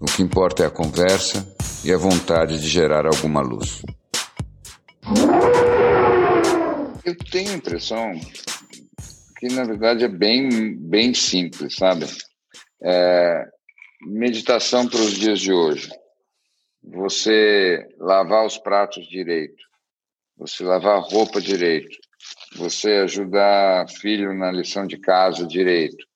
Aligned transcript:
O 0.00 0.06
que 0.06 0.22
importa 0.22 0.62
é 0.62 0.66
a 0.66 0.70
conversa 0.70 1.44
e 1.84 1.92
a 1.92 1.96
vontade 1.96 2.60
de 2.60 2.68
gerar 2.68 3.04
alguma 3.04 3.40
luz. 3.40 3.82
Eu 7.04 7.16
tenho 7.30 7.50
a 7.50 7.56
impressão 7.56 8.12
que, 9.38 9.48
na 9.48 9.64
verdade, 9.64 10.04
é 10.04 10.08
bem, 10.08 10.76
bem 10.76 11.12
simples, 11.14 11.74
sabe? 11.74 12.06
É, 12.80 13.44
meditação 14.02 14.86
para 14.86 15.00
os 15.00 15.12
dias 15.14 15.40
de 15.40 15.52
hoje. 15.52 15.90
Você 16.82 17.84
lavar 17.98 18.46
os 18.46 18.56
pratos 18.56 19.04
direito, 19.08 19.62
você 20.36 20.62
lavar 20.62 20.98
a 20.98 21.00
roupa 21.00 21.40
direito, 21.40 21.96
você 22.56 22.98
ajudar 22.98 23.90
filho 23.90 24.32
na 24.32 24.52
lição 24.52 24.86
de 24.86 24.96
casa 24.96 25.44
direito, 25.44 26.07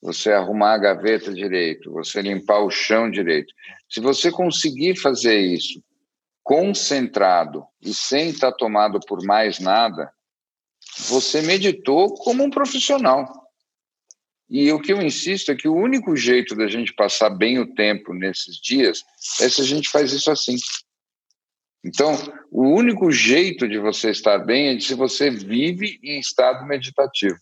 você 0.00 0.32
arrumar 0.32 0.74
a 0.74 0.78
gaveta 0.78 1.32
direito, 1.32 1.92
você 1.92 2.22
limpar 2.22 2.60
o 2.60 2.70
chão 2.70 3.10
direito. 3.10 3.52
Se 3.88 4.00
você 4.00 4.30
conseguir 4.30 4.96
fazer 4.96 5.38
isso 5.38 5.82
concentrado 6.42 7.64
e 7.82 7.92
sem 7.92 8.30
estar 8.30 8.52
tomado 8.52 8.98
por 9.06 9.22
mais 9.24 9.60
nada, 9.60 10.10
você 11.08 11.42
meditou 11.42 12.14
como 12.14 12.42
um 12.42 12.50
profissional. 12.50 13.28
E 14.48 14.72
o 14.72 14.80
que 14.80 14.92
eu 14.92 15.00
insisto 15.00 15.52
é 15.52 15.54
que 15.54 15.68
o 15.68 15.74
único 15.76 16.16
jeito 16.16 16.56
da 16.56 16.66
gente 16.66 16.92
passar 16.94 17.30
bem 17.30 17.60
o 17.60 17.72
tempo 17.72 18.12
nesses 18.12 18.56
dias 18.56 19.04
é 19.40 19.48
se 19.48 19.60
a 19.60 19.64
gente 19.64 19.88
faz 19.90 20.12
isso 20.12 20.30
assim. 20.30 20.56
Então, 21.84 22.14
o 22.50 22.64
único 22.64 23.12
jeito 23.12 23.68
de 23.68 23.78
você 23.78 24.10
estar 24.10 24.38
bem 24.38 24.76
é 24.76 24.80
se 24.80 24.94
você 24.94 25.30
vive 25.30 26.00
em 26.02 26.18
estado 26.18 26.66
meditativo. 26.66 27.38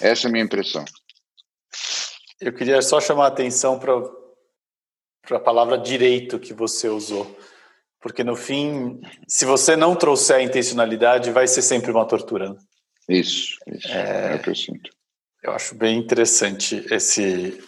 Essa 0.00 0.26
é 0.26 0.28
a 0.28 0.32
minha 0.32 0.44
impressão. 0.44 0.84
Eu 2.40 2.52
queria 2.52 2.82
só 2.82 3.00
chamar 3.00 3.24
a 3.24 3.28
atenção 3.28 3.78
para 3.78 5.36
a 5.36 5.40
palavra 5.40 5.78
direito 5.78 6.38
que 6.38 6.52
você 6.52 6.88
usou. 6.88 7.36
Porque 8.00 8.22
no 8.22 8.36
fim, 8.36 9.00
se 9.26 9.44
você 9.44 9.74
não 9.74 9.96
trouxer 9.96 10.36
a 10.36 10.42
intencionalidade, 10.42 11.30
vai 11.30 11.48
ser 11.48 11.62
sempre 11.62 11.90
uma 11.90 12.06
tortura. 12.06 12.50
Né? 12.50 12.56
Isso, 13.08 13.56
isso 13.66 13.88
é, 13.88 14.32
é 14.32 14.36
o 14.36 14.42
que 14.42 14.50
eu 14.50 14.54
sinto. 14.54 14.90
Eu 15.42 15.52
acho 15.52 15.74
bem 15.74 15.98
interessante 15.98 16.84
esse, 16.90 17.58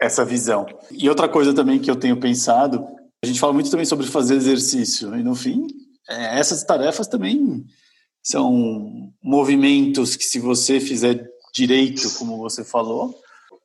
essa 0.00 0.24
visão. 0.24 0.66
E 0.90 1.08
outra 1.08 1.28
coisa 1.28 1.54
também 1.54 1.78
que 1.78 1.90
eu 1.90 1.96
tenho 1.96 2.18
pensado, 2.18 2.86
a 3.22 3.26
gente 3.26 3.40
fala 3.40 3.52
muito 3.52 3.70
também 3.70 3.86
sobre 3.86 4.06
fazer 4.06 4.34
exercício, 4.34 5.14
e 5.16 5.22
no 5.22 5.34
fim, 5.34 5.66
é, 6.08 6.38
essas 6.38 6.62
tarefas 6.62 7.06
também 7.06 7.64
são 8.22 9.12
movimentos 9.22 10.16
que 10.16 10.24
se 10.24 10.38
você 10.38 10.80
fizer 10.80 11.26
direito, 11.54 12.12
como 12.18 12.38
você 12.38 12.64
falou, 12.64 13.14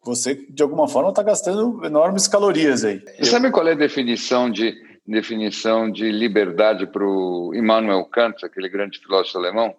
você 0.03 0.35
de 0.35 0.63
alguma 0.63 0.87
forma 0.87 1.09
está 1.09 1.23
gastando 1.23 1.83
enormes 1.85 2.27
calorias 2.27 2.83
aí. 2.83 3.03
Você 3.17 3.31
sabe 3.31 3.51
qual 3.51 3.67
é 3.67 3.73
a 3.73 3.75
definição 3.75 4.49
de 4.49 4.73
definição 5.05 5.91
de 5.91 6.11
liberdade 6.11 6.85
para 6.85 7.03
o 7.03 7.51
Immanuel 7.55 8.05
Kant, 8.05 8.45
aquele 8.45 8.69
grande 8.69 8.99
filósofo 8.99 9.39
alemão? 9.39 9.75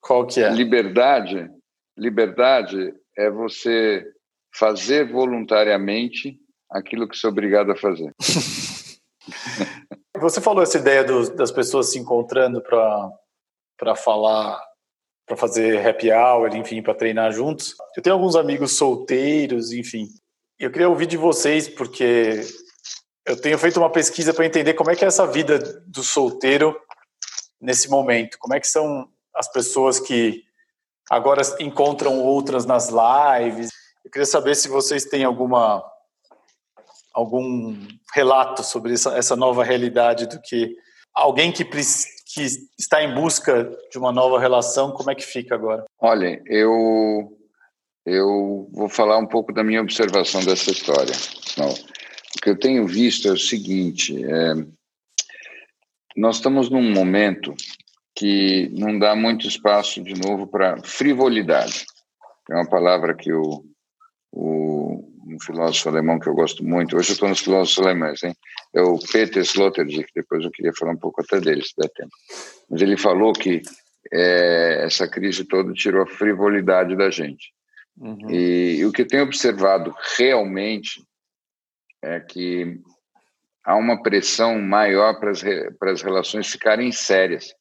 Qual 0.00 0.26
que 0.26 0.42
é? 0.42 0.50
Liberdade, 0.50 1.48
liberdade 1.96 2.92
é 3.16 3.30
você 3.30 4.04
fazer 4.52 5.10
voluntariamente 5.10 6.38
aquilo 6.70 7.08
que 7.08 7.16
você 7.16 7.26
é 7.26 7.30
obrigado 7.30 7.70
a 7.70 7.76
fazer. 7.76 8.12
você 10.20 10.40
falou 10.40 10.62
essa 10.62 10.78
ideia 10.78 11.04
do, 11.04 11.34
das 11.34 11.52
pessoas 11.52 11.92
se 11.92 11.98
encontrando 11.98 12.60
para 12.60 13.94
falar 13.94 14.60
para 15.26 15.36
fazer 15.36 15.86
happy 15.86 16.12
hour, 16.12 16.54
enfim, 16.54 16.82
para 16.82 16.94
treinar 16.94 17.32
juntos. 17.32 17.74
Eu 17.96 18.02
tenho 18.02 18.14
alguns 18.14 18.36
amigos 18.36 18.76
solteiros, 18.76 19.72
enfim. 19.72 20.08
Eu 20.58 20.70
queria 20.70 20.88
ouvir 20.88 21.06
de 21.06 21.16
vocês, 21.16 21.68
porque 21.68 22.40
eu 23.26 23.40
tenho 23.40 23.58
feito 23.58 23.78
uma 23.78 23.90
pesquisa 23.90 24.34
para 24.34 24.46
entender 24.46 24.74
como 24.74 24.90
é 24.90 24.96
que 24.96 25.04
é 25.04 25.08
essa 25.08 25.26
vida 25.26 25.58
do 25.86 26.02
solteiro 26.02 26.78
nesse 27.60 27.88
momento. 27.88 28.38
Como 28.38 28.54
é 28.54 28.60
que 28.60 28.66
são 28.66 29.08
as 29.34 29.50
pessoas 29.50 29.98
que 29.98 30.44
agora 31.10 31.42
encontram 31.60 32.20
outras 32.20 32.64
nas 32.64 32.88
lives. 32.88 33.70
Eu 34.04 34.10
queria 34.10 34.26
saber 34.26 34.54
se 34.54 34.68
vocês 34.68 35.04
têm 35.04 35.24
alguma 35.24 35.84
algum 37.12 37.76
relato 38.12 38.64
sobre 38.64 38.94
essa, 38.94 39.16
essa 39.16 39.36
nova 39.36 39.62
realidade 39.62 40.26
do 40.26 40.40
que 40.40 40.76
alguém 41.14 41.52
que 41.52 41.64
que 42.34 42.42
está 42.78 43.02
em 43.02 43.14
busca 43.14 43.70
de 43.90 43.96
uma 43.96 44.12
nova 44.12 44.40
relação, 44.40 44.90
como 44.90 45.10
é 45.10 45.14
que 45.14 45.22
fica 45.24 45.54
agora? 45.54 45.84
Olha, 46.00 46.42
eu 46.46 47.38
eu 48.04 48.68
vou 48.72 48.88
falar 48.88 49.18
um 49.18 49.26
pouco 49.26 49.52
da 49.52 49.64
minha 49.64 49.80
observação 49.80 50.44
dessa 50.44 50.70
história. 50.70 51.14
Não, 51.56 51.70
o 51.70 52.40
que 52.42 52.50
eu 52.50 52.58
tenho 52.58 52.86
visto 52.86 53.28
é 53.28 53.32
o 53.32 53.38
seguinte: 53.38 54.22
é, 54.24 54.54
nós 56.16 56.36
estamos 56.36 56.68
num 56.68 56.92
momento 56.92 57.54
que 58.16 58.68
não 58.72 58.98
dá 58.98 59.14
muito 59.14 59.46
espaço 59.46 60.02
de 60.02 60.14
novo 60.20 60.46
para 60.46 60.82
frivolidade. 60.82 61.84
É 62.50 62.54
uma 62.54 62.68
palavra 62.68 63.14
que 63.14 63.32
o, 63.32 63.64
o 64.32 64.74
um 65.26 65.40
filósofo 65.40 65.88
alemão 65.88 66.18
que 66.18 66.28
eu 66.28 66.34
gosto 66.34 66.62
muito. 66.62 66.96
Hoje 66.96 67.10
eu 67.10 67.14
estou 67.14 67.28
nos 67.28 67.40
filósofos 67.40 67.84
alemães, 67.84 68.22
hein? 68.22 68.34
É 68.74 68.82
o 68.82 68.98
Peter 68.98 69.42
Sloterdijk, 69.42 70.10
depois 70.14 70.44
eu 70.44 70.50
queria 70.50 70.72
falar 70.72 70.92
um 70.92 70.98
pouco 70.98 71.22
até 71.22 71.40
dele, 71.40 71.62
se 71.62 71.74
der 71.78 71.88
tempo. 71.90 72.10
Mas 72.68 72.82
ele 72.82 72.96
falou 72.96 73.32
que 73.32 73.62
é, 74.12 74.84
essa 74.84 75.08
crise 75.08 75.44
toda 75.44 75.72
tirou 75.72 76.02
a 76.02 76.06
frivolidade 76.06 76.96
da 76.96 77.08
gente. 77.08 77.52
Uhum. 77.96 78.28
E, 78.28 78.78
e 78.78 78.84
o 78.84 78.90
que 78.90 79.02
eu 79.02 79.06
tenho 79.06 79.22
observado 79.22 79.94
realmente 80.16 81.04
é 82.02 82.18
que 82.18 82.80
há 83.62 83.76
uma 83.76 84.02
pressão 84.02 84.60
maior 84.60 85.20
para 85.20 85.30
as, 85.30 85.42
para 85.78 85.92
as 85.92 86.02
relações 86.02 86.50
ficarem 86.50 86.90
sérias. 86.90 87.54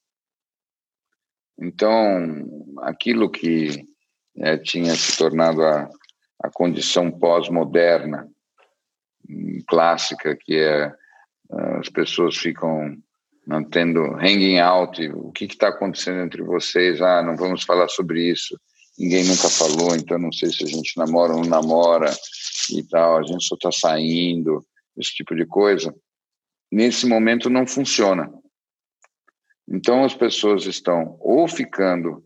Então, 1.59 2.73
aquilo 2.81 3.29
que 3.29 3.85
é, 4.38 4.57
tinha 4.57 4.96
se 4.96 5.16
tornado 5.16 5.63
a, 5.63 5.88
a 6.44 6.50
condição 6.50 7.12
pós-moderna, 7.12 8.28
hum, 9.29 9.59
clássica, 9.68 10.35
que 10.35 10.57
é 10.57 10.91
as 11.50 11.90
pessoas 11.90 12.38
ficam 12.38 12.98
mantendo 13.46 14.00
hanging 14.16 14.59
out, 14.59 15.06
o 15.09 15.31
que 15.31 15.46
está 15.46 15.68
acontecendo 15.68 16.22
entre 16.22 16.42
vocês? 16.42 17.02
Ah, 17.02 17.22
não 17.22 17.36
vamos 17.36 17.64
falar 17.64 17.88
sobre 17.90 18.30
isso. 18.30 18.59
Ninguém 18.98 19.26
nunca 19.26 19.50
falou, 19.50 19.96
então 19.96 20.18
não 20.20 20.32
sei 20.32 20.52
se 20.52 20.64
a 20.64 20.68
gente 20.68 20.98
namora 20.98 21.34
ou 21.34 21.42
não 21.42 21.50
namora 21.50 22.12
e 22.72 22.84
tal. 22.84 23.18
A 23.18 23.24
gente 23.24 23.44
só 23.44 23.56
está 23.56 23.72
saindo, 23.72 24.66
esse 24.97 25.14
tipo 25.14 25.35
de 25.35 25.46
coisa. 25.46 25.94
Nesse 26.72 27.06
momento 27.06 27.50
não 27.50 27.67
funciona. 27.67 28.32
Então 29.67 30.03
as 30.03 30.14
pessoas 30.14 30.66
estão 30.66 31.17
ou 31.20 31.47
ficando 31.47 32.23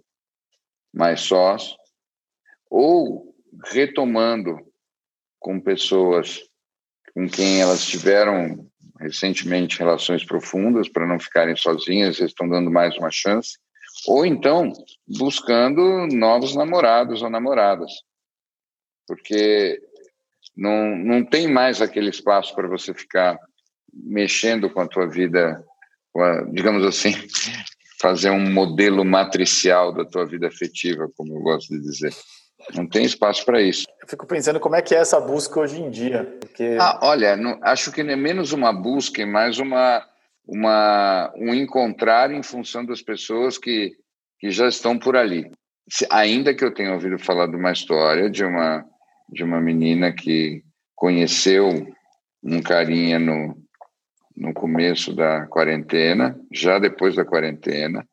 mais 0.94 1.22
sós, 1.22 1.76
ou 2.70 3.36
retomando 3.66 4.58
com 5.40 5.60
pessoas 5.60 6.42
com 7.14 7.28
quem 7.28 7.62
elas 7.62 7.86
tiveram 7.86 8.70
recentemente 9.00 9.80
relações 9.80 10.26
profundas 10.26 10.90
para 10.90 11.08
não 11.08 11.20
ficarem 11.20 11.56
sozinhas, 11.56 12.20
estão 12.20 12.48
dando 12.48 12.72
mais 12.72 12.98
uma 12.98 13.12
chance, 13.12 13.58
ou 14.06 14.26
então 14.26 14.72
buscando 15.08 16.08
novos 16.08 16.56
namorados 16.56 17.22
ou 17.22 17.30
namoradas, 17.30 17.92
porque 19.08 19.80
não, 20.56 20.96
não 20.98 21.26
tem 21.26 21.48
mais 21.48 21.82
aquele 21.82 22.10
espaço 22.10 22.54
para 22.56 22.68
você 22.68 22.94
ficar 22.94 23.38
mexendo 23.94 24.70
com 24.70 24.82
a 24.82 24.88
tua 24.88 25.08
vida, 25.08 25.64
a, 26.16 26.42
digamos 26.52 26.86
assim, 26.86 27.12
fazer 28.02 28.30
um 28.30 28.52
modelo 28.52 29.04
matricial 29.04 29.94
da 29.94 30.06
tua 30.06 30.26
vida 30.26 30.48
afetiva, 30.48 31.10
como 31.16 31.36
eu 31.36 31.42
gosto 31.42 31.70
de 31.70 31.82
dizer. 31.82 32.14
Não 32.76 32.88
tem 32.88 33.06
espaço 33.06 33.46
para 33.46 33.62
isso. 33.62 33.86
Eu 34.02 34.08
fico 34.08 34.26
pensando 34.26 34.60
como 34.60 34.76
é 34.76 34.82
que 34.82 34.94
é 34.94 35.00
essa 35.00 35.20
busca 35.20 35.60
hoje 35.60 35.82
em 35.82 35.90
dia. 35.90 36.24
Porque... 36.40 36.78
Ah, 36.80 37.00
olha, 37.02 37.36
não, 37.36 37.60
acho 37.62 37.92
que 37.92 38.02
é 38.02 38.16
menos 38.16 38.52
uma 38.52 38.74
busca 38.74 39.22
e 39.22 39.26
mais 39.26 39.60
uma, 39.60 40.06
uma, 40.46 41.32
um 41.36 41.54
encontrar 41.54 42.32
em 42.32 42.44
função 42.44 42.86
das 42.86 43.02
pessoas 43.02 43.58
que, 43.58 43.94
que 44.40 44.50
já 44.52 44.68
estão 44.68 44.98
por 44.98 45.16
ali. 45.16 45.52
Se, 45.90 46.06
ainda 46.10 46.54
que 46.54 46.64
eu 46.64 46.74
tenha 46.74 46.94
ouvido 46.94 47.18
falar 47.18 47.48
de 47.48 47.56
uma 47.56 47.72
história 47.72 48.30
de 48.30 48.44
uma, 48.44 48.86
de 49.30 49.44
uma 49.44 49.62
menina 49.62 50.12
que 50.12 50.64
conheceu 50.96 51.88
um 52.44 52.62
carinha 52.62 53.20
no, 53.20 53.58
no 54.36 54.54
começo 54.54 55.14
da 55.16 55.46
quarentena, 55.48 56.40
já 56.52 56.80
depois 56.80 57.16
da 57.16 57.26
quarentena, 57.26 58.08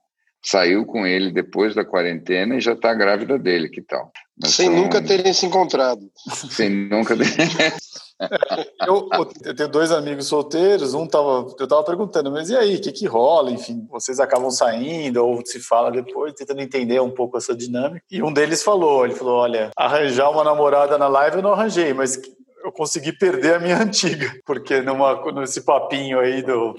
saiu 0.45 0.85
com 0.85 1.07
ele 1.07 1.33
depois 1.33 1.75
da 1.75 1.85
quarentena 1.85 2.57
e 2.57 2.61
já 2.61 2.75
está 2.75 2.93
grávida 2.93 3.39
dele, 3.39 3.71
que 3.71 3.81
tal? 3.81 4.13
Mas 4.41 4.55
sem 4.55 4.67
são... 4.67 4.77
nunca 4.77 5.01
terem 5.01 5.33
se 5.33 5.47
encontrado. 5.47 6.03
Sem 6.51 6.69
nunca 6.69 7.15
eu, 8.87 9.09
eu, 9.45 9.55
tenho 9.55 9.69
dois 9.69 9.91
amigos 9.91 10.27
solteiros, 10.27 10.93
um 10.93 11.07
tava, 11.07 11.47
eu 11.59 11.67
tava 11.67 11.83
perguntando, 11.83 12.31
mas 12.31 12.51
e 12.51 12.57
aí, 12.57 12.77
o 12.77 12.81
que 12.81 12.93
que 12.93 13.07
rola? 13.07 13.51
Enfim, 13.51 13.87
vocês 13.91 14.21
acabam 14.21 14.51
saindo 14.51 15.25
ou 15.25 15.45
se 15.45 15.61
fala 15.61 15.91
depois, 15.91 16.35
tentando 16.35 16.61
entender 16.61 17.01
um 17.01 17.11
pouco 17.11 17.39
essa 17.39 17.57
dinâmica. 17.57 18.05
E 18.11 18.23
um 18.23 18.33
deles 18.33 18.63
falou, 18.63 19.05
ele 19.05 19.15
falou, 19.15 19.39
olha, 19.39 19.71
arranjar 19.77 20.31
uma 20.31 20.45
namorada 20.45 20.99
na 20.99 21.09
live 21.09 21.37
eu 21.37 21.43
não 21.43 21.53
arranjei, 21.53 21.93
mas 21.93 22.21
eu 22.63 22.73
consegui 22.73 23.13
perder 23.13 23.55
a 23.55 23.61
minha 23.61 23.79
antiga, 23.83 24.33
porque 24.45 24.81
numa, 24.83 25.21
nesse 25.33 25.63
papinho 25.63 26.21
aí 26.21 26.43
do 26.43 26.75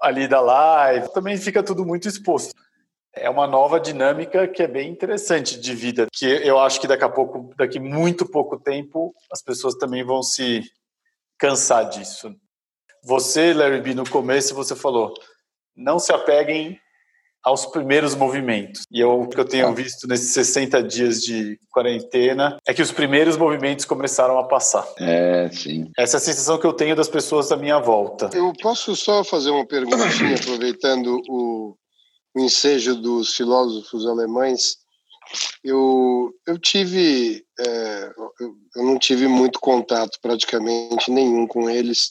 ali 0.00 0.26
da 0.26 0.40
live, 0.40 1.12
também 1.12 1.36
fica 1.36 1.62
tudo 1.62 1.84
muito 1.84 2.08
exposto 2.08 2.54
é 3.14 3.28
uma 3.28 3.46
nova 3.46 3.80
dinâmica 3.80 4.46
que 4.46 4.62
é 4.62 4.68
bem 4.68 4.90
interessante 4.90 5.58
de 5.58 5.74
vida, 5.74 6.06
que 6.12 6.26
eu 6.26 6.58
acho 6.58 6.80
que 6.80 6.86
daqui 6.86 7.04
a 7.04 7.08
pouco, 7.08 7.52
daqui 7.56 7.78
muito 7.78 8.24
pouco 8.26 8.58
tempo, 8.58 9.14
as 9.32 9.42
pessoas 9.42 9.74
também 9.74 10.04
vão 10.04 10.22
se 10.22 10.62
cansar 11.38 11.88
disso. 11.88 12.34
Você, 13.04 13.52
Larry 13.52 13.80
B, 13.80 13.94
no 13.94 14.08
começo 14.08 14.54
você 14.54 14.76
falou, 14.76 15.14
não 15.74 15.98
se 15.98 16.12
apeguem 16.12 16.78
aos 17.42 17.64
primeiros 17.64 18.14
movimentos. 18.14 18.82
E 18.90 19.00
eu, 19.00 19.22
o 19.22 19.28
que 19.28 19.40
eu 19.40 19.44
tenho 19.46 19.74
visto 19.74 20.06
nesses 20.06 20.32
60 20.34 20.82
dias 20.82 21.22
de 21.22 21.58
quarentena 21.70 22.58
é 22.66 22.74
que 22.74 22.82
os 22.82 22.92
primeiros 22.92 23.36
movimentos 23.36 23.86
começaram 23.86 24.38
a 24.38 24.44
passar. 24.44 24.86
É, 24.98 25.48
sim. 25.50 25.90
Essa 25.98 26.16
é 26.16 26.18
a 26.18 26.20
sensação 26.20 26.58
que 26.58 26.66
eu 26.66 26.72
tenho 26.72 26.94
das 26.94 27.08
pessoas 27.08 27.50
à 27.50 27.56
minha 27.56 27.78
volta. 27.78 28.28
Eu 28.34 28.52
posso 28.60 28.94
só 28.94 29.24
fazer 29.24 29.50
uma 29.50 29.66
perguntinha, 29.66 30.36
aproveitando 30.36 31.22
o, 31.28 31.74
o 32.34 32.40
ensejo 32.40 32.94
dos 32.96 33.34
filósofos 33.34 34.06
alemães, 34.06 34.78
eu, 35.62 36.32
eu 36.46 36.58
tive, 36.58 37.44
é, 37.58 38.12
eu, 38.40 38.54
eu, 38.76 38.84
não 38.84 38.98
tive 38.98 39.28
muito 39.28 39.60
contato, 39.60 40.18
praticamente 40.20 41.10
nenhum 41.10 41.46
com 41.46 41.68
eles, 41.68 42.10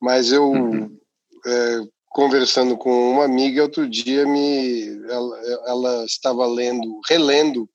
mas 0.00 0.32
eu, 0.32 0.50
uhum. 0.50 0.98
é, 1.46 1.80
conversando 2.08 2.76
com 2.76 3.12
uma 3.12 3.24
amiga, 3.24 3.62
outro 3.62 3.88
dia 3.88 4.26
me, 4.26 4.86
ela, 5.10 5.40
ela 5.66 6.04
estava 6.04 6.46
lendo, 6.46 7.00
relendo 7.08 7.68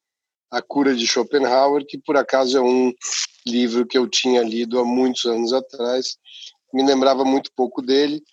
A 0.49 0.61
Cura 0.61 0.95
de 0.95 1.05
Schopenhauer, 1.05 1.85
que 1.85 1.97
por 1.97 2.17
acaso 2.17 2.57
é 2.57 2.61
um 2.61 2.93
livro 3.45 3.85
que 3.85 3.97
eu 3.97 4.07
tinha 4.07 4.41
lido 4.41 4.79
há 4.79 4.85
muitos 4.85 5.25
anos 5.25 5.51
atrás, 5.51 6.17
me 6.73 6.85
lembrava 6.85 7.25
muito 7.25 7.51
pouco 7.55 7.81
dele, 7.81 8.23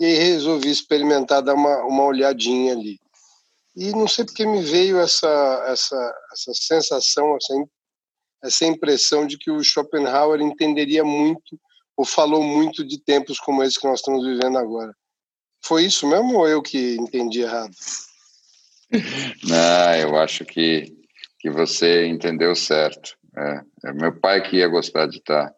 e 0.00 0.14
resolvi 0.14 0.70
experimentar 0.70 1.42
dar 1.42 1.54
uma, 1.54 1.84
uma 1.84 2.04
olhadinha 2.04 2.72
ali. 2.72 2.98
E 3.76 3.90
não 3.90 4.06
sei 4.06 4.24
porque 4.24 4.46
me 4.46 4.62
veio 4.62 4.98
essa, 4.98 5.64
essa, 5.68 6.14
essa 6.32 6.52
sensação, 6.54 7.36
essa, 7.36 7.54
essa 8.44 8.64
impressão 8.64 9.26
de 9.26 9.36
que 9.36 9.50
o 9.50 9.62
Schopenhauer 9.62 10.40
entenderia 10.40 11.04
muito 11.04 11.58
ou 11.96 12.04
falou 12.04 12.42
muito 12.42 12.86
de 12.86 13.00
tempos 13.02 13.38
como 13.38 13.62
esse 13.62 13.80
que 13.80 13.86
nós 13.86 14.00
estamos 14.00 14.24
vivendo 14.24 14.58
agora. 14.58 14.94
Foi 15.64 15.84
isso 15.84 16.06
mesmo 16.06 16.38
ou 16.38 16.48
eu 16.48 16.62
que 16.62 16.96
entendi 16.96 17.40
errado? 17.40 17.74
Não, 19.42 19.94
eu 19.98 20.16
acho 20.16 20.44
que, 20.44 20.92
que 21.40 21.50
você 21.50 22.06
entendeu 22.06 22.54
certo. 22.54 23.16
É, 23.36 23.60
é 23.86 23.92
meu 23.92 24.18
pai 24.20 24.42
que 24.42 24.56
ia 24.56 24.68
gostar 24.68 25.06
de 25.06 25.18
estar 25.18 25.52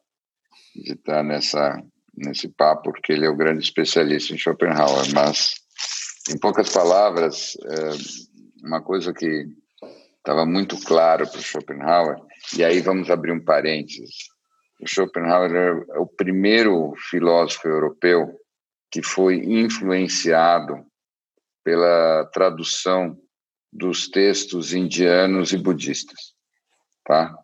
de 0.75 0.93
estar 0.93 1.23
nessa 1.23 1.83
nesse 2.16 2.48
papo, 2.48 2.92
porque 2.92 3.12
ele 3.12 3.26
é 3.26 3.28
o 3.28 3.36
grande 3.36 3.62
especialista 3.62 4.32
em 4.32 4.38
Schopenhauer, 4.38 5.12
mas, 5.14 5.54
em 6.30 6.38
poucas 6.38 6.72
palavras, 6.72 7.56
é, 7.64 8.66
uma 8.66 8.82
coisa 8.82 9.12
que 9.12 9.46
estava 10.18 10.46
muito 10.46 10.80
claro 10.80 11.28
para 11.28 11.38
o 11.38 11.42
Schopenhauer, 11.42 12.16
e 12.56 12.64
aí 12.64 12.80
vamos 12.80 13.10
abrir 13.10 13.32
um 13.32 13.44
parênteses, 13.44 14.28
o 14.80 14.88
Schopenhauer 14.88 15.86
é 15.90 15.98
o 15.98 16.06
primeiro 16.06 16.94
filósofo 17.10 17.68
europeu 17.68 18.38
que 18.90 19.02
foi 19.02 19.36
influenciado 19.36 20.84
pela 21.64 22.24
tradução 22.32 23.18
dos 23.72 24.08
textos 24.08 24.72
indianos 24.72 25.52
e 25.52 25.58
budistas, 25.58 26.34
tá? 27.04 27.34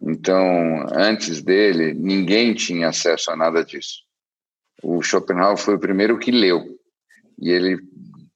Então, 0.00 0.86
antes 0.92 1.42
dele, 1.42 1.92
ninguém 1.92 2.54
tinha 2.54 2.88
acesso 2.88 3.30
a 3.30 3.36
nada 3.36 3.64
disso 3.64 4.07
o 4.82 5.02
Schopenhauer 5.02 5.56
foi 5.56 5.74
o 5.74 5.80
primeiro 5.80 6.18
que 6.18 6.30
leu 6.30 6.78
e 7.40 7.50
ele 7.50 7.78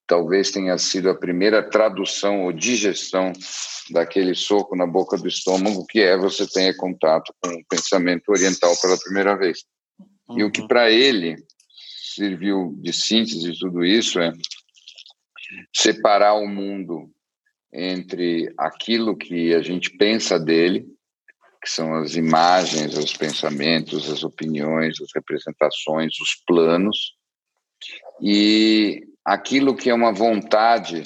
talvez 0.07 0.51
tenha 0.51 0.77
sido 0.79 1.11
a 1.11 1.15
primeira 1.15 1.63
tradução 1.63 2.43
ou 2.43 2.53
digestão 2.53 3.33
daquele 3.91 4.35
soco 4.35 4.77
na 4.77 4.87
boca 4.87 5.17
do 5.17 5.29
estômago 5.29 5.87
que 5.87 6.01
é 6.01 6.17
você 6.17 6.47
tenha 6.47 6.77
contato 6.77 7.35
com 7.41 7.51
o 7.51 7.65
pensamento 7.69 8.29
oriental 8.31 8.75
pela 8.81 8.99
primeira 8.99 9.37
vez. 9.37 9.65
Uhum. 10.29 10.39
E 10.39 10.45
o 10.45 10.51
que 10.51 10.61
uhum. 10.61 10.69
para 10.69 10.91
ele 10.91 11.37
serviu 12.15 12.75
de 12.81 12.93
síntese 12.93 13.53
de 13.53 13.59
tudo 13.59 13.85
isso 13.85 14.21
é 14.21 14.33
separar 15.75 16.35
o 16.35 16.47
mundo 16.47 17.11
entre 17.73 18.53
aquilo 18.59 19.17
que 19.17 19.55
a 19.55 19.63
gente 19.63 19.97
pensa 19.97 20.39
dele 20.39 20.87
que 21.63 21.71
são 21.71 21.95
as 21.95 22.17
imagens, 22.17 22.99
os 22.99 23.17
pensamentos, 23.17 24.11
as 24.11 24.25
opiniões, 24.25 25.01
as 25.01 25.11
representações, 25.15 26.21
os 26.21 26.35
planos, 26.45 27.15
e 28.21 29.07
aquilo 29.25 29.77
que 29.77 29.89
é 29.89 29.95
uma 29.95 30.13
vontade 30.13 31.05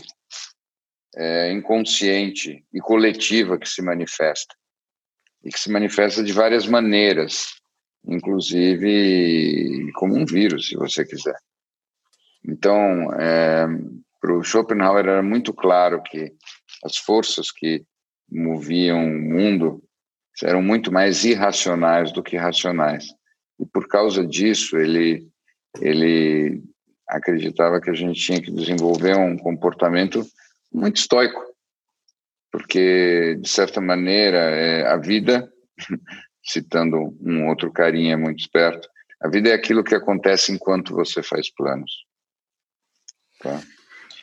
é, 1.15 1.53
inconsciente 1.53 2.65
e 2.73 2.81
coletiva 2.81 3.59
que 3.59 3.69
se 3.69 3.83
manifesta, 3.83 4.55
e 5.45 5.51
que 5.51 5.61
se 5.61 5.71
manifesta 5.71 6.25
de 6.25 6.33
várias 6.33 6.67
maneiras, 6.67 7.49
inclusive 8.07 9.93
como 9.95 10.17
um 10.17 10.25
vírus, 10.25 10.69
se 10.69 10.77
você 10.77 11.05
quiser. 11.05 11.37
Então, 12.43 13.13
é, 13.13 13.67
para 14.21 14.35
o 14.35 14.43
Schopenhauer 14.43 15.07
era 15.07 15.23
muito 15.23 15.53
claro 15.53 16.03
que 16.03 16.33
as 16.83 16.97
forças 16.97 17.51
que 17.51 17.85
moviam 18.31 19.05
o 19.05 19.21
mundo 19.21 19.86
eram 20.43 20.63
muito 20.63 20.93
mais 20.93 21.25
irracionais 21.25 22.13
do 22.13 22.23
que 22.23 22.37
racionais. 22.37 23.07
E 23.59 23.65
por 23.67 23.89
causa 23.89 24.27
disso, 24.27 24.77
ele, 24.77 25.27
ele 25.81 26.63
acreditava 27.09 27.81
que 27.81 27.91
a 27.91 27.95
gente 27.95 28.21
tinha 28.21 28.41
que 28.41 28.51
desenvolver 28.51 29.17
um 29.17 29.37
comportamento 29.37 30.27
muito 30.73 30.97
estoico, 30.97 31.43
porque, 32.53 33.37
de 33.41 33.49
certa 33.49 33.81
maneira, 33.81 34.39
é, 34.39 34.87
a 34.87 34.97
vida, 34.97 35.51
citando 36.45 37.17
um 37.21 37.49
outro 37.49 37.73
carinha 37.73 38.17
muito 38.17 38.41
esperto, 38.41 38.89
a 39.21 39.29
vida 39.29 39.49
é 39.49 39.55
aquilo 39.55 39.83
que 39.83 39.95
acontece 39.95 40.53
enquanto 40.53 40.95
você 40.95 41.23
faz 41.23 41.51
planos. 41.51 41.91
Tá? 43.41 43.61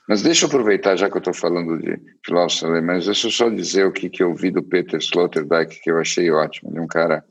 Mas 0.07 0.22
deixa 0.22 0.45
eu 0.45 0.48
aproveitar, 0.48 0.98
já 0.98 1.10
que 1.10 1.15
eu 1.15 1.19
estou 1.19 1.33
falando 1.33 1.79
de 1.79 1.98
filósofos 2.25 2.69
alemães, 2.69 3.05
deixa 3.05 3.27
eu 3.27 3.31
só 3.31 3.50
dizer 3.50 3.86
o 3.86 3.91
que, 3.91 4.10
que 4.10 4.22
eu 4.22 4.36
vi 4.36 4.51
do 4.51 4.62
Peter 4.62 5.00
Sloterdijk, 5.00 5.81
que 5.81 5.89
eu 5.89 5.98
achei 5.98 6.29
ótimo. 6.29 6.72
Ele 6.72 6.79
é 6.79 6.81
um 6.81 6.88
cara 6.88 7.25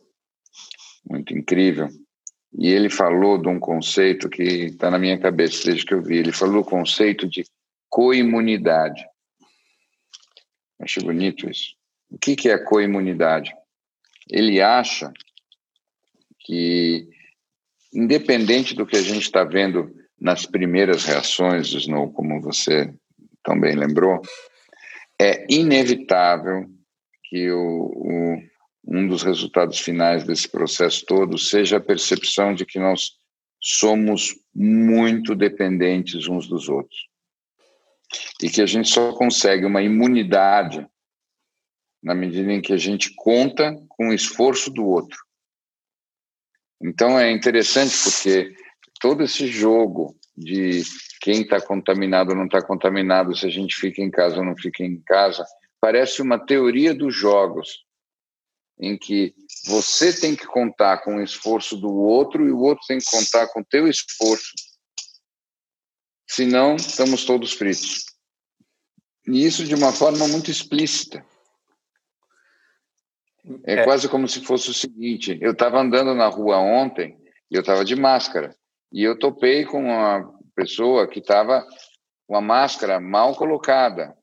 muito 1.09 1.37
incrível. 1.37 1.88
E 2.59 2.69
ele 2.69 2.88
falou 2.88 3.38
de 3.38 3.49
um 3.49 3.59
conceito 3.59 4.29
que 4.29 4.43
está 4.43 4.91
na 4.91 4.99
minha 4.99 5.19
cabeça 5.19 5.64
desde 5.64 5.85
que 5.85 5.95
eu 5.95 6.02
vi. 6.02 6.19
Ele 6.19 6.33
falou 6.33 6.62
o 6.62 6.64
conceito 6.64 7.29
de 7.29 7.45
coimunidade. 7.88 9.05
Achei 10.81 11.02
bonito 11.02 11.49
isso. 11.49 11.75
O 12.11 12.19
que, 12.19 12.37
que 12.37 12.50
é 12.50 12.59
coimunidade? 12.59 13.52
Ele 14.31 14.61
acha 14.61 15.12
que, 16.41 17.09
independente 17.93 18.75
do 18.75 18.87
que 18.87 18.97
a 18.97 19.02
gente 19.02 19.23
está 19.23 19.45
vendo 19.45 19.95
nas 20.23 20.47
primeiras 20.47 21.05
reações 21.05 21.73
Snow, 21.73 22.12
como 22.12 22.41
você 22.41 22.95
também 23.43 23.75
lembrou, 23.75 24.23
é 25.21 25.45
inevitável 25.52 26.71
que 27.25 27.50
o, 27.50 27.87
o, 27.93 28.43
um 28.87 29.09
dos 29.09 29.25
resultados 29.25 29.81
finais 29.81 30.23
desse 30.23 30.49
processo 30.49 31.05
todo 31.07 31.37
seja 31.37 31.79
a 31.79 31.81
percepção 31.81 32.55
de 32.55 32.64
que 32.64 32.79
nós 32.79 33.19
somos 33.61 34.33
muito 34.55 35.35
dependentes 35.35 36.29
uns 36.29 36.47
dos 36.47 36.69
outros. 36.69 37.09
E 38.41 38.49
que 38.49 38.62
a 38.62 38.67
gente 38.67 38.88
só 38.88 39.12
consegue 39.14 39.64
uma 39.64 39.83
imunidade 39.83 40.87
na 42.00 42.14
medida 42.14 42.52
em 42.52 42.61
que 42.61 42.73
a 42.73 42.76
gente 42.76 43.12
conta 43.17 43.75
com 43.88 44.11
o 44.11 44.14
esforço 44.14 44.71
do 44.71 44.87
outro. 44.87 45.19
Então 46.81 47.19
é 47.19 47.33
interessante 47.33 47.95
porque 48.05 48.55
todo 49.03 49.25
esse 49.25 49.49
jogo 49.49 50.17
de 50.37 50.85
quem 51.21 51.43
está 51.43 51.61
contaminado 51.61 52.31
ou 52.31 52.37
não 52.37 52.47
está 52.47 52.65
contaminado, 52.65 53.37
se 53.37 53.45
a 53.45 53.51
gente 53.51 53.75
fica 53.75 54.01
em 54.01 54.11
casa 54.11 54.37
ou 54.37 54.45
não 54.45 54.57
fica 54.57 54.85
em 54.85 55.01
casa, 55.03 55.45
parece 55.81 56.23
uma 56.23 56.39
teoria 56.39 56.95
dos 56.95 57.15
jogos, 57.15 57.85
em 58.79 58.97
que 58.97 59.35
Você 59.67 60.19
tem 60.19 60.35
que 60.35 60.47
contar 60.47 60.99
com 60.99 61.17
o 61.17 61.23
esforço 61.23 61.77
do 61.77 61.93
outro 61.93 62.47
e 62.47 62.51
o 62.51 62.61
outro 62.61 62.85
tem 62.87 62.99
que 62.99 63.11
contar 63.11 63.47
com 63.49 63.61
o 63.61 63.65
teu 63.65 63.87
esforço. 63.87 64.53
Senão, 66.29 66.77
estamos 66.77 67.25
todos 67.25 67.53
fritos. 67.53 68.07
E 69.29 69.45
isso 69.45 69.65
de 69.65 69.75
uma 69.75 69.93
forma 69.93 70.27
muito 70.27 70.51
explícita. 70.51 71.25
É, 73.65 73.75
é. 73.75 73.85
quase 73.85 74.09
como 74.09 74.27
se 74.27 74.45
fosse 74.45 74.71
o 74.71 74.75
seguinte: 74.75 75.39
eu 75.41 75.53
estava 75.53 75.81
andando 75.81 76.15
na 76.15 76.27
rua 76.29 76.59
ontem 76.59 77.17
e 77.51 77.55
eu 77.55 77.61
estava 77.61 77.85
de 77.85 77.95
máscara. 77.95 78.57
E 78.93 79.03
eu 79.03 79.19
topei 79.19 79.65
com 79.65 79.85
uma 79.85 80.31
pessoa 80.55 81.09
que 81.09 81.19
estava 81.19 81.67
com 82.27 82.37
a 82.37 82.41
máscara 82.41 83.01
mal 83.01 83.35
colocada. 83.35 84.15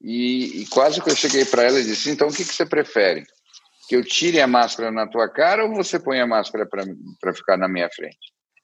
E, 0.00 0.62
e, 0.62 0.66
quase 0.66 1.02
que 1.02 1.10
eu 1.10 1.16
cheguei 1.16 1.44
para 1.44 1.64
ela 1.64 1.78
e 1.78 1.84
disse: 1.84 2.10
então 2.10 2.28
o 2.28 2.32
que, 2.32 2.44
que 2.44 2.54
você 2.54 2.64
prefere? 2.64 3.24
Que 3.88 3.96
eu 3.96 4.04
tire 4.04 4.40
a 4.40 4.46
máscara 4.46 4.90
na 4.90 5.06
tua 5.06 5.28
cara 5.28 5.64
ou 5.66 5.74
você 5.74 5.98
põe 5.98 6.20
a 6.20 6.26
máscara 6.26 6.66
para 6.66 7.34
ficar 7.34 7.58
na 7.58 7.68
minha 7.68 7.88
frente? 7.90 8.18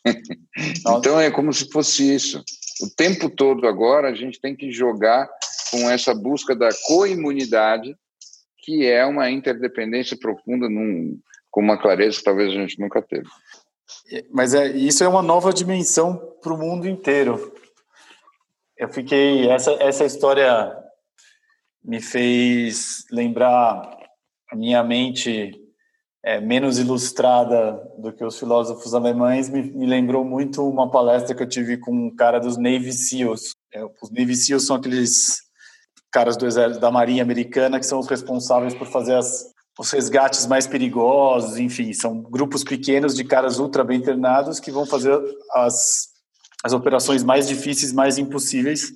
então 0.98 1.20
é 1.20 1.30
como 1.30 1.52
se 1.52 1.70
fosse 1.70 2.14
isso. 2.14 2.42
O 2.82 2.88
tempo 2.96 3.28
todo 3.28 3.66
agora 3.66 4.08
a 4.08 4.14
gente 4.14 4.40
tem 4.40 4.56
que 4.56 4.70
jogar 4.70 5.28
com 5.70 5.90
essa 5.90 6.14
busca 6.14 6.54
da 6.54 6.68
coimunidade, 6.86 7.94
que 8.58 8.86
é 8.86 9.04
uma 9.04 9.30
interdependência 9.30 10.16
profunda 10.18 10.68
num, 10.68 11.18
com 11.50 11.60
uma 11.60 11.76
clareza 11.76 12.18
que 12.18 12.24
talvez 12.24 12.50
a 12.50 12.54
gente 12.54 12.78
nunca 12.78 13.02
teve. 13.02 13.28
Mas 14.30 14.54
é, 14.54 14.68
isso 14.68 15.02
é 15.02 15.08
uma 15.08 15.22
nova 15.22 15.52
dimensão 15.52 16.16
para 16.42 16.52
o 16.52 16.58
mundo 16.58 16.88
inteiro. 16.88 17.52
Eu 18.76 18.88
fiquei 18.88 19.48
essa 19.50 19.72
essa 19.80 20.04
história 20.04 20.76
me 21.82 22.00
fez 22.00 23.04
lembrar 23.10 23.96
a 24.50 24.56
minha 24.56 24.82
mente 24.82 25.52
é, 26.24 26.40
menos 26.40 26.78
ilustrada 26.78 27.80
do 27.98 28.12
que 28.12 28.24
os 28.24 28.36
filósofos 28.36 28.94
alemães 28.94 29.48
me, 29.48 29.62
me, 29.62 29.86
lembrou 29.86 30.24
muito 30.24 30.68
uma 30.68 30.90
palestra 30.90 31.34
que 31.34 31.42
eu 31.42 31.48
tive 31.48 31.78
com 31.78 31.92
um 31.92 32.14
cara 32.14 32.40
dos 32.40 32.56
Navy 32.56 32.92
SEALs. 32.92 33.52
É, 33.72 33.84
os 33.84 34.10
Navy 34.10 34.34
SEALs 34.34 34.66
são 34.66 34.74
aqueles 34.74 35.42
caras 36.10 36.36
do 36.36 36.46
exército 36.46 36.80
da 36.80 36.90
Marinha 36.90 37.22
Americana 37.22 37.78
que 37.78 37.86
são 37.86 38.00
os 38.00 38.08
responsáveis 38.08 38.74
por 38.74 38.88
fazer 38.88 39.14
as, 39.14 39.54
os 39.78 39.90
resgates 39.90 40.46
mais 40.46 40.66
perigosos, 40.66 41.58
enfim, 41.58 41.92
são 41.92 42.22
grupos 42.22 42.64
pequenos 42.64 43.14
de 43.14 43.24
caras 43.24 43.58
ultra 43.58 43.84
bem 43.84 44.00
treinados 44.00 44.58
que 44.58 44.70
vão 44.70 44.86
fazer 44.86 45.18
as, 45.52 46.08
as 46.64 46.72
operações 46.72 47.22
mais 47.22 47.46
difíceis, 47.46 47.92
mais 47.92 48.16
impossíveis. 48.16 48.92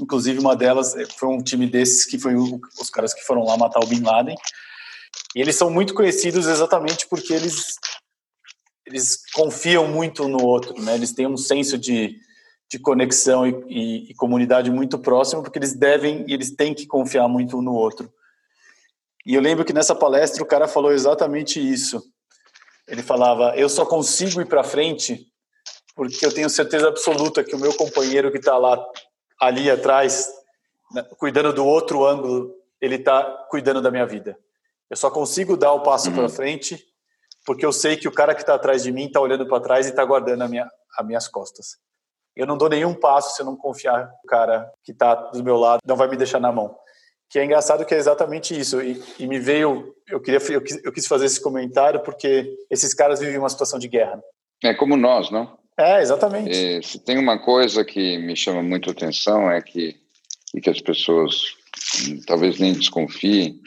Inclusive, 0.00 0.40
uma 0.40 0.56
delas 0.56 0.94
foi 1.16 1.28
um 1.28 1.42
time 1.42 1.68
desses 1.68 2.04
que 2.04 2.18
foi 2.18 2.34
o, 2.34 2.60
os 2.80 2.90
caras 2.90 3.14
que 3.14 3.22
foram 3.22 3.44
lá 3.44 3.56
matar 3.56 3.80
o 3.80 3.86
Bin 3.86 4.00
Laden. 4.02 4.34
E 5.36 5.40
eles 5.40 5.54
são 5.54 5.70
muito 5.70 5.94
conhecidos 5.94 6.46
exatamente 6.46 7.06
porque 7.08 7.32
eles, 7.32 7.76
eles 8.84 9.22
confiam 9.32 9.86
muito 9.86 10.26
no 10.26 10.42
outro, 10.42 10.80
né? 10.82 10.94
Eles 10.94 11.12
têm 11.12 11.28
um 11.28 11.36
senso 11.36 11.78
de, 11.78 12.18
de 12.68 12.78
conexão 12.78 13.46
e, 13.46 13.50
e, 13.68 14.10
e 14.10 14.14
comunidade 14.14 14.70
muito 14.70 14.98
próximo, 14.98 15.42
porque 15.42 15.58
eles 15.58 15.74
devem 15.74 16.24
e 16.26 16.34
eles 16.34 16.50
têm 16.56 16.74
que 16.74 16.86
confiar 16.86 17.28
muito 17.28 17.58
um 17.58 17.62
no 17.62 17.74
outro. 17.74 18.12
E 19.24 19.34
eu 19.34 19.40
lembro 19.40 19.64
que 19.64 19.72
nessa 19.72 19.94
palestra 19.94 20.42
o 20.42 20.46
cara 20.46 20.66
falou 20.66 20.92
exatamente 20.92 21.60
isso. 21.60 22.02
Ele 22.88 23.02
falava: 23.02 23.54
Eu 23.56 23.68
só 23.68 23.86
consigo 23.86 24.40
ir 24.40 24.46
para 24.46 24.64
frente 24.64 25.26
porque 25.94 26.24
eu 26.24 26.32
tenho 26.32 26.48
certeza 26.48 26.88
absoluta 26.88 27.44
que 27.44 27.54
o 27.54 27.58
meu 27.58 27.74
companheiro 27.74 28.32
que 28.32 28.38
está 28.38 28.56
lá, 28.56 28.82
ali 29.38 29.70
atrás, 29.70 30.32
cuidando 31.18 31.52
do 31.52 31.66
outro 31.66 32.04
ângulo, 32.06 32.54
ele 32.80 32.96
está 32.96 33.22
cuidando 33.50 33.80
da 33.80 33.90
minha 33.90 34.06
vida. 34.06 34.36
Eu 34.88 34.96
só 34.96 35.10
consigo 35.10 35.56
dar 35.56 35.72
o 35.72 35.82
passo 35.82 36.08
uhum. 36.08 36.16
para 36.16 36.28
frente 36.28 36.82
porque 37.44 37.66
eu 37.66 37.72
sei 37.72 37.96
que 37.96 38.08
o 38.08 38.12
cara 38.12 38.34
que 38.34 38.40
está 38.40 38.54
atrás 38.54 38.82
de 38.82 38.92
mim 38.92 39.06
está 39.06 39.20
olhando 39.20 39.46
para 39.46 39.62
trás 39.62 39.86
e 39.86 39.90
está 39.90 40.04
guardando 40.04 40.42
a 40.42 40.48
minha, 40.48 40.68
as 40.98 41.06
minhas 41.06 41.28
costas. 41.28 41.76
Eu 42.34 42.46
não 42.46 42.56
dou 42.56 42.68
nenhum 42.68 42.94
passo 42.94 43.34
se 43.34 43.42
eu 43.42 43.46
não 43.46 43.56
confiar 43.56 44.06
no 44.06 44.28
cara 44.28 44.72
que 44.82 44.92
está 44.92 45.14
do 45.14 45.42
meu 45.42 45.56
lado, 45.56 45.80
não 45.84 45.96
vai 45.96 46.08
me 46.08 46.16
deixar 46.16 46.40
na 46.40 46.52
mão 46.52 46.76
que 47.32 47.38
é 47.38 47.44
engraçado 47.46 47.86
que 47.86 47.94
é 47.94 47.96
exatamente 47.96 48.56
isso. 48.56 48.82
E, 48.82 49.02
e 49.18 49.26
me 49.26 49.40
veio, 49.40 49.94
eu 50.06 50.20
queria, 50.20 50.38
eu 50.50 50.60
quis, 50.60 50.84
eu 50.84 50.92
quis, 50.92 51.06
fazer 51.06 51.24
esse 51.24 51.40
comentário 51.40 52.00
porque 52.00 52.54
esses 52.70 52.92
caras 52.92 53.20
vivem 53.20 53.38
uma 53.38 53.48
situação 53.48 53.78
de 53.78 53.88
guerra. 53.88 54.22
É 54.62 54.74
como 54.74 54.98
nós, 54.98 55.30
não? 55.30 55.58
É, 55.78 56.02
exatamente. 56.02 56.50
E, 56.50 56.82
se 56.82 56.98
tem 56.98 57.16
uma 57.16 57.38
coisa 57.38 57.86
que 57.86 58.18
me 58.18 58.36
chama 58.36 58.62
muito 58.62 58.90
atenção 58.90 59.50
é 59.50 59.62
que 59.62 59.96
e 60.54 60.60
que 60.60 60.68
as 60.68 60.82
pessoas 60.82 61.34
hum, 62.06 62.20
talvez 62.26 62.58
nem 62.58 62.74
desconfiem 62.74 63.58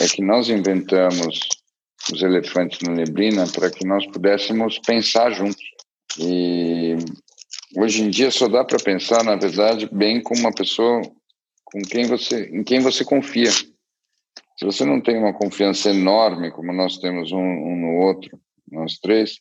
é 0.00 0.08
que 0.08 0.22
nós 0.22 0.48
inventamos 0.48 1.40
os 2.10 2.22
elefantes 2.22 2.80
na 2.80 2.92
neblina 2.92 3.46
para 3.48 3.70
que 3.70 3.86
nós 3.86 4.06
pudéssemos 4.06 4.78
pensar 4.78 5.30
juntos. 5.32 5.62
E 6.18 6.96
hoje 7.76 8.02
em 8.02 8.08
dia 8.08 8.30
só 8.30 8.48
dá 8.48 8.64
para 8.64 8.78
pensar, 8.78 9.22
na 9.22 9.36
verdade, 9.36 9.86
bem 9.92 10.22
com 10.22 10.34
uma 10.36 10.54
pessoa 10.54 11.02
com 11.72 11.80
quem 11.82 12.06
você, 12.06 12.46
em 12.46 12.62
quem 12.62 12.80
você 12.80 13.04
confia. 13.04 13.50
Se 13.50 14.64
você 14.64 14.84
não 14.84 15.00
tem 15.00 15.16
uma 15.16 15.32
confiança 15.32 15.90
enorme, 15.90 16.50
como 16.50 16.72
nós 16.72 16.98
temos 16.98 17.32
um, 17.32 17.38
um 17.38 17.76
no 17.76 18.06
outro, 18.06 18.38
nós 18.70 18.98
três, 18.98 19.40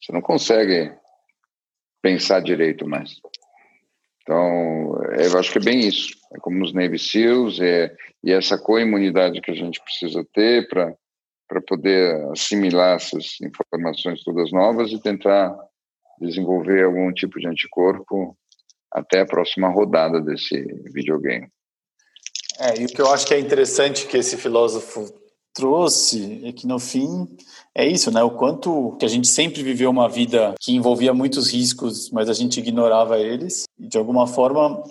você 0.00 0.12
não 0.12 0.20
consegue 0.20 0.92
pensar 2.02 2.40
direito 2.40 2.86
mais. 2.86 3.20
Então, 4.22 5.02
eu 5.18 5.38
acho 5.38 5.52
que 5.52 5.58
é 5.58 5.62
bem 5.62 5.80
isso. 5.80 6.14
É 6.34 6.38
como 6.38 6.58
nos 6.58 6.72
Navy 6.72 6.98
SEALs, 6.98 7.60
é, 7.60 7.94
e 8.22 8.32
essa 8.32 8.58
coimunidade 8.58 9.40
que 9.40 9.50
a 9.50 9.54
gente 9.54 9.82
precisa 9.82 10.26
ter 10.32 10.68
para 10.68 10.94
para 11.46 11.60
poder 11.60 12.30
assimilar 12.32 12.96
essas 12.96 13.36
informações 13.40 14.24
todas 14.24 14.50
novas 14.50 14.90
e 14.90 15.00
tentar 15.00 15.54
desenvolver 16.18 16.84
algum 16.84 17.12
tipo 17.12 17.38
de 17.38 17.46
anticorpo 17.46 18.36
até 18.94 19.20
a 19.20 19.26
próxima 19.26 19.68
rodada 19.68 20.20
desse 20.20 20.56
videogame. 20.92 21.48
É, 22.60 22.80
e 22.80 22.84
o 22.84 22.88
que 22.88 23.02
eu 23.02 23.10
acho 23.10 23.26
que 23.26 23.34
é 23.34 23.40
interessante 23.40 24.06
que 24.06 24.16
esse 24.16 24.36
filósofo 24.36 25.12
trouxe 25.52 26.40
é 26.44 26.52
que 26.52 26.66
no 26.66 26.78
fim 26.78 27.28
é 27.74 27.86
isso, 27.86 28.10
né? 28.10 28.22
O 28.22 28.30
quanto 28.30 28.96
que 28.98 29.04
a 29.04 29.08
gente 29.08 29.26
sempre 29.26 29.62
viveu 29.62 29.90
uma 29.90 30.08
vida 30.08 30.54
que 30.60 30.74
envolvia 30.74 31.12
muitos 31.12 31.52
riscos, 31.52 32.10
mas 32.10 32.28
a 32.28 32.32
gente 32.32 32.58
ignorava 32.60 33.18
eles. 33.18 33.64
E 33.78 33.88
de 33.88 33.98
alguma 33.98 34.26
forma 34.26 34.82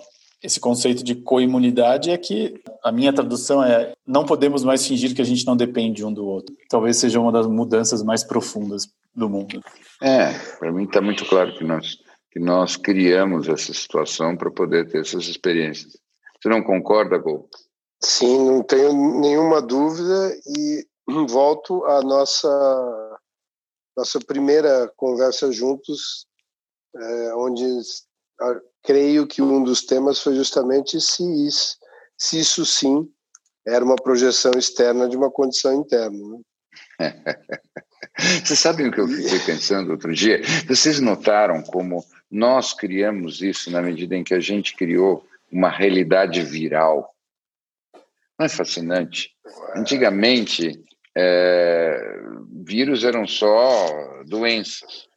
esse 0.42 0.60
conceito 0.60 1.02
de 1.02 1.14
coimunidade 1.14 2.10
é 2.10 2.18
que 2.18 2.60
a 2.82 2.92
minha 2.92 3.12
tradução 3.14 3.64
é 3.64 3.94
não 4.06 4.26
podemos 4.26 4.62
mais 4.62 4.86
fingir 4.86 5.14
que 5.14 5.22
a 5.22 5.24
gente 5.24 5.46
não 5.46 5.56
depende 5.56 6.04
um 6.04 6.12
do 6.12 6.26
outro. 6.26 6.54
Talvez 6.68 6.98
seja 6.98 7.18
uma 7.18 7.32
das 7.32 7.46
mudanças 7.46 8.02
mais 8.02 8.22
profundas 8.22 8.86
do 9.14 9.28
mundo. 9.28 9.62
É, 10.02 10.34
para 10.58 10.70
mim 10.70 10.84
está 10.84 11.00
muito 11.00 11.24
claro 11.24 11.56
que 11.56 11.64
nós 11.64 11.96
que 12.34 12.40
nós 12.40 12.76
criamos 12.76 13.48
essa 13.48 13.72
situação 13.72 14.36
para 14.36 14.50
poder 14.50 14.90
ter 14.90 15.02
essas 15.02 15.28
experiências. 15.28 15.96
Você 16.42 16.48
não 16.48 16.64
concorda, 16.64 17.16
Gol? 17.16 17.48
Sim, 18.02 18.44
não 18.44 18.62
tenho 18.64 18.92
nenhuma 19.20 19.62
dúvida 19.62 20.36
e 20.44 20.84
volto 21.28 21.84
à 21.84 22.02
nossa 22.02 23.20
nossa 23.96 24.18
primeira 24.18 24.92
conversa 24.96 25.52
juntos, 25.52 26.26
é, 26.96 27.34
onde 27.36 27.64
a, 28.40 28.60
creio 28.82 29.24
que 29.24 29.40
um 29.40 29.62
dos 29.62 29.86
temas 29.86 30.18
foi 30.18 30.34
justamente 30.34 31.00
se 31.00 31.22
isso, 31.46 31.76
se 32.18 32.40
isso 32.40 32.66
sim 32.66 33.08
era 33.64 33.84
uma 33.84 33.94
projeção 33.94 34.50
externa 34.58 35.08
de 35.08 35.16
uma 35.16 35.30
condição 35.30 35.72
interna. 35.72 36.18
Né? 36.18 36.42
Vocês 38.44 38.58
sabem 38.58 38.88
o 38.88 38.92
que 38.92 39.00
eu 39.00 39.08
fiquei 39.08 39.40
pensando 39.40 39.90
outro 39.90 40.12
dia? 40.12 40.40
Vocês 40.68 41.00
notaram 41.00 41.62
como 41.62 42.04
nós 42.30 42.72
criamos 42.72 43.42
isso 43.42 43.70
na 43.70 43.82
medida 43.82 44.14
em 44.14 44.24
que 44.24 44.34
a 44.34 44.40
gente 44.40 44.76
criou 44.76 45.26
uma 45.50 45.68
realidade 45.68 46.42
viral. 46.42 47.14
Não 48.38 48.46
é 48.46 48.48
fascinante? 48.48 49.30
Antigamente, 49.76 50.80
é, 51.16 52.20
vírus 52.64 53.04
eram 53.04 53.26
só 53.26 54.22
doenças, 54.26 55.08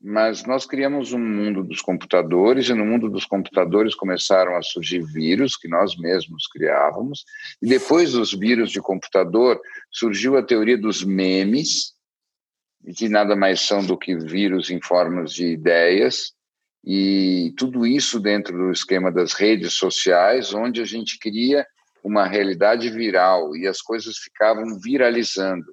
mas 0.00 0.44
nós 0.44 0.66
criamos 0.66 1.12
um 1.12 1.18
mundo 1.18 1.62
dos 1.62 1.80
computadores 1.80 2.68
e 2.68 2.74
no 2.74 2.84
mundo 2.84 3.08
dos 3.08 3.24
computadores 3.24 3.94
começaram 3.94 4.56
a 4.56 4.62
surgir 4.62 5.00
vírus 5.00 5.56
que 5.56 5.68
nós 5.68 5.96
mesmos 5.96 6.46
criávamos 6.48 7.24
e 7.60 7.66
depois 7.66 8.12
dos 8.12 8.32
vírus 8.32 8.70
de 8.70 8.80
computador 8.80 9.60
surgiu 9.90 10.36
a 10.36 10.42
teoria 10.42 10.76
dos 10.76 11.04
memes 11.04 11.92
que 12.96 13.08
nada 13.08 13.36
mais 13.36 13.60
são 13.60 13.84
do 13.84 13.96
que 13.96 14.16
vírus 14.16 14.70
em 14.70 14.80
formas 14.80 15.32
de 15.32 15.46
ideias 15.46 16.32
e 16.84 17.54
tudo 17.56 17.86
isso 17.86 18.18
dentro 18.18 18.56
do 18.56 18.72
esquema 18.72 19.12
das 19.12 19.32
redes 19.34 19.74
sociais, 19.74 20.52
onde 20.52 20.80
a 20.80 20.84
gente 20.84 21.18
cria 21.18 21.66
uma 22.02 22.26
realidade 22.26 22.90
viral 22.90 23.56
e 23.56 23.68
as 23.68 23.80
coisas 23.80 24.16
ficavam 24.18 24.80
viralizando. 24.80 25.72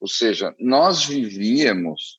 Ou 0.00 0.08
seja, 0.08 0.54
nós 0.58 1.04
vivíamos 1.04 2.18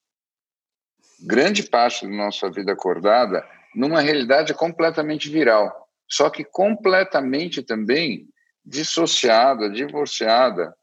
grande 1.22 1.64
parte 1.64 2.08
da 2.08 2.14
nossa 2.14 2.50
vida 2.50 2.72
acordada 2.72 3.46
numa 3.76 4.00
realidade 4.00 4.54
completamente 4.54 5.30
viral, 5.30 5.90
só 6.10 6.30
que 6.30 6.46
completamente 6.46 7.62
também 7.62 8.30
dissociada, 8.66 9.70
divorciada 9.70 10.74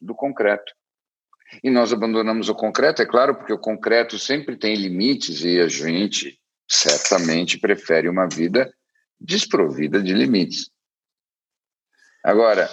do 0.00 0.14
concreto. 0.14 0.72
E 1.62 1.70
nós 1.70 1.92
abandonamos 1.92 2.48
o 2.48 2.54
concreto, 2.54 3.02
é 3.02 3.06
claro, 3.06 3.34
porque 3.34 3.52
o 3.52 3.58
concreto 3.58 4.18
sempre 4.18 4.56
tem 4.56 4.74
limites 4.74 5.44
e 5.44 5.60
a 5.60 5.68
gente 5.68 6.38
certamente 6.68 7.58
prefere 7.58 8.08
uma 8.08 8.28
vida 8.28 8.72
desprovida 9.20 10.00
de 10.02 10.14
limites. 10.14 10.70
Agora, 12.24 12.70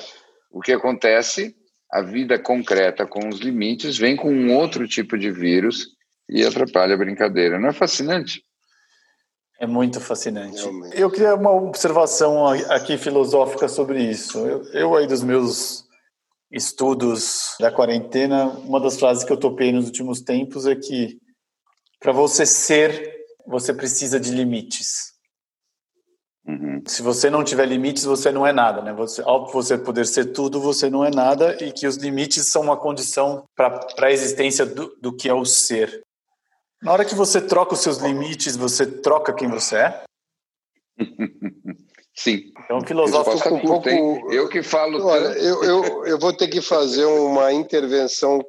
o 0.52 0.62
que 0.62 0.72
acontece? 0.72 1.56
A 1.92 2.02
vida 2.02 2.38
concreta 2.38 3.08
com 3.08 3.30
os 3.30 3.40
limites 3.40 3.98
vem 3.98 4.16
com 4.16 4.32
um 4.32 4.56
outro 4.56 4.88
tipo 4.88 5.18
de 5.18 5.32
vírus 5.32 5.88
e 6.30 6.46
atrapalha 6.46 6.96
a 6.96 6.98
brincadeira. 6.98 7.60
Não 7.60 7.70
é 7.70 7.74
fascinante? 7.74 8.44
É 9.60 9.66
muito 9.66 10.00
fascinante. 10.00 10.62
Eu 10.94 11.10
queria 11.10 11.34
uma 11.34 11.52
observação 11.52 12.48
aqui 12.48 12.98
filosófica 12.98 13.68
sobre 13.68 14.04
isso. 14.04 14.38
Eu, 14.46 14.64
eu 14.74 14.96
aí 14.96 15.08
dos 15.08 15.24
meus 15.24 15.87
estudos 16.52 17.56
da 17.60 17.72
quarentena, 17.72 18.46
uma 18.46 18.80
das 18.80 18.98
frases 18.98 19.24
que 19.24 19.32
eu 19.32 19.38
topei 19.38 19.72
nos 19.72 19.86
últimos 19.86 20.22
tempos 20.22 20.66
é 20.66 20.76
que 20.76 21.20
para 22.00 22.12
você 22.12 22.46
ser, 22.46 23.26
você 23.46 23.74
precisa 23.74 24.20
de 24.20 24.32
limites. 24.32 25.14
Uhum. 26.48 26.82
Se 26.88 27.02
você 27.02 27.30
não 27.30 27.44
tiver 27.44 27.66
limites, 27.66 28.06
você 28.06 28.32
não 28.32 28.48
é 28.48 28.54
nada, 28.54 28.82
né? 28.82 28.94
Você, 28.94 29.22
ao 29.22 29.52
você 29.52 29.78
poder 29.78 30.06
ser 30.06 30.32
tudo, 30.32 30.62
você 30.62 30.90
não 30.90 31.04
é 31.04 31.12
nada 31.12 31.62
e 31.62 31.74
que 31.74 31.86
os 31.86 31.98
limites 31.98 32.48
são 32.48 32.62
uma 32.62 32.78
condição 32.78 33.44
para 33.54 33.86
a 34.02 34.12
existência 34.12 34.66
do, 34.66 34.96
do 35.02 35.14
que 35.14 35.28
é 35.28 35.34
o 35.34 35.44
ser. 35.44 36.02
Na 36.82 36.94
hora 36.94 37.04
que 37.04 37.16
você 37.16 37.42
troca 37.42 37.74
os 37.74 37.82
seus 37.82 37.98
limites, 37.98 38.56
você 38.56 38.86
troca 38.86 39.34
quem 39.34 39.50
você 39.50 39.76
é? 39.78 40.04
Sim. 42.18 42.52
Então, 42.66 42.82
filosófico 42.82 43.54
um 43.54 43.62
pouco. 43.62 43.90
Eu 44.34 44.50
que 44.50 44.64
falo. 44.64 45.06
Olha, 45.06 45.28
eu, 45.38 45.64
eu, 45.64 46.06
eu 46.08 46.20
vou 46.20 46.34
ter 46.34 46.48
que 46.48 46.62
fazer 46.62 47.06
uma 47.06 47.54
intervenção 47.54 48.44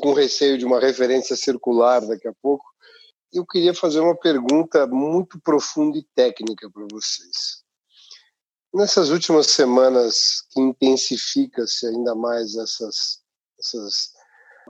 com 0.00 0.12
receio 0.12 0.58
de 0.58 0.64
uma 0.64 0.80
referência 0.80 1.36
circular 1.36 2.00
daqui 2.00 2.26
a 2.26 2.34
pouco. 2.42 2.64
Eu 3.32 3.46
queria 3.46 3.72
fazer 3.72 4.00
uma 4.00 4.16
pergunta 4.16 4.86
muito 4.88 5.40
profunda 5.40 5.96
e 5.96 6.06
técnica 6.14 6.68
para 6.68 6.86
vocês. 6.90 7.62
Nessas 8.74 9.10
últimas 9.10 9.46
semanas 9.46 10.42
que 10.50 10.60
intensifica-se 10.60 11.86
ainda 11.86 12.16
mais 12.16 12.56
essas, 12.56 13.20
essas 13.58 14.10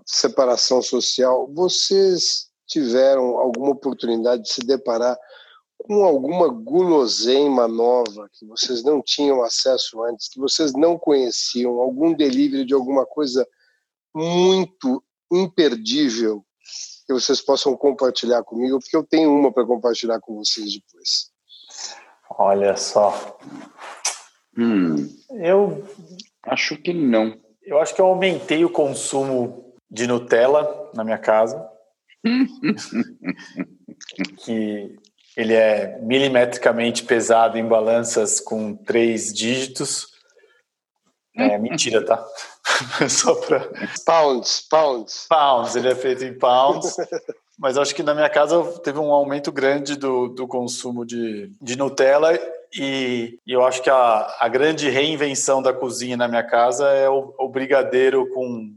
separação 0.05 0.83
social, 0.83 1.51
vocês 1.55 2.49
tiveram 2.67 3.39
alguma 3.39 3.71
oportunidade 3.71 4.43
de 4.43 4.53
se 4.53 4.61
deparar 4.61 5.17
com 5.79 6.05
alguma 6.05 6.49
guloseima 6.49 7.69
nova 7.69 8.29
que 8.33 8.47
vocês 8.47 8.83
não 8.83 9.03
tinham 9.03 9.43
acesso 9.43 10.03
antes, 10.05 10.29
que 10.29 10.39
vocês 10.39 10.73
não 10.73 10.99
conheciam, 10.99 11.81
algum 11.81 12.15
delivery 12.15 12.65
de 12.65 12.75
alguma 12.75 13.05
coisa 13.05 13.47
muito 14.15 15.03
imperdível 15.31 16.45
que 17.07 17.13
vocês 17.13 17.41
possam 17.41 17.77
compartilhar 17.77 18.43
comigo, 18.43 18.79
porque 18.79 18.97
eu 18.97 19.05
tenho 19.05 19.31
uma 19.31 19.53
para 19.53 19.67
compartilhar 19.67 20.21
com 20.21 20.37
vocês 20.37 20.73
depois. 20.73 21.31
Olha 22.31 22.77
só. 22.77 23.39
Hum, 24.57 25.09
eu 25.31 25.85
acho 26.45 26.77
que 26.77 26.93
não. 26.93 27.39
Eu 27.63 27.79
acho 27.79 27.95
que 27.95 28.01
eu 28.01 28.07
aumentei 28.07 28.65
o 28.65 28.71
consumo 28.71 29.75
de 29.91 30.07
Nutella 30.07 30.91
na 30.95 31.05
minha 31.05 31.19
casa. 31.19 31.69
que 34.39 34.97
ele 35.37 35.55
é 35.55 35.99
milimetricamente 36.01 37.05
pesado 37.05 37.59
em 37.59 37.67
balanças 37.67 38.41
com 38.41 38.75
três 38.75 39.33
dígitos. 39.33 40.09
É 41.37 41.57
mentira, 41.59 42.05
tá? 42.05 42.25
Só 43.09 43.35
para. 43.35 43.69
Pounds, 44.05 44.67
pounds. 44.69 45.27
Pounds, 45.29 45.77
ele 45.77 45.89
é 45.89 45.95
feito 45.95 46.25
em 46.25 46.37
pounds. 46.39 46.97
Mas 47.59 47.79
acho 47.79 47.95
que 47.95 48.03
na 48.03 48.15
minha 48.15 48.29
casa 48.29 48.63
teve 48.81 48.99
um 48.99 49.13
aumento 49.13 49.53
grande 49.53 49.97
do, 49.97 50.29
do 50.29 50.47
consumo 50.47 51.05
de, 51.05 51.53
de 51.63 51.77
Nutella 51.77 52.37
e, 52.75 53.39
e 53.47 53.53
eu 53.53 53.65
acho 53.65 53.81
que 53.81 53.91
a, 53.91 54.37
a 54.41 54.49
grande 54.49 54.91
reinvenção 54.91 55.63
da 55.63 55.73
cozinha 55.73 56.17
na 56.17 56.27
minha 56.27 56.43
casa 56.43 56.89
é 56.89 57.09
o, 57.09 57.33
o 57.39 57.49
brigadeiro 57.49 58.29
com 58.31 58.75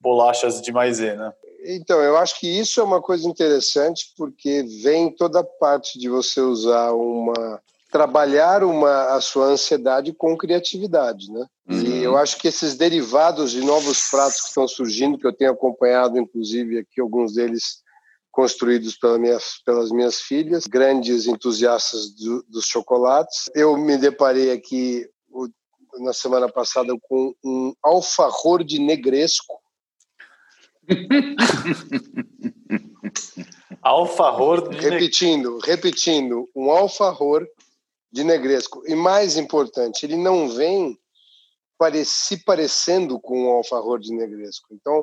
bolachas 0.00 0.62
de 0.62 0.70
maisena. 0.70 1.34
Então, 1.64 2.00
eu 2.00 2.16
acho 2.16 2.38
que 2.40 2.46
isso 2.46 2.80
é 2.80 2.84
uma 2.84 3.00
coisa 3.00 3.28
interessante 3.28 4.12
porque 4.16 4.62
vem 4.82 5.14
toda 5.14 5.40
a 5.40 5.44
parte 5.44 5.98
de 5.98 6.08
você 6.08 6.40
usar 6.40 6.92
uma 6.92 7.60
trabalhar 7.92 8.64
uma 8.64 9.14
a 9.14 9.20
sua 9.20 9.48
ansiedade 9.48 10.14
com 10.14 10.34
criatividade, 10.36 11.30
né? 11.30 11.46
Uhum. 11.68 11.78
E 11.78 12.02
eu 12.02 12.16
acho 12.16 12.38
que 12.38 12.48
esses 12.48 12.74
derivados 12.74 13.50
de 13.50 13.60
novos 13.60 14.08
pratos 14.10 14.40
que 14.40 14.48
estão 14.48 14.66
surgindo, 14.66 15.18
que 15.18 15.26
eu 15.26 15.32
tenho 15.32 15.52
acompanhado, 15.52 16.18
inclusive 16.18 16.78
aqui 16.78 17.02
alguns 17.02 17.34
deles 17.34 17.82
construídos 18.30 18.96
pela 18.96 19.18
minha, 19.18 19.36
pelas 19.66 19.90
minhas 19.90 20.22
filhas, 20.22 20.66
grandes 20.66 21.26
entusiastas 21.26 22.14
do, 22.14 22.42
dos 22.48 22.64
chocolates. 22.64 23.50
Eu 23.54 23.76
me 23.76 23.98
deparei 23.98 24.50
aqui 24.50 25.06
o, 25.28 25.46
na 26.02 26.14
semana 26.14 26.48
passada 26.48 26.94
com 27.02 27.34
um 27.44 27.74
alfajor 27.84 28.64
de 28.64 28.78
negresco, 28.78 29.60
alfajor 33.82 34.68
de 34.68 34.76
repetindo, 34.78 35.58
repetindo, 35.58 36.48
um 36.54 36.70
alfajor 36.70 37.46
de 38.10 38.24
negresco. 38.24 38.82
E 38.86 38.94
mais 38.94 39.36
importante, 39.36 40.04
ele 40.04 40.16
não 40.16 40.48
vem 40.48 40.98
se 42.04 42.44
parecendo 42.44 43.18
com 43.18 43.46
um 43.46 43.50
alfajor 43.50 43.98
de 43.98 44.14
negresco. 44.14 44.68
Então, 44.70 45.02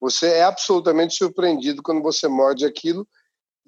você 0.00 0.26
é 0.26 0.42
absolutamente 0.42 1.14
surpreendido 1.14 1.82
quando 1.82 2.02
você 2.02 2.26
morde 2.26 2.64
aquilo 2.64 3.06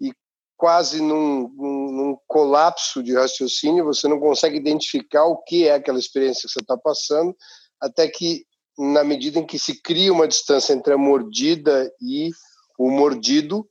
e 0.00 0.12
quase 0.56 1.00
num, 1.00 1.48
num, 1.48 1.92
num 1.92 2.18
colapso 2.26 3.00
de 3.00 3.14
raciocínio, 3.14 3.84
você 3.84 4.08
não 4.08 4.18
consegue 4.18 4.56
identificar 4.56 5.24
o 5.24 5.36
que 5.44 5.68
é 5.68 5.74
aquela 5.74 6.00
experiência 6.00 6.48
que 6.48 6.52
você 6.52 6.60
está 6.60 6.76
passando, 6.76 7.36
até 7.80 8.08
que 8.08 8.44
na 8.78 9.02
medida 9.02 9.38
em 9.40 9.46
que 9.46 9.58
se 9.58 9.82
cria 9.82 10.12
uma 10.12 10.28
distância 10.28 10.72
entre 10.72 10.92
a 10.92 10.98
mordida 10.98 11.90
e 12.00 12.30
o 12.78 12.90
mordido, 12.90 13.68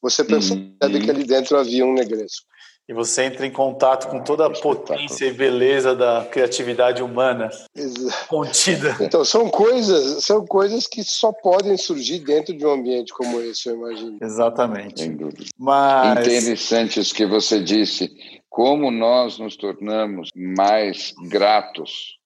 você 0.00 0.24
percebe 0.24 0.76
uhum. 0.82 1.00
que 1.00 1.10
ali 1.10 1.24
dentro 1.24 1.58
havia 1.58 1.84
um 1.84 1.92
negresco. 1.92 2.48
E 2.88 2.92
você 2.92 3.22
entra 3.22 3.46
em 3.46 3.52
contato 3.52 4.08
com 4.08 4.20
toda 4.24 4.46
a 4.46 4.50
potência 4.50 5.26
e 5.26 5.32
beleza 5.32 5.94
da 5.94 6.26
criatividade 6.28 7.00
humana 7.00 7.48
Exato. 7.72 8.26
contida. 8.26 8.96
Então, 9.00 9.24
são 9.24 9.48
coisas, 9.48 10.24
são 10.24 10.44
coisas 10.44 10.88
que 10.88 11.04
só 11.04 11.32
podem 11.32 11.76
surgir 11.76 12.18
dentro 12.18 12.56
de 12.56 12.66
um 12.66 12.72
ambiente 12.72 13.12
como 13.12 13.40
esse, 13.42 13.68
eu 13.68 13.76
imagino. 13.76 14.18
Exatamente. 14.20 15.02
Sem 15.02 15.16
dúvida. 15.16 15.44
Mas... 15.56 16.26
Interessante 16.26 16.98
isso 16.98 17.14
que 17.14 17.26
você 17.26 17.62
disse. 17.62 18.10
Como 18.48 18.90
nós 18.90 19.38
nos 19.38 19.56
tornamos 19.56 20.30
mais 20.34 21.14
gratos 21.28 22.19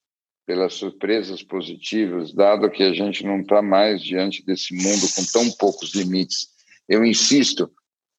pelas 0.45 0.75
surpresas 0.75 1.41
positivas, 1.41 2.33
dado 2.33 2.69
que 2.69 2.83
a 2.83 2.93
gente 2.93 3.25
não 3.25 3.41
está 3.41 3.61
mais 3.61 4.01
diante 4.01 4.45
desse 4.45 4.75
mundo 4.75 5.07
com 5.15 5.23
tão 5.31 5.51
poucos 5.57 5.95
limites. 5.95 6.49
Eu 6.87 7.03
insisto, 7.03 7.71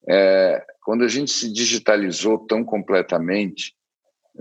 é, 0.09 0.63
quando 0.83 1.03
a 1.03 1.07
gente 1.07 1.31
se 1.31 1.51
digitalizou 1.51 2.39
tão 2.45 2.63
completamente, 2.63 3.73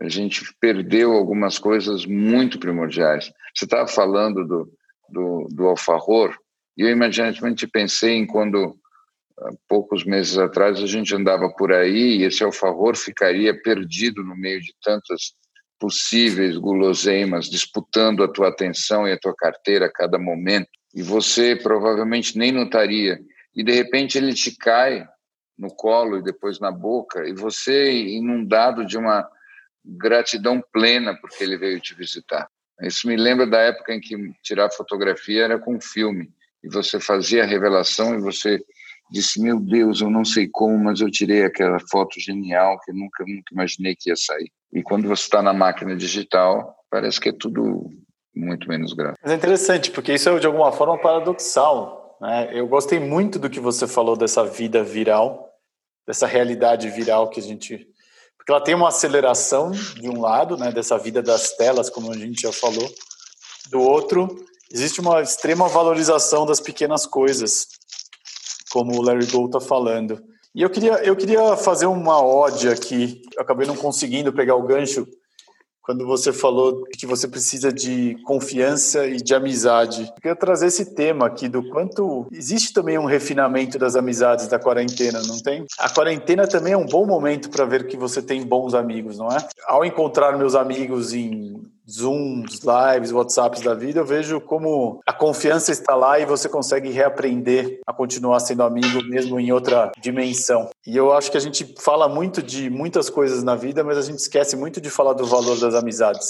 a 0.01 0.09
gente 0.09 0.42
perdeu 0.61 1.12
algumas 1.12 1.59
coisas 1.59 2.05
muito 2.05 2.59
primordiais. 2.59 3.33
Você 3.55 3.64
estava 3.64 3.87
falando 3.87 4.46
do, 4.46 4.72
do, 5.09 5.49
do 5.51 5.66
alfajor, 5.66 6.37
e 6.77 6.83
eu 6.83 6.90
imediatamente 6.90 7.66
pensei 7.66 8.14
em 8.14 8.27
quando, 8.27 8.77
poucos 9.68 10.05
meses 10.05 10.37
atrás, 10.37 10.79
a 10.81 10.87
gente 10.87 11.14
andava 11.14 11.49
por 11.51 11.72
aí 11.72 12.18
e 12.18 12.25
esse 12.25 12.42
alfajor 12.42 12.96
ficaria 12.96 13.59
perdido 13.62 14.22
no 14.22 14.37
meio 14.37 14.61
de 14.61 14.75
tantas 14.83 15.35
possíveis 15.79 16.57
guloseimas 16.57 17.49
disputando 17.49 18.23
a 18.23 18.29
tua 18.29 18.49
atenção 18.49 19.07
e 19.07 19.12
a 19.12 19.19
tua 19.19 19.35
carteira 19.35 19.87
a 19.87 19.93
cada 19.93 20.19
momento, 20.19 20.69
e 20.95 21.03
você 21.03 21.55
provavelmente 21.55 22.39
nem 22.39 22.51
notaria, 22.51 23.19
e 23.55 23.62
de 23.62 23.73
repente 23.73 24.17
ele 24.17 24.33
te 24.35 24.57
cai 24.57 25.07
no 25.59 25.69
colo 25.69 26.19
e 26.19 26.23
depois 26.23 26.59
na 26.59 26.71
boca, 26.71 27.27
e 27.29 27.35
você 27.35 27.93
inundado 27.93 28.85
de 28.85 28.97
uma 28.97 29.29
gratidão 29.85 30.62
plena 30.73 31.17
porque 31.21 31.43
ele 31.45 31.57
veio 31.57 31.81
te 31.81 31.95
visitar. 31.95 32.49
Isso 32.83 33.09
me 33.09 33.17
lembra 33.17 33.47
da 33.47 33.59
época 33.59 33.95
em 33.95 34.01
que 34.01 34.17
tirar 34.43 34.71
fotografia 34.71 35.45
era 35.45 35.59
com 35.59 35.81
filme, 35.81 36.31
e 36.62 36.69
você 36.69 36.99
fazia 36.99 37.43
a 37.43 37.47
revelação 37.47 38.15
e 38.15 38.21
você 38.21 38.61
disse: 39.11 39.40
Meu 39.40 39.61
Deus, 39.61 40.01
eu 40.01 40.11
não 40.11 40.25
sei 40.25 40.49
como, 40.51 40.79
mas 40.79 41.01
eu 41.01 41.11
tirei 41.11 41.45
aquela 41.45 41.79
foto 41.90 42.21
genial 42.21 42.79
que 42.85 42.92
nunca, 42.92 43.25
nunca 43.27 43.53
imaginei 43.53 43.95
que 43.95 44.11
ia 44.11 44.16
sair. 44.16 44.51
E 44.73 44.83
quando 44.83 45.09
você 45.09 45.23
está 45.23 45.42
na 45.42 45.53
máquina 45.53 45.97
digital, 45.97 46.77
parece 46.90 47.21
que 47.21 47.29
é 47.29 47.33
tudo 47.33 47.90
muito 48.35 48.69
menos 48.69 48.92
grave. 48.92 49.16
Mas 49.23 49.33
é 49.33 49.35
interessante, 49.35 49.90
porque 49.90 50.12
isso 50.12 50.29
é 50.29 50.38
de 50.38 50.47
alguma 50.47 50.71
forma 50.73 50.99
paradoxal. 50.99 52.16
Né? 52.21 52.51
Eu 52.53 52.66
gostei 52.66 53.01
muito 53.01 53.38
do 53.38 53.49
que 53.49 53.61
você 53.61 53.87
falou 53.87 54.16
dessa 54.16 54.45
vida 54.45 54.83
viral, 54.83 55.51
dessa 56.07 56.27
realidade 56.27 56.88
viral 56.90 57.31
que 57.31 57.40
a 57.40 57.42
gente. 57.42 57.87
Porque 58.37 58.53
ela 58.53 58.62
tem 58.62 58.75
uma 58.75 58.88
aceleração, 58.88 59.71
de 59.71 60.09
um 60.09 60.21
lado, 60.21 60.57
né, 60.57 60.71
dessa 60.71 60.97
vida 60.99 61.23
das 61.23 61.57
telas, 61.57 61.90
como 61.90 62.12
a 62.12 62.16
gente 62.16 62.42
já 62.42 62.53
falou, 62.53 62.88
do 63.71 63.81
outro, 63.81 64.29
existe 64.71 65.01
uma 65.01 65.21
extrema 65.21 65.69
valorização 65.69 66.47
das 66.47 66.61
pequenas 66.61 67.07
coisas, 67.07 67.66
como 68.77 68.95
o 68.95 69.01
Larry 69.01 69.25
Gold 69.25 69.47
está 69.47 69.59
falando. 69.59 70.23
E 70.55 70.61
eu 70.61 70.69
queria, 70.69 71.03
eu 71.03 71.17
queria 71.17 71.57
fazer 71.57 71.87
uma 71.87 72.23
ode 72.23 72.69
aqui, 72.69 73.23
acabei 73.39 73.67
não 73.67 73.75
conseguindo 73.75 74.35
pegar 74.35 74.55
o 74.55 74.67
gancho 74.67 75.07
quando 75.81 76.05
você 76.05 76.31
falou 76.31 76.85
que 76.93 77.07
você 77.07 77.27
precisa 77.27 77.73
de 77.73 78.17
confiança 78.27 79.07
e 79.07 79.17
de 79.17 79.35
amizade. 79.35 80.03
Eu 80.03 80.21
queria 80.21 80.37
trazer 80.37 80.67
esse 80.67 80.95
tema 80.95 81.25
aqui 81.25 81.49
do 81.49 81.67
quanto 81.71 82.27
existe 82.31 82.75
também 82.75 82.99
um 82.99 83.07
refinamento 83.07 83.79
das 83.79 83.97
amizades 83.97 84.47
da 84.47 84.59
quarentena, 84.59 85.23
não 85.23 85.41
tem? 85.41 85.65
A 85.79 85.89
quarentena 85.89 86.47
também 86.47 86.75
é 86.75 86.77
um 86.77 86.85
bom 86.85 87.07
momento 87.07 87.49
para 87.49 87.65
ver 87.65 87.87
que 87.87 87.97
você 87.97 88.21
tem 88.21 88.45
bons 88.45 88.75
amigos, 88.75 89.17
não 89.17 89.29
é? 89.29 89.39
Ao 89.67 89.87
encontrar 89.87 90.37
meus 90.37 90.55
amigos 90.55 91.15
em 91.15 91.62
Zooms, 91.88 92.61
lives, 92.64 93.12
WhatsApps 93.12 93.61
da 93.61 93.72
vida, 93.72 94.01
eu 94.01 94.05
vejo 94.05 94.40
como 94.40 95.01
a 95.07 95.12
confiança 95.12 95.70
está 95.70 95.94
lá 95.94 96.18
e 96.18 96.27
você 96.27 96.49
consegue 96.49 96.90
reaprender 96.90 97.81
a 97.87 97.92
continuar 97.92 98.40
sendo 98.40 98.64
amigo 98.64 99.05
mesmo 99.05 99.38
em 99.38 99.53
outra 99.53 99.92
dimensão. 100.01 100.68
E 100.85 100.96
eu 100.96 101.12
acho 101.12 101.31
que 101.31 101.37
a 101.37 101.40
gente 101.40 101.77
fala 101.79 102.09
muito 102.09 102.42
de 102.42 102.68
muitas 102.68 103.09
coisas 103.09 103.44
na 103.44 103.55
vida, 103.55 103.85
mas 103.85 103.99
a 103.99 104.03
gente 104.03 104.18
esquece 104.18 104.57
muito 104.57 104.81
de 104.81 104.90
falar 104.90 105.12
do 105.12 105.25
valor 105.25 105.61
das 105.61 105.75
amizades. 105.75 106.27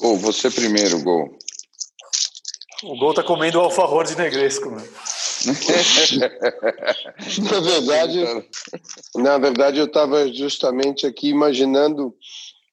Gol, 0.00 0.16
você 0.16 0.50
primeiro, 0.50 1.00
Gol. 1.02 1.30
O 2.82 2.98
Gol 2.98 3.14
tá 3.14 3.22
comendo 3.22 3.58
o 3.58 3.62
alfajor 3.62 4.04
de 4.04 4.16
negresco, 4.16 4.70
mano. 4.70 4.88
na 7.50 7.60
verdade, 7.60 8.24
na 9.14 9.38
verdade 9.38 9.78
eu 9.78 9.86
estava 9.86 10.30
justamente 10.30 11.06
aqui 11.06 11.28
imaginando 11.28 12.14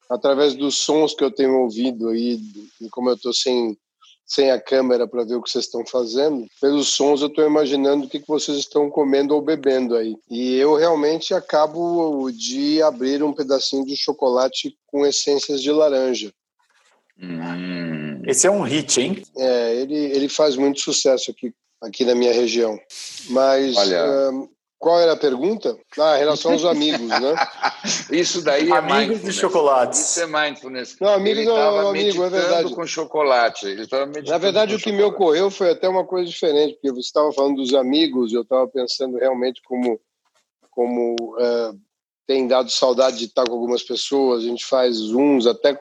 através 0.10 0.56
dos 0.56 0.78
sons 0.78 1.14
que 1.14 1.24
eu 1.24 1.32
tenho 1.32 1.60
ouvido 1.60 2.10
aí, 2.10 2.40
e 2.82 2.90
como 2.90 3.10
eu 3.10 3.16
estou 3.16 3.34
sem, 3.34 3.78
sem 4.26 4.52
a 4.52 4.60
câmera 4.60 5.08
para 5.08 5.24
ver 5.24 5.36
o 5.36 5.42
que 5.42 5.50
vocês 5.50 5.66
estão 5.66 5.86
fazendo, 5.86 6.46
pelos 6.62 6.90
sons 6.90 7.22
eu 7.22 7.28
estou 7.28 7.46
imaginando 7.46 8.06
o 8.06 8.10
que, 8.10 8.20
que 8.20 8.28
vocês 8.28 8.58
estão 8.58 8.90
comendo 8.90 9.34
ou 9.34 9.42
bebendo 9.42 9.96
aí. 9.96 10.16
E 10.30 10.56
eu 10.56 10.76
realmente 10.76 11.34
acabo 11.34 12.30
de 12.32 12.82
abrir 12.82 13.24
um 13.24 13.34
pedacinho 13.34 13.86
de 13.86 13.96
chocolate 13.96 14.76
com 14.88 15.06
essências 15.06 15.62
de 15.62 15.72
laranja. 15.72 16.32
Hum. 17.20 18.22
Esse 18.26 18.46
é 18.46 18.52
um 18.52 18.62
hit, 18.62 19.00
hein? 19.00 19.24
É, 19.38 19.76
ele, 19.76 19.96
ele 19.96 20.30
faz 20.30 20.56
muito 20.56 20.82
sucesso 20.82 21.32
aqui, 21.32 21.54
aqui 21.82 22.04
na 22.04 22.14
minha 22.14 22.34
região. 22.34 22.78
Mas 23.30 23.76
Olha, 23.76 24.32
qual 24.80 25.00
era 25.00 25.14
a 25.14 25.18
pergunta? 25.18 25.76
Ah, 25.98 26.16
em 26.18 26.20
relação 26.20 26.52
aos 26.52 26.64
amigos, 26.64 27.08
né? 27.08 27.36
Isso 28.12 28.44
daí 28.44 28.70
é 28.70 28.78
Amigos 28.78 29.22
de 29.22 29.34
chocolate. 29.34 29.96
Isso 29.98 30.22
é 30.22 30.28
mindfulness. 30.28 30.98
Não, 31.00 31.10
amigos 31.14 31.40
ele 31.40 31.50
é 31.50 31.54
um 31.54 31.88
amigo, 31.90 32.24
é 32.24 32.30
verdade. 32.30 32.76
com 32.76 32.86
chocolate. 32.86 33.66
Ele 33.66 33.88
Na 34.28 34.38
verdade, 34.38 34.76
o 34.76 34.78
que 34.78 34.90
chocolate. 34.90 34.92
me 34.92 35.04
ocorreu 35.04 35.50
foi 35.50 35.72
até 35.72 35.90
uma 35.90 36.06
coisa 36.06 36.30
diferente, 36.30 36.74
porque 36.74 36.92
você 36.92 37.08
estava 37.08 37.32
falando 37.32 37.56
dos 37.56 37.74
amigos, 37.74 38.34
eu 38.34 38.44
estava 38.44 38.68
pensando 38.68 39.18
realmente 39.18 39.62
como, 39.64 40.00
como 40.70 41.16
é, 41.40 41.72
tem 42.28 42.48
dado 42.48 42.70
saudade 42.70 43.18
de 43.18 43.26
estar 43.26 43.46
com 43.46 43.54
algumas 43.54 43.82
pessoas, 43.82 44.44
a 44.44 44.48
gente 44.48 44.64
faz 44.66 44.96
zooms 44.96 45.48
até 45.48 45.80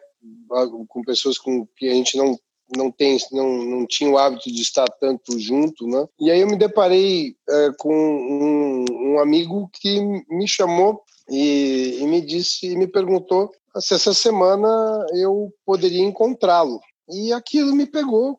com 0.48 1.02
pessoas 1.04 1.36
com 1.36 1.66
que 1.76 1.88
a 1.88 1.92
gente 1.92 2.16
não 2.16 2.38
não 2.74 2.90
tem 2.90 3.18
não, 3.32 3.48
não 3.64 3.86
tinha 3.86 4.10
o 4.10 4.18
hábito 4.18 4.50
de 4.50 4.62
estar 4.62 4.86
tanto 5.00 5.38
junto, 5.38 5.86
né? 5.86 6.06
E 6.20 6.30
aí 6.30 6.40
eu 6.40 6.46
me 6.46 6.56
deparei 6.56 7.36
é, 7.48 7.70
com 7.78 7.94
um, 7.94 8.84
um, 8.90 9.18
amigo 9.20 9.70
que 9.80 10.00
me 10.28 10.48
chamou 10.48 11.02
e, 11.28 11.98
e 12.00 12.06
me 12.06 12.20
disse 12.20 12.66
e 12.66 12.76
me 12.76 12.86
perguntou 12.86 13.50
se 13.78 13.94
essa 13.94 14.14
semana 14.14 14.68
eu 15.12 15.52
poderia 15.64 16.02
encontrá-lo. 16.02 16.80
E 17.08 17.32
aquilo 17.32 17.74
me 17.74 17.86
pegou 17.86 18.38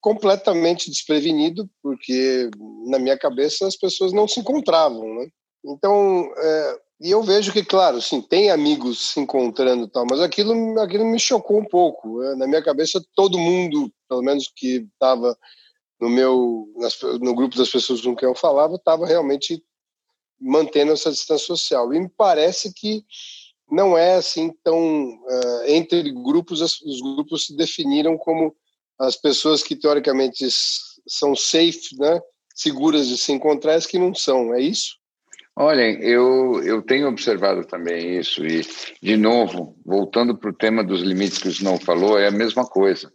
completamente 0.00 0.90
desprevenido, 0.90 1.68
porque 1.82 2.50
na 2.86 2.98
minha 2.98 3.18
cabeça 3.18 3.66
as 3.66 3.76
pessoas 3.76 4.12
não 4.12 4.26
se 4.26 4.40
encontravam, 4.40 5.14
né? 5.14 5.28
Então, 5.64 6.32
é, 6.36 6.78
e 7.00 7.10
eu 7.10 7.22
vejo 7.22 7.50
que, 7.50 7.64
claro, 7.64 8.02
sim, 8.02 8.20
tem 8.20 8.50
amigos 8.50 9.12
se 9.12 9.20
encontrando 9.20 9.84
e 9.84 9.88
tal, 9.88 10.04
mas 10.08 10.20
aquilo, 10.20 10.78
aquilo 10.78 11.06
me 11.06 11.18
chocou 11.18 11.58
um 11.58 11.64
pouco. 11.64 12.20
Né? 12.20 12.34
Na 12.34 12.46
minha 12.46 12.62
cabeça, 12.62 13.02
todo 13.14 13.38
mundo, 13.38 13.90
pelo 14.06 14.20
menos 14.20 14.52
que 14.54 14.86
estava 14.92 15.34
no 15.98 16.10
meu 16.10 16.68
no 17.20 17.34
grupo 17.34 17.56
das 17.56 17.70
pessoas 17.70 18.02
com 18.02 18.14
quem 18.14 18.28
eu 18.28 18.34
falava, 18.34 18.74
estava 18.74 19.06
realmente 19.06 19.62
mantendo 20.38 20.92
essa 20.92 21.10
distância 21.10 21.46
social. 21.46 21.92
E 21.94 22.00
me 22.00 22.08
parece 22.08 22.72
que 22.74 23.02
não 23.70 23.96
é 23.96 24.16
assim 24.16 24.52
tão 24.62 25.10
uh, 25.10 25.62
entre 25.68 26.10
grupos 26.12 26.60
os 26.60 27.00
grupos 27.00 27.46
se 27.46 27.56
definiram 27.56 28.18
como 28.18 28.54
as 28.98 29.16
pessoas 29.16 29.62
que 29.62 29.74
teoricamente 29.74 30.46
são 31.06 31.34
safe, 31.34 31.96
né, 31.98 32.20
seguras 32.54 33.08
de 33.08 33.16
se 33.16 33.32
encontrar, 33.32 33.74
as 33.74 33.86
que 33.86 33.98
não 33.98 34.14
são. 34.14 34.52
É 34.52 34.60
isso? 34.60 34.99
Olhem, 35.56 36.00
eu, 36.00 36.62
eu 36.62 36.80
tenho 36.80 37.08
observado 37.08 37.66
também 37.66 38.18
isso, 38.18 38.46
e, 38.46 38.62
de 39.02 39.16
novo, 39.16 39.76
voltando 39.84 40.36
para 40.36 40.50
o 40.50 40.56
tema 40.56 40.82
dos 40.82 41.02
limites 41.02 41.38
que 41.38 41.48
o 41.48 41.50
Snow 41.50 41.78
falou, 41.78 42.18
é 42.18 42.28
a 42.28 42.32
mesma 42.32 42.64
coisa. 42.64 43.12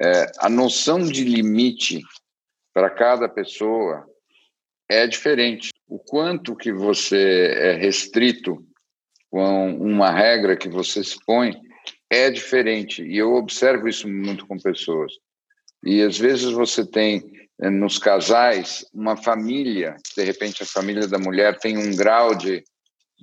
É, 0.00 0.26
a 0.38 0.48
noção 0.48 1.00
de 1.00 1.22
limite 1.24 2.00
para 2.72 2.90
cada 2.90 3.28
pessoa 3.28 4.06
é 4.88 5.06
diferente. 5.06 5.70
O 5.86 5.98
quanto 5.98 6.56
que 6.56 6.72
você 6.72 7.52
é 7.56 7.72
restrito 7.74 8.64
com 9.30 9.76
uma 9.76 10.10
regra 10.10 10.56
que 10.56 10.68
você 10.68 11.04
se 11.04 11.16
põe 11.24 11.54
é 12.08 12.30
diferente, 12.30 13.04
e 13.04 13.16
eu 13.18 13.34
observo 13.34 13.86
isso 13.86 14.08
muito 14.08 14.44
com 14.46 14.58
pessoas. 14.58 15.12
E 15.84 16.02
às 16.02 16.18
vezes 16.18 16.50
você 16.50 16.84
tem 16.84 17.22
nos 17.68 17.98
casais, 17.98 18.86
uma 18.94 19.16
família, 19.16 19.96
de 20.16 20.24
repente 20.24 20.62
a 20.62 20.66
família 20.66 21.06
da 21.06 21.18
mulher 21.18 21.58
tem 21.58 21.76
um 21.76 21.94
grau 21.94 22.34
de, 22.34 22.64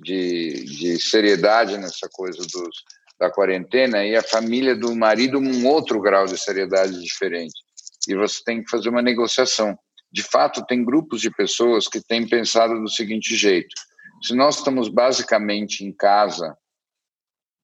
de, 0.00 0.64
de 0.64 1.02
seriedade 1.02 1.76
nessa 1.76 2.08
coisa 2.12 2.38
dos, 2.38 2.84
da 3.18 3.30
quarentena 3.30 4.04
e 4.04 4.14
a 4.14 4.22
família 4.22 4.76
do 4.76 4.94
marido 4.94 5.38
um 5.38 5.66
outro 5.66 6.00
grau 6.00 6.26
de 6.26 6.38
seriedade 6.38 7.02
diferente. 7.02 7.58
E 8.06 8.14
você 8.14 8.42
tem 8.44 8.62
que 8.62 8.70
fazer 8.70 8.88
uma 8.90 9.02
negociação. 9.02 9.76
De 10.10 10.22
fato, 10.22 10.64
tem 10.66 10.84
grupos 10.84 11.20
de 11.20 11.30
pessoas 11.30 11.88
que 11.88 12.00
têm 12.00 12.26
pensado 12.26 12.80
do 12.80 12.88
seguinte 12.88 13.34
jeito: 13.34 13.74
se 14.22 14.34
nós 14.34 14.58
estamos 14.58 14.88
basicamente 14.88 15.84
em 15.84 15.92
casa 15.92 16.56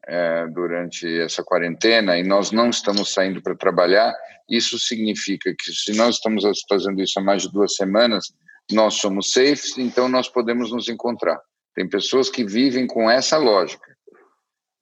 é, 0.07 0.47
durante 0.49 1.07
essa 1.21 1.43
quarentena 1.43 2.19
e 2.19 2.23
nós 2.23 2.51
não 2.51 2.71
estamos 2.71 3.13
saindo 3.13 3.43
para 3.43 3.55
trabalhar, 3.55 4.15
isso 4.49 4.79
significa 4.79 5.55
que 5.59 5.73
se 5.73 5.97
nós 5.97 6.17
estamos 6.17 6.45
fazendo 6.69 7.01
isso 7.03 7.19
há 7.19 7.23
mais 7.23 7.43
de 7.43 7.53
duas 7.53 7.75
semanas, 7.75 8.27
nós 8.71 8.95
somos 8.95 9.31
safe, 9.31 9.81
então 9.81 10.09
nós 10.09 10.29
podemos 10.29 10.71
nos 10.71 10.89
encontrar. 10.89 11.41
Tem 11.75 11.89
pessoas 11.89 12.31
que 12.31 12.45
vivem 12.45 12.87
com 12.87 13.11
essa 13.11 13.37
lógica 13.37 13.95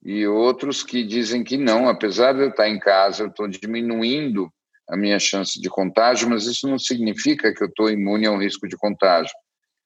e 0.03 0.27
outros 0.27 0.83
que 0.83 1.03
dizem 1.03 1.43
que 1.43 1.57
não, 1.57 1.87
apesar 1.87 2.33
de 2.33 2.41
eu 2.41 2.49
estar 2.49 2.67
em 2.67 2.77
casa, 2.77 3.23
eu 3.23 3.27
estou 3.27 3.47
diminuindo 3.47 4.51
a 4.89 4.97
minha 4.97 5.17
chance 5.17 5.59
de 5.61 5.69
contágio, 5.69 6.29
mas 6.29 6.45
isso 6.45 6.67
não 6.67 6.77
significa 6.77 7.53
que 7.53 7.63
eu 7.63 7.67
estou 7.67 7.89
imune 7.89 8.25
ao 8.25 8.37
risco 8.37 8.67
de 8.67 8.75
contágio. 8.75 9.33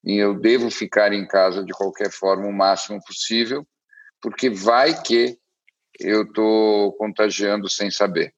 E 0.03 0.15
eu 0.15 0.33
devo 0.33 0.71
ficar 0.71 1.13
em 1.13 1.27
casa 1.27 1.63
de 1.63 1.71
qualquer 1.71 2.11
forma 2.11 2.47
o 2.47 2.53
máximo 2.53 2.99
possível, 3.05 3.65
porque 4.21 4.49
vai 4.49 5.01
que 5.01 5.37
eu 5.99 6.23
estou 6.23 6.93
contagiando 6.93 7.69
sem 7.69 7.89
saber. 7.89 8.33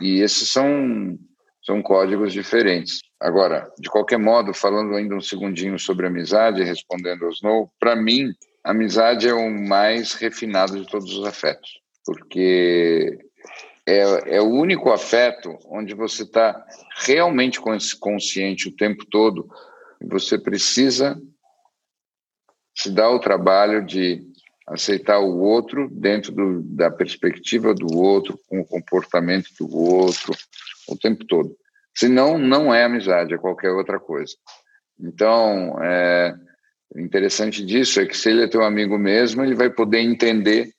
E 0.00 0.20
esses 0.20 0.50
são, 0.50 1.18
são 1.64 1.82
códigos 1.82 2.32
diferentes. 2.32 3.00
Agora, 3.20 3.70
de 3.78 3.88
qualquer 3.88 4.18
modo, 4.18 4.52
falando 4.52 4.94
ainda 4.94 5.14
um 5.14 5.20
segundinho 5.20 5.78
sobre 5.78 6.06
amizade, 6.06 6.64
respondendo 6.64 7.24
aos 7.24 7.36
Snow, 7.36 7.72
para 7.78 7.94
mim, 7.94 8.32
amizade 8.64 9.28
é 9.28 9.34
o 9.34 9.50
mais 9.50 10.14
refinado 10.14 10.80
de 10.80 10.90
todos 10.90 11.16
os 11.16 11.24
afetos, 11.24 11.80
porque 12.04 13.18
é, 13.86 14.36
é 14.36 14.40
o 14.40 14.48
único 14.48 14.90
afeto 14.90 15.56
onde 15.66 15.94
você 15.94 16.22
está 16.24 16.64
realmente 16.96 17.60
consciente 18.00 18.68
o 18.68 18.76
tempo 18.76 19.04
todo 19.06 19.48
você 20.08 20.38
precisa 20.38 21.20
se 22.74 22.90
dar 22.90 23.10
o 23.10 23.20
trabalho 23.20 23.84
de 23.84 24.22
aceitar 24.72 25.20
o 25.20 25.38
outro 25.38 25.88
dentro 25.90 26.32
do, 26.32 26.62
da 26.62 26.90
perspectiva 26.90 27.74
do 27.74 27.96
outro, 27.96 28.38
com 28.48 28.60
o 28.60 28.64
comportamento 28.64 29.48
do 29.60 29.76
outro, 29.76 30.34
o 30.88 30.96
tempo 30.96 31.24
todo. 31.26 31.54
Senão, 31.94 32.38
não 32.38 32.74
é 32.74 32.84
amizade, 32.84 33.34
é 33.34 33.38
qualquer 33.38 33.70
outra 33.70 34.00
coisa. 34.00 34.34
Então, 34.98 35.76
é, 35.82 36.34
interessante 36.96 37.64
disso 37.64 38.00
é 38.00 38.06
que 38.06 38.16
se 38.16 38.30
ele 38.30 38.44
é 38.44 38.48
teu 38.48 38.62
amigo 38.62 38.98
mesmo, 38.98 39.42
ele 39.42 39.54
vai 39.54 39.68
poder 39.68 40.00
entender 40.00 40.72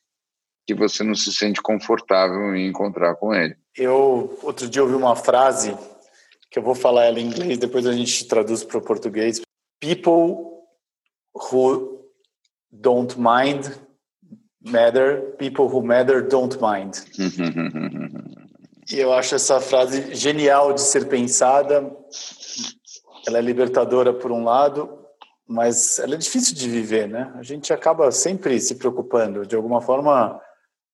que 0.65 0.73
você 0.73 1.03
não 1.03 1.13
se 1.13 1.32
sente 1.34 1.62
confortável 1.62 2.56
em 2.56 2.67
encontrar 2.67 3.15
com 3.15 3.34
ele. 3.34 3.56
Eu, 3.75 4.38
outro 4.41 4.67
dia, 4.69 4.82
ouvi 4.82 4.95
uma 4.95 5.15
frase, 5.15 5.77
que 6.49 6.58
eu 6.58 6.63
vou 6.63 6.73
falar 6.75 7.06
ela 7.06 7.19
em 7.19 7.27
inglês, 7.27 7.58
depois 7.58 7.86
a 7.86 7.91
gente 7.91 8.27
traduz 8.27 8.63
para 8.63 8.77
o 8.77 8.82
português. 8.82 9.41
People 9.79 10.53
who 11.36 11.92
don't 12.81 13.15
mind 13.17 13.71
matter, 14.62 15.36
people 15.38 15.67
who 15.67 15.81
matter 15.81 16.21
don't 16.21 16.57
mind. 16.59 16.95
E 18.91 18.99
eu 18.99 19.13
acho 19.13 19.36
essa 19.36 19.62
frase 19.62 20.13
genial 20.13 20.73
de 20.73 20.81
ser 20.81 21.07
pensada. 21.07 21.89
Ela 23.25 23.38
é 23.38 23.41
libertadora 23.41 24.13
por 24.13 24.31
um 24.31 24.43
lado, 24.43 24.99
mas 25.47 25.99
ela 25.99 26.15
é 26.15 26.17
difícil 26.17 26.53
de 26.53 26.69
viver, 26.69 27.07
né? 27.07 27.31
A 27.36 27.43
gente 27.43 27.71
acaba 27.71 28.12
sempre 28.12 28.59
se 28.59 28.75
preocupando. 28.75 29.45
De 29.45 29.55
alguma 29.55 29.79
forma, 29.79 30.39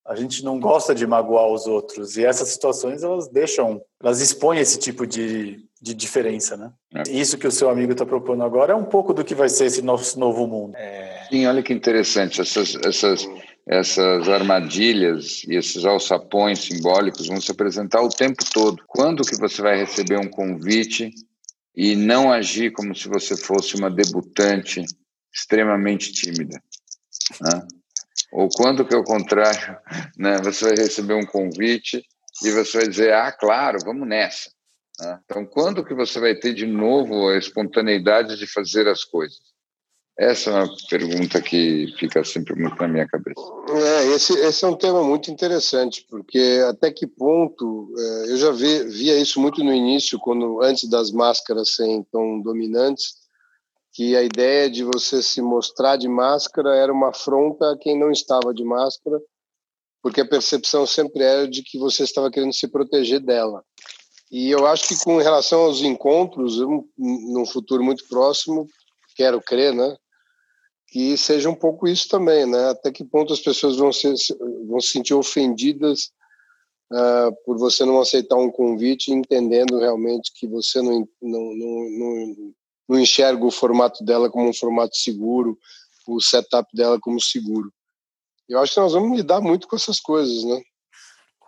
a 0.05 0.15
gente 0.15 0.43
não 0.43 0.59
gosta 0.59 0.93
de 0.93 1.07
magoar 1.07 1.47
os 1.47 1.65
outros. 1.65 2.15
E 2.15 2.23
essas 2.23 2.49
situações, 2.49 3.01
elas 3.01 3.27
deixam, 3.27 3.81
elas 4.01 4.21
expõem 4.21 4.59
esse 4.59 4.77
tipo 4.77 5.07
de, 5.07 5.67
de 5.81 5.93
diferença, 5.93 6.57
né? 6.57 6.71
É. 6.93 7.03
Isso 7.11 7.37
que 7.37 7.47
o 7.47 7.51
seu 7.51 7.69
amigo 7.69 7.91
está 7.93 8.05
propondo 8.05 8.43
agora 8.43 8.73
é 8.73 8.75
um 8.75 8.85
pouco 8.85 9.13
do 9.13 9.23
que 9.23 9.35
vai 9.35 9.49
ser 9.49 9.65
esse 9.65 9.81
nosso 9.81 10.19
novo 10.19 10.45
mundo. 10.47 10.75
É... 10.75 11.27
Sim, 11.29 11.45
olha 11.45 11.63
que 11.63 11.73
interessante. 11.73 12.41
Essas, 12.41 12.75
essas 12.83 13.27
essas 13.69 14.27
armadilhas 14.27 15.43
e 15.43 15.55
esses 15.55 15.85
alçapões 15.85 16.57
simbólicos 16.57 17.27
vão 17.27 17.39
se 17.39 17.51
apresentar 17.51 18.01
o 18.01 18.09
tempo 18.09 18.43
todo. 18.51 18.83
Quando 18.87 19.23
que 19.23 19.37
você 19.37 19.61
vai 19.61 19.77
receber 19.77 20.17
um 20.17 20.27
convite 20.27 21.11
e 21.75 21.95
não 21.95 22.31
agir 22.31 22.71
como 22.71 22.95
se 22.95 23.07
você 23.07 23.37
fosse 23.37 23.75
uma 23.75 23.91
debutante 23.91 24.83
extremamente 25.31 26.11
tímida? 26.11 26.59
Né? 27.39 27.67
Ou 28.33 28.49
quando 28.49 28.83
que, 28.83 28.95
ao 28.95 29.03
contrário, 29.03 29.77
né, 30.17 30.37
você 30.43 30.65
vai 30.65 30.75
receber 30.75 31.13
um 31.13 31.25
convite 31.25 32.03
e 32.43 32.49
você 32.49 32.79
vai 32.79 32.87
dizer, 32.87 33.13
ah, 33.13 33.31
claro, 33.31 33.77
vamos 33.85 34.07
nessa. 34.07 34.49
Né? 34.99 35.19
Então, 35.25 35.45
quando 35.45 35.83
que 35.83 35.93
você 35.93 36.19
vai 36.19 36.35
ter 36.35 36.53
de 36.53 36.65
novo 36.65 37.29
a 37.29 37.37
espontaneidade 37.37 38.37
de 38.37 38.47
fazer 38.47 38.87
as 38.87 39.03
coisas? 39.03 39.39
Essa 40.17 40.49
é 40.49 40.53
uma 40.53 40.75
pergunta 40.89 41.41
que 41.41 41.93
fica 41.97 42.25
sempre 42.25 42.53
muito 42.53 42.75
na 42.75 42.89
minha 42.89 43.07
cabeça. 43.07 43.39
É, 43.69 44.07
esse, 44.07 44.33
esse 44.33 44.65
é 44.65 44.67
um 44.67 44.75
tema 44.75 45.01
muito 45.01 45.31
interessante, 45.31 46.05
porque 46.09 46.61
até 46.67 46.91
que 46.91 47.07
ponto, 47.07 47.89
é, 47.97 48.31
eu 48.31 48.37
já 48.37 48.51
vi, 48.51 48.83
via 48.89 49.17
isso 49.17 49.39
muito 49.39 49.63
no 49.63 49.73
início, 49.73 50.19
quando 50.19 50.61
antes 50.61 50.89
das 50.89 51.09
máscaras 51.09 51.73
serem 51.73 52.03
tão 52.11 52.41
dominantes, 52.41 53.15
que 53.93 54.13
a 54.17 54.21
ideia 54.21 54.69
de 54.69 54.83
você 54.83 55.23
se 55.23 55.41
mostrar 55.41 55.95
de 55.95 56.09
máscara 56.09 56.75
era 56.75 56.91
uma 56.91 57.11
afronta 57.11 57.71
a 57.71 57.77
quem 57.77 57.97
não 57.97 58.11
estava 58.11 58.53
de 58.53 58.63
máscara, 58.65 59.21
porque 60.01 60.19
a 60.19 60.27
percepção 60.27 60.85
sempre 60.85 61.23
era 61.23 61.47
de 61.47 61.63
que 61.63 61.77
você 61.77 62.03
estava 62.03 62.29
querendo 62.29 62.53
se 62.53 62.67
proteger 62.67 63.21
dela. 63.21 63.63
E 64.31 64.49
eu 64.49 64.67
acho 64.67 64.87
que 64.87 65.03
com 65.03 65.17
relação 65.17 65.61
aos 65.61 65.81
encontros, 65.81 66.59
eu, 66.59 66.87
num 66.97 67.45
futuro 67.45 67.83
muito 67.83 68.07
próximo, 68.07 68.67
quero 69.15 69.41
crer, 69.41 69.73
né? 69.73 69.95
que 70.91 71.15
seja 71.17 71.49
um 71.49 71.55
pouco 71.55 71.87
isso 71.87 72.07
também, 72.07 72.45
né? 72.45 72.69
Até 72.69 72.91
que 72.91 73.03
ponto 73.03 73.31
as 73.31 73.39
pessoas 73.39 73.77
vão, 73.77 73.93
ser, 73.93 74.13
vão 74.67 74.79
se 74.79 74.89
sentir 74.89 75.13
ofendidas 75.13 76.11
uh, 76.91 77.35
por 77.45 77.57
você 77.57 77.85
não 77.85 78.01
aceitar 78.01 78.35
um 78.35 78.51
convite, 78.51 79.11
entendendo 79.11 79.77
realmente 79.77 80.31
que 80.33 80.47
você 80.47 80.81
não, 80.81 81.07
não, 81.21 81.41
não, 81.55 81.89
não, 81.89 82.53
não 82.89 82.99
enxerga 82.99 83.45
o 83.45 83.51
formato 83.51 84.03
dela 84.03 84.29
como 84.29 84.49
um 84.49 84.53
formato 84.53 84.95
seguro, 84.97 85.57
o 86.07 86.19
setup 86.19 86.67
dela 86.75 86.99
como 86.99 87.21
seguro. 87.21 87.71
Eu 88.47 88.59
acho 88.59 88.73
que 88.73 88.79
nós 88.79 88.93
vamos 88.93 89.15
lidar 89.15 89.41
muito 89.41 89.67
com 89.67 89.75
essas 89.75 89.99
coisas, 89.99 90.43
né? 90.43 90.59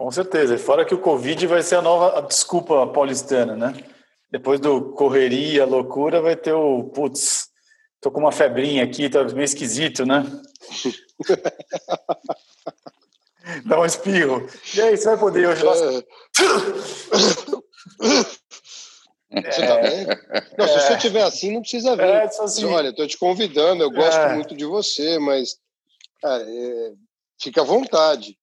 Com 0.02 0.10
certeza. 0.10 0.58
Fora 0.58 0.84
que 0.84 0.96
o 0.96 1.00
Covid 1.00 1.46
vai 1.46 1.62
ser 1.62 1.76
a 1.76 1.82
nova 1.82 2.20
desculpa 2.24 2.88
paulistana, 2.88 3.56
né? 3.56 3.72
Depois 4.32 4.60
do 4.60 4.94
correria, 4.94 5.64
loucura, 5.64 6.20
vai 6.20 6.36
ter 6.36 6.54
o 6.54 6.86
putz, 6.86 7.50
Tô 8.02 8.10
com 8.10 8.20
uma 8.20 8.32
febrinha 8.32 8.84
aqui, 8.84 9.08
tá 9.08 9.24
meio 9.26 9.44
esquisito, 9.44 10.04
né? 10.04 10.24
Dá 13.64 13.80
um 13.80 13.86
espirro. 13.86 14.48
E 14.74 14.82
aí, 14.82 14.98
você 14.98 15.06
vai 15.06 15.20
poder 15.20 15.48
hoje? 15.48 15.64
Nossa... 15.64 15.94
Você 19.32 19.66
tá 19.66 19.78
bem? 19.78 20.06
Não, 20.58 20.68
se 20.68 20.74
você 20.74 20.94
estiver 20.96 21.24
assim, 21.24 21.54
não 21.54 21.62
precisa 21.62 21.96
vir. 21.96 22.04
É, 22.04 22.26
assim. 22.26 22.66
Olha, 22.66 22.90
estou 22.90 23.08
te 23.08 23.18
convidando, 23.18 23.82
eu 23.82 23.90
gosto 23.90 24.20
é. 24.20 24.36
muito 24.36 24.54
de 24.54 24.66
você, 24.66 25.18
mas 25.20 25.56
cara, 26.22 26.44
é, 26.46 26.92
fica 27.40 27.62
à 27.62 27.64
vontade. 27.64 28.38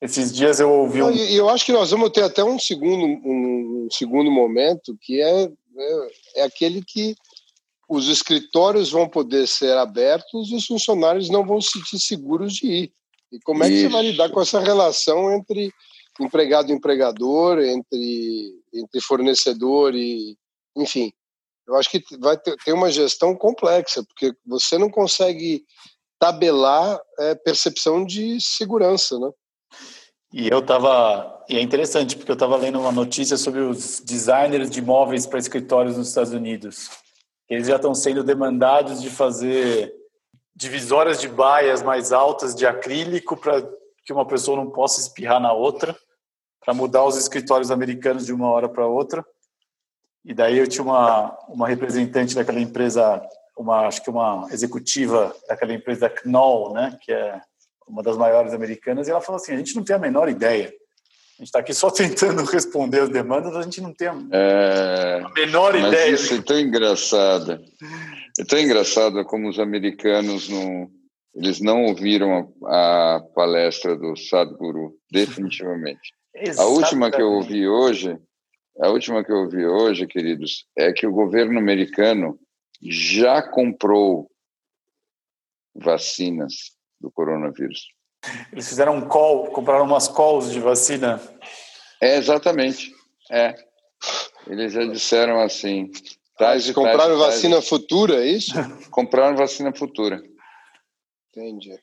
Esses 0.00 0.32
dias 0.32 0.60
eu 0.60 0.70
ouvi 0.70 1.02
um... 1.02 1.10
E 1.10 1.36
eu 1.36 1.48
acho 1.48 1.64
que 1.64 1.72
nós 1.72 1.90
vamos 1.90 2.10
ter 2.10 2.22
até 2.22 2.44
um 2.44 2.58
segundo, 2.58 3.04
um, 3.04 3.88
segundo 3.90 4.30
momento, 4.30 4.96
que 5.00 5.20
é, 5.20 5.44
é, 5.44 6.08
é 6.36 6.42
aquele 6.42 6.82
que 6.82 7.14
os 7.88 8.08
escritórios 8.08 8.90
vão 8.90 9.08
poder 9.08 9.46
ser 9.46 9.76
abertos 9.76 10.50
e 10.50 10.56
os 10.56 10.66
funcionários 10.66 11.28
não 11.30 11.46
vão 11.46 11.60
se 11.60 11.72
sentir 11.72 11.98
seguros 12.00 12.54
de 12.54 12.66
ir. 12.66 12.92
E 13.32 13.38
como 13.40 13.64
é 13.64 13.68
que 13.68 13.74
Isso. 13.74 13.82
você 13.84 13.92
vai 13.92 14.02
lidar 14.02 14.30
com 14.30 14.40
essa 14.40 14.60
relação 14.60 15.32
entre 15.32 15.72
empregado 16.20 16.70
e 16.70 16.74
empregador, 16.74 17.58
entre, 17.58 18.62
entre 18.72 19.00
fornecedor 19.00 19.94
e. 19.94 20.36
Enfim, 20.76 21.12
eu 21.66 21.76
acho 21.76 21.90
que 21.90 22.02
vai 22.18 22.36
ter, 22.36 22.56
ter 22.64 22.72
uma 22.72 22.90
gestão 22.90 23.34
complexa, 23.34 24.04
porque 24.04 24.32
você 24.46 24.76
não 24.78 24.90
consegue 24.90 25.64
tabelar 26.18 27.00
é, 27.18 27.34
percepção 27.34 28.04
de 28.04 28.40
segurança, 28.40 29.18
né? 29.18 29.30
E 30.34 30.48
eu 30.48 30.58
estava. 30.58 31.44
E 31.48 31.56
é 31.56 31.62
interessante, 31.62 32.16
porque 32.16 32.30
eu 32.30 32.34
estava 32.34 32.56
lendo 32.56 32.80
uma 32.80 32.90
notícia 32.90 33.36
sobre 33.36 33.60
os 33.60 34.00
designers 34.00 34.68
de 34.68 34.82
móveis 34.82 35.26
para 35.26 35.38
escritórios 35.38 35.96
nos 35.96 36.08
Estados 36.08 36.32
Unidos 36.32 36.90
eles 37.48 37.68
já 37.68 37.76
estão 37.76 37.94
sendo 37.94 38.24
demandados 38.24 39.00
de 39.00 39.10
fazer 39.10 39.94
divisórias 40.54 41.20
de 41.20 41.28
baias 41.28 41.82
mais 41.82 42.12
altas 42.12 42.54
de 42.54 42.66
acrílico 42.66 43.36
para 43.36 43.62
que 44.04 44.12
uma 44.12 44.26
pessoa 44.26 44.56
não 44.56 44.70
possa 44.70 45.00
espirrar 45.00 45.40
na 45.40 45.52
outra, 45.52 45.96
para 46.64 46.74
mudar 46.74 47.04
os 47.04 47.16
escritórios 47.16 47.70
americanos 47.70 48.26
de 48.26 48.32
uma 48.32 48.50
hora 48.50 48.68
para 48.68 48.86
outra. 48.86 49.24
E 50.24 50.32
daí 50.32 50.58
eu 50.58 50.66
tinha 50.66 50.84
uma, 50.84 51.36
uma 51.48 51.68
representante 51.68 52.34
daquela 52.34 52.60
empresa, 52.60 53.22
uma 53.56 53.86
acho 53.86 54.02
que 54.02 54.10
uma 54.10 54.46
executiva 54.50 55.34
daquela 55.48 55.74
empresa 55.74 56.12
Knoll, 56.24 56.72
né, 56.72 56.98
que 57.02 57.12
é 57.12 57.40
uma 57.86 58.02
das 58.02 58.16
maiores 58.16 58.52
americanas, 58.52 59.06
e 59.06 59.10
ela 59.10 59.20
falou 59.20 59.40
assim: 59.40 59.52
a 59.52 59.56
gente 59.56 59.76
não 59.76 59.84
tem 59.84 59.96
a 59.96 59.98
menor 59.98 60.28
ideia 60.28 60.72
a 61.34 61.42
gente 61.42 61.48
está 61.48 61.58
aqui 61.58 61.74
só 61.74 61.90
tentando 61.92 62.44
responder 62.44 63.00
as 63.00 63.08
demandas, 63.08 63.54
a 63.56 63.62
gente 63.62 63.80
não 63.80 63.92
tem 63.92 64.08
a, 64.08 64.16
é, 64.30 65.22
a 65.24 65.28
menor 65.30 65.74
ideia. 65.74 66.10
Isso 66.10 66.34
é 66.34 66.42
tão 66.42 66.58
engraçado. 66.58 67.60
É 68.38 68.44
tão 68.44 68.58
engraçado 68.58 69.24
como 69.24 69.48
os 69.48 69.58
americanos 69.58 70.48
não, 70.48 70.88
eles 71.34 71.60
não 71.60 71.84
ouviram 71.84 72.52
a, 72.64 73.16
a 73.16 73.20
palestra 73.34 73.96
do 73.96 74.16
Sadhguru, 74.16 74.94
definitivamente. 75.10 76.14
a 76.58 76.64
última 76.64 77.10
que 77.10 77.20
eu 77.20 77.32
ouvi 77.32 77.66
hoje, 77.66 78.16
a 78.80 78.88
última 78.88 79.24
que 79.24 79.30
eu 79.30 79.38
ouvi 79.38 79.64
hoje, 79.64 80.06
queridos, 80.06 80.66
é 80.76 80.92
que 80.92 81.06
o 81.06 81.12
governo 81.12 81.58
americano 81.58 82.38
já 82.82 83.40
comprou 83.40 84.28
vacinas 85.74 86.74
do 87.04 87.10
coronavírus. 87.10 87.88
Eles 88.50 88.68
fizeram 88.68 88.96
um 88.96 89.06
call, 89.06 89.48
compraram 89.48 89.84
umas 89.84 90.08
calls 90.08 90.50
de 90.50 90.58
vacina. 90.58 91.20
É, 92.00 92.16
exatamente. 92.16 92.92
É. 93.30 93.54
Eles 94.46 94.72
já 94.72 94.84
disseram 94.86 95.40
assim. 95.40 95.90
Tais 96.38 96.64
Eles 96.64 96.74
compraram 96.74 97.18
tais, 97.18 97.34
vacina 97.34 97.56
tais. 97.56 97.68
futura, 97.68 98.24
é 98.24 98.26
isso? 98.26 98.52
compraram 98.90 99.36
vacina 99.36 99.72
futura. 99.74 100.22
Entendi. 101.30 101.78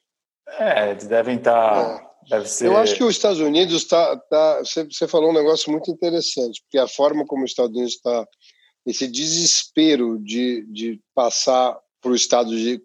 É, 0.60 0.92
eles 0.92 1.08
devem 1.08 1.38
estar. 1.38 1.72
Tá, 1.72 2.04
é. 2.08 2.12
Deve 2.30 2.48
ser... 2.48 2.68
Eu 2.68 2.78
acho 2.78 2.96
que 2.96 3.04
os 3.04 3.16
Estados 3.16 3.40
Unidos 3.40 3.76
está. 3.84 4.18
Tá, 4.18 4.60
você, 4.60 4.84
você 4.84 5.08
falou 5.08 5.30
um 5.30 5.34
negócio 5.34 5.72
muito 5.72 5.92
interessante, 5.92 6.62
porque 6.64 6.78
a 6.78 6.88
forma 6.88 7.26
como 7.26 7.44
os 7.44 7.52
Estados 7.52 7.76
Unidos 7.76 7.94
está. 7.94 8.28
Esse 8.84 9.08
desespero 9.08 10.18
de, 10.18 10.66
de 10.66 11.00
passar 11.14 11.78
para 12.02 12.12
o 12.12 12.16
estado 12.16 12.50
de, 12.50 12.82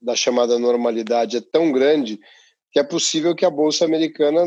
da 0.00 0.16
chamada 0.16 0.58
normalidade 0.58 1.36
é 1.36 1.40
tão 1.40 1.70
grande 1.70 2.18
que 2.72 2.78
é 2.78 2.82
possível 2.82 3.34
que 3.34 3.44
a 3.44 3.50
Bolsa 3.50 3.84
Americana 3.84 4.44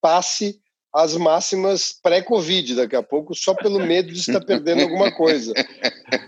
passe 0.00 0.60
as 0.94 1.16
máximas 1.16 1.92
pré-Covid 2.02 2.76
daqui 2.76 2.96
a 2.96 3.02
pouco, 3.02 3.34
só 3.34 3.54
pelo 3.54 3.78
medo 3.78 4.12
de 4.12 4.20
estar 4.20 4.40
perdendo 4.44 4.82
alguma 4.82 5.12
coisa. 5.12 5.52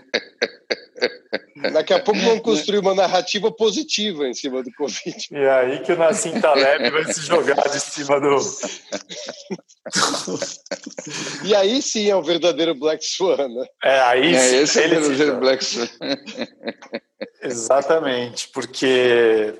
Daqui 1.73 1.93
a 1.93 2.01
pouco 2.01 2.21
vão 2.21 2.39
construir 2.39 2.79
uma 2.79 2.95
narrativa 2.95 3.53
positiva 3.53 4.27
em 4.27 4.35
cima 4.35 4.63
do 4.63 4.73
Covid. 4.73 5.29
E 5.31 5.37
é 5.37 5.51
aí 5.51 5.81
que 5.81 5.93
o 5.93 5.99
Nassim 5.99 6.41
Taleb 6.41 6.91
vai 6.91 7.13
se 7.13 7.21
jogar 7.23 7.69
de 7.69 7.81
cima 7.81 8.21
do. 8.21 8.37
e 11.45 11.55
aí 11.55 11.83
sim 11.83 12.09
é 12.09 12.17
o 12.17 12.23
verdadeiro 12.23 12.75
Black 12.75 13.05
Swan, 13.05 13.49
né? 13.49 13.67
É, 13.85 14.01
aí 14.01 14.35
é, 14.35 14.63
esse 14.63 14.83
é 14.83 14.87
o 14.87 14.89
verdadeiro 14.89 15.41
Black 15.41 15.63
Swan. 15.65 15.89
Exatamente, 17.43 18.49
porque 18.49 19.55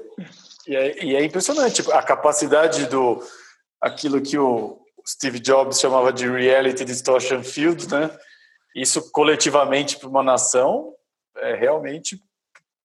e 0.67 0.77
é, 0.77 1.05
e 1.05 1.17
é 1.17 1.25
impressionante 1.25 1.83
a 1.93 2.03
capacidade 2.03 2.87
do 2.87 3.23
aquilo 3.81 4.21
que 4.21 4.39
o 4.39 4.79
Steve 5.07 5.41
Jobs 5.41 5.81
chamava 5.81 6.13
de 6.13 6.29
reality 6.29 6.85
distortion 6.85 7.43
field, 7.43 7.91
né? 7.91 8.11
Isso 8.75 9.11
coletivamente 9.11 9.99
para 9.99 10.09
uma 10.09 10.23
nação 10.23 10.95
é, 11.37 11.55
realmente 11.55 12.21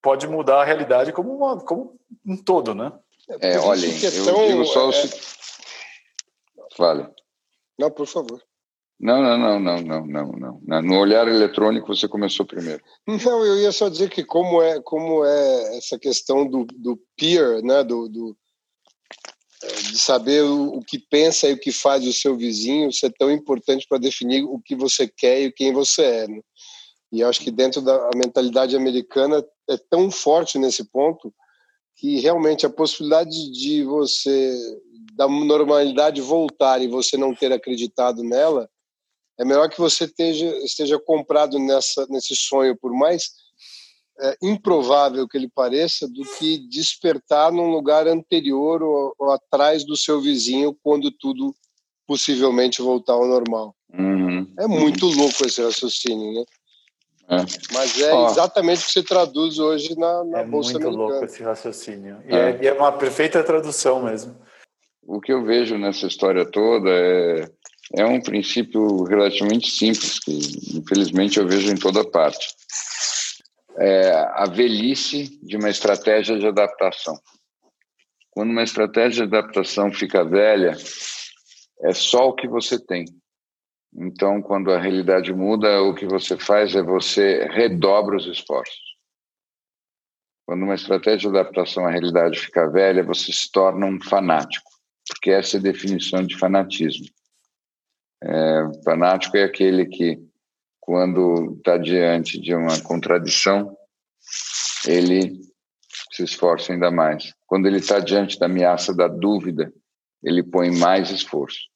pode 0.02 0.28
mudar 0.28 0.62
a 0.62 0.66
realidade 0.66 1.12
como, 1.12 1.36
uma, 1.36 1.60
como 1.64 2.00
um 2.26 2.38
todo, 2.38 2.76
né? 2.76 2.92
É, 3.42 3.58
olha, 3.58 3.88
é 3.88 3.90
eu 3.90 4.48
digo 4.48 4.66
só 4.66 4.90
o... 4.90 4.92
É... 4.92 5.10
Fale. 6.78 7.08
Não, 7.78 7.90
por 7.90 8.06
favor. 8.06 8.42
Não, 9.00 9.22
não, 9.22 9.38
não, 9.38 9.60
não, 9.60 10.06
não, 10.06 10.32
não, 10.32 10.62
não. 10.64 10.82
No 10.82 11.00
olhar 11.00 11.28
eletrônico 11.28 11.94
você 11.94 12.08
começou 12.08 12.46
primeiro. 12.46 12.82
Não, 13.06 13.46
eu 13.46 13.58
ia 13.58 13.72
só 13.72 13.90
dizer 13.90 14.10
que 14.10 14.24
como 14.24 14.62
é, 14.62 14.82
como 14.82 15.26
é 15.26 15.78
essa 15.78 16.00
questão 16.00 16.48
do, 16.48 16.66
do 16.66 16.98
peer, 17.18 17.62
né, 17.62 17.84
do, 17.84 18.08
do 18.08 18.38
é, 19.64 19.68
de 19.68 20.00
saber 20.00 20.44
o, 20.44 20.78
o, 20.78 20.82
que 20.82 20.98
pensa 20.98 21.48
e 21.48 21.54
o 21.54 21.60
que 21.60 21.72
faz 21.72 22.06
o 22.08 22.14
seu 22.14 22.38
vizinho, 22.38 22.90
isso 22.90 23.06
é 23.06 23.10
tão 23.10 23.30
importante 23.32 23.86
para 23.88 23.98
definir 23.98 24.44
o 24.44 24.62
que 24.64 24.76
você 24.76 25.08
quer 25.08 25.42
e 25.42 25.52
quem 25.52 25.74
você 25.74 26.04
é. 26.04 26.28
Né? 26.28 26.42
E 27.16 27.24
acho 27.24 27.40
que 27.40 27.50
dentro 27.50 27.82
da 27.82 28.10
mentalidade 28.14 28.76
americana 28.76 29.42
é 29.70 29.78
tão 29.90 30.12
forte 30.12 30.60
nesse 30.60 30.84
ponto 30.84 31.34
que 31.96 32.20
realmente 32.20 32.66
a 32.66 32.70
possibilidade 32.70 33.52
de 33.54 33.84
você 33.84 34.54
da 35.14 35.26
normalidade 35.26 36.20
voltar 36.20 36.82
e 36.82 36.90
você 36.90 37.16
não 37.16 37.34
ter 37.34 37.54
acreditado 37.54 38.22
nela 38.22 38.70
é 39.40 39.46
melhor 39.46 39.70
que 39.70 39.80
você 39.80 40.04
esteja, 40.04 40.46
esteja 40.66 41.00
comprado 41.00 41.58
nessa, 41.58 42.06
nesse 42.10 42.36
sonho, 42.36 42.76
por 42.78 42.92
mais 42.92 43.32
é, 44.20 44.38
improvável 44.44 45.26
que 45.26 45.38
ele 45.38 45.50
pareça, 45.50 46.08
do 46.08 46.24
que 46.38 46.58
despertar 46.70 47.52
num 47.52 47.70
lugar 47.70 48.08
anterior 48.08 48.84
ou, 48.84 49.16
ou, 49.18 49.32
atrás 49.32 49.86
do 49.86 49.96
seu 49.96 50.20
vizinho 50.20 50.78
quando 50.84 51.12
tudo 51.12 51.56
possivelmente 52.06 52.82
voltar 52.82 53.14
ao 53.14 53.26
normal. 53.26 53.74
Uhum. 53.94 54.54
É 54.60 54.68
muito 54.68 55.06
louco 55.06 55.46
esse 55.46 55.62
raciocínio, 55.62 56.34
né? 56.34 56.46
É. 57.28 57.38
Mas 57.74 58.00
é 58.00 58.14
Ó, 58.14 58.30
exatamente 58.30 58.84
o 58.84 58.86
que 58.86 58.92
se 58.92 59.04
traduz 59.04 59.58
hoje 59.58 59.98
na, 59.98 60.24
na 60.24 60.40
é 60.40 60.46
Bolsa 60.46 60.72
Americana. 60.72 60.94
É 60.94 60.98
muito 60.98 61.12
louco 61.12 61.26
esse 61.26 61.44
raciocínio. 61.44 62.22
E 62.28 62.36
é. 62.36 62.60
é. 62.62 62.66
é 62.68 62.74
uma 62.74 62.92
perfeita 62.92 63.44
tradução 63.44 64.04
mesmo. 64.04 64.36
O 65.08 65.20
que 65.20 65.32
eu 65.32 65.44
vejo 65.44 65.78
nessa 65.78 66.08
história 66.08 66.46
toda 66.46 66.90
é 66.90 67.46
é 67.94 68.06
um 68.06 68.22
princípio 68.22 69.04
relativamente 69.04 69.70
simples, 69.70 70.20
que 70.20 70.32
infelizmente 70.78 71.38
eu 71.38 71.48
vejo 71.48 71.72
em 71.72 71.76
toda 71.76 72.10
parte. 72.10 72.48
É 73.78 74.12
a 74.34 74.46
velhice 74.50 75.40
de 75.44 75.58
uma 75.58 75.70
estratégia 75.70 76.40
de 76.40 76.48
adaptação. 76.48 77.20
Quando 78.32 78.52
uma 78.52 78.64
estratégia 78.64 79.28
de 79.28 79.36
adaptação 79.36 79.92
fica 79.94 80.24
velha, 80.24 80.76
é 81.84 81.94
só 81.94 82.30
o 82.30 82.34
que 82.34 82.48
você 82.48 82.80
tem. 82.80 83.06
Então, 83.98 84.42
quando 84.42 84.72
a 84.72 84.80
realidade 84.80 85.34
muda, 85.34 85.82
o 85.82 85.94
que 85.96 86.06
você 86.06 86.38
faz 86.38 86.76
é 86.76 86.84
você 86.84 87.46
redobra 87.46 88.18
os 88.18 88.28
esforços. 88.28 88.84
Quando 90.46 90.64
uma 90.64 90.76
estratégia 90.76 91.32
de 91.32 91.38
adaptação 91.38 91.88
à 91.88 91.90
realidade 91.90 92.40
fica 92.40 92.70
velha, 92.70 93.04
você 93.04 93.32
se 93.32 93.50
torna 93.52 93.86
um 93.86 94.00
fanático, 94.02 94.70
porque 95.08 95.32
essa 95.32 95.58
é 95.58 95.60
a 95.60 95.64
definição 95.64 96.24
de 96.26 96.38
fanatismo. 96.38 97.06
É, 98.22 98.84
fanático 98.84 99.38
é 99.38 99.44
aquele 99.44 99.86
que, 99.86 100.20
quando 100.80 101.56
está 101.58 101.78
diante 101.78 102.40
de 102.40 102.54
uma 102.54 102.80
contradição, 102.82 103.76
ele 104.86 105.42
se 106.12 106.24
esforça 106.24 106.74
ainda 106.74 106.92
mais. 106.92 107.34
Quando 107.48 107.66
ele 107.66 107.78
está 107.78 108.00
diante 108.00 108.38
da 108.38 108.46
ameaça 108.46 108.94
da 108.94 109.08
dúvida, 109.08 109.74
ele 110.22 110.44
põe 110.44 110.70
mais 110.70 111.10
esforço. 111.12 111.75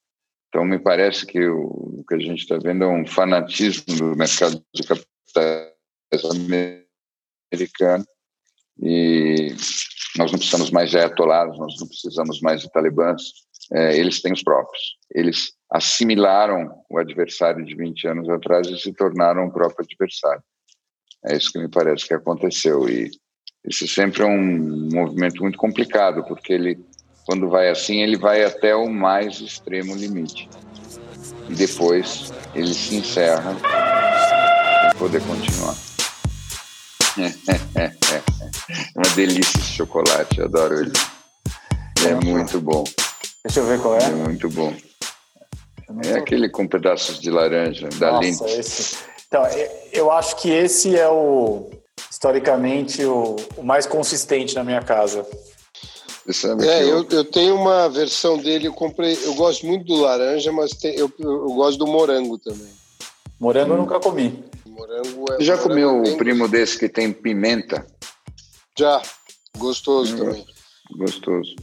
Então, 0.49 0.65
me 0.65 0.79
parece 0.79 1.25
que 1.25 1.47
o, 1.47 2.03
que 2.07 2.15
a 2.15 2.19
gente 2.19 2.39
está 2.39 2.57
vendo 2.57 2.83
é 2.83 2.87
um 2.87 3.05
fanatismo 3.05 3.95
do 3.95 4.15
mercado 4.15 4.61
de 4.73 4.83
capitais 4.83 6.25
americano 6.25 8.03
e 8.81 9.53
nós 10.17 10.31
não 10.31 10.39
precisamos 10.39 10.71
mais 10.71 10.89
de 10.89 10.97
atolados, 10.97 11.57
nós 11.59 11.75
não 11.79 11.87
precisamos 11.87 12.41
mais 12.41 12.61
de 12.61 12.71
talibãs, 12.71 13.21
é, 13.71 13.97
eles 13.97 14.21
têm 14.21 14.33
os 14.33 14.43
próprios. 14.43 14.97
Eles 15.13 15.53
assimilaram 15.71 16.83
o 16.89 16.97
adversário 16.97 17.63
de 17.63 17.75
20 17.75 18.07
anos 18.07 18.29
atrás 18.29 18.67
e 18.67 18.77
se 18.77 18.91
tornaram 18.93 19.45
o 19.45 19.51
próprio 19.51 19.85
adversário. 19.85 20.43
É 21.25 21.35
isso 21.35 21.51
que 21.51 21.59
me 21.59 21.69
parece 21.69 22.07
que 22.07 22.13
aconteceu. 22.13 22.89
E 22.89 23.11
isso 23.65 23.87
sempre 23.87 24.23
é 24.23 24.25
um 24.25 24.89
movimento 24.91 25.41
muito 25.41 25.57
complicado, 25.57 26.23
porque 26.25 26.53
ele, 26.53 26.83
quando 27.29 27.47
vai 27.47 27.69
assim, 27.69 28.01
ele 28.01 28.17
vai 28.17 28.43
até 28.43 28.75
o 28.75 28.89
mais 28.89 29.39
extremo 29.39 29.93
limite. 29.93 30.49
E 31.47 31.53
depois 31.53 32.33
ele 32.55 32.73
se 32.73 32.95
encerra 32.95 33.55
para 33.61 34.95
poder 34.97 35.21
continuar. 35.21 35.75
É 37.75 37.91
uma 38.97 39.15
delícia 39.15 39.59
esse 39.59 39.73
chocolate, 39.73 40.41
adoro 40.41 40.81
ele. 40.81 40.93
É 42.07 42.15
muito 42.15 42.59
bom. 42.59 42.83
Deixa 43.45 43.59
eu 43.59 43.67
ver 43.67 43.79
qual 43.79 43.95
é. 43.95 44.05
É 44.05 44.09
muito 44.09 44.49
bom. 44.49 44.73
É 46.05 46.13
aquele 46.17 46.49
com 46.49 46.67
pedaços 46.67 47.19
de 47.19 47.29
laranja, 47.29 47.89
da 47.99 48.13
Nossa, 48.13 48.49
esse. 48.49 48.97
Então, 49.27 49.43
eu 49.93 50.09
acho 50.09 50.35
que 50.37 50.49
esse 50.49 50.97
é 50.97 51.07
o, 51.07 51.69
historicamente, 52.09 53.05
o, 53.05 53.35
o 53.55 53.63
mais 53.63 53.85
consistente 53.85 54.55
na 54.55 54.63
minha 54.63 54.81
casa. 54.81 55.23
É, 56.61 56.83
eu, 56.83 57.07
eu 57.09 57.25
tenho 57.25 57.55
uma 57.55 57.89
versão 57.89 58.37
dele, 58.37 58.67
eu 58.67 58.73
comprei, 58.73 59.17
eu 59.23 59.33
gosto 59.33 59.65
muito 59.65 59.85
do 59.85 60.01
laranja, 60.01 60.51
mas 60.51 60.71
tem, 60.71 60.95
eu, 60.95 61.11
eu 61.19 61.47
gosto 61.53 61.79
do 61.79 61.87
morango 61.87 62.37
também. 62.37 62.71
Morango 63.39 63.71
hum. 63.71 63.75
eu 63.75 63.81
nunca 63.81 63.99
comi. 63.99 64.43
Morango 64.67 65.25
é, 65.31 65.37
Você 65.37 65.43
já 65.43 65.55
morango 65.55 65.69
comeu 65.69 66.01
o 66.01 66.17
primo 66.17 66.47
desse 66.47 66.77
que 66.77 66.89
tem 66.89 67.11
pimenta? 67.11 67.85
Já, 68.77 69.01
gostoso 69.57 70.15
hum, 70.15 70.17
também. 70.17 70.45
Gostoso. 70.97 71.55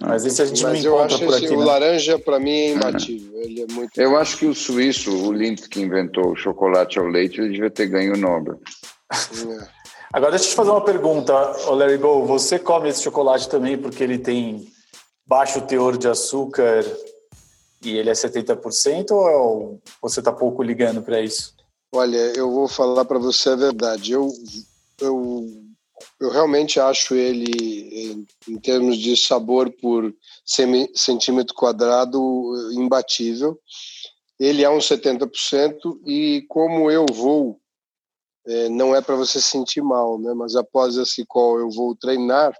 Mas 0.00 0.26
esse 0.26 0.42
a 0.42 0.44
gente 0.44 0.62
Mas 0.62 0.84
não 0.84 0.92
encontra 0.92 1.18
por 1.18 1.34
aqui. 1.34 1.48
O 1.48 1.60
né? 1.60 1.64
laranja, 1.64 2.18
para 2.18 2.38
mim, 2.38 2.50
é 2.50 2.70
imbatível. 2.72 3.40
Ele 3.40 3.62
é 3.62 3.72
muito... 3.72 3.98
Eu 3.98 4.16
acho 4.16 4.36
que 4.36 4.46
o 4.46 4.54
suíço, 4.54 5.10
o 5.10 5.32
Lindt, 5.32 5.68
que 5.68 5.80
inventou 5.80 6.32
o 6.32 6.36
chocolate 6.36 6.98
ao 6.98 7.06
leite, 7.06 7.40
ele 7.40 7.52
devia 7.52 7.70
ter 7.70 7.86
ganho 7.86 8.14
o 8.14 8.16
Nobel. 8.16 8.60
É. 9.10 9.75
Agora, 10.12 10.32
deixa 10.32 10.46
eu 10.46 10.50
te 10.50 10.56
fazer 10.56 10.70
uma 10.70 10.84
pergunta, 10.84 11.32
Larry 11.70 11.98
Go. 11.98 12.24
Você 12.26 12.58
come 12.58 12.88
esse 12.88 13.02
chocolate 13.02 13.48
também 13.48 13.76
porque 13.76 14.02
ele 14.02 14.18
tem 14.18 14.66
baixo 15.26 15.60
teor 15.62 15.96
de 15.96 16.08
açúcar 16.08 16.84
e 17.82 17.96
ele 17.96 18.10
é 18.10 18.12
70% 18.12 19.10
ou 19.10 19.80
você 20.00 20.20
está 20.20 20.32
pouco 20.32 20.62
ligando 20.62 21.02
para 21.02 21.20
isso? 21.20 21.54
Olha, 21.92 22.16
eu 22.36 22.50
vou 22.50 22.68
falar 22.68 23.04
para 23.04 23.18
você 23.18 23.50
a 23.50 23.56
verdade. 23.56 24.12
Eu, 24.12 24.30
eu 25.00 25.66
eu 26.20 26.30
realmente 26.30 26.80
acho 26.80 27.14
ele, 27.14 28.26
em 28.48 28.58
termos 28.58 28.98
de 28.98 29.16
sabor 29.16 29.70
por 29.70 30.14
centímetro 30.94 31.54
quadrado, 31.54 32.20
imbatível. 32.72 33.58
Ele 34.38 34.62
é 34.62 34.70
um 34.70 34.78
70% 34.78 35.98
e 36.06 36.44
como 36.48 36.90
eu 36.90 37.06
vou, 37.10 37.58
é, 38.46 38.68
não 38.68 38.94
é 38.94 39.00
para 39.00 39.16
você 39.16 39.40
sentir 39.40 39.82
mal, 39.82 40.18
né? 40.18 40.32
Mas 40.34 40.54
após 40.54 40.96
esse 40.96 41.24
call 41.26 41.58
eu 41.58 41.70
vou 41.70 41.96
treinar, 41.96 42.54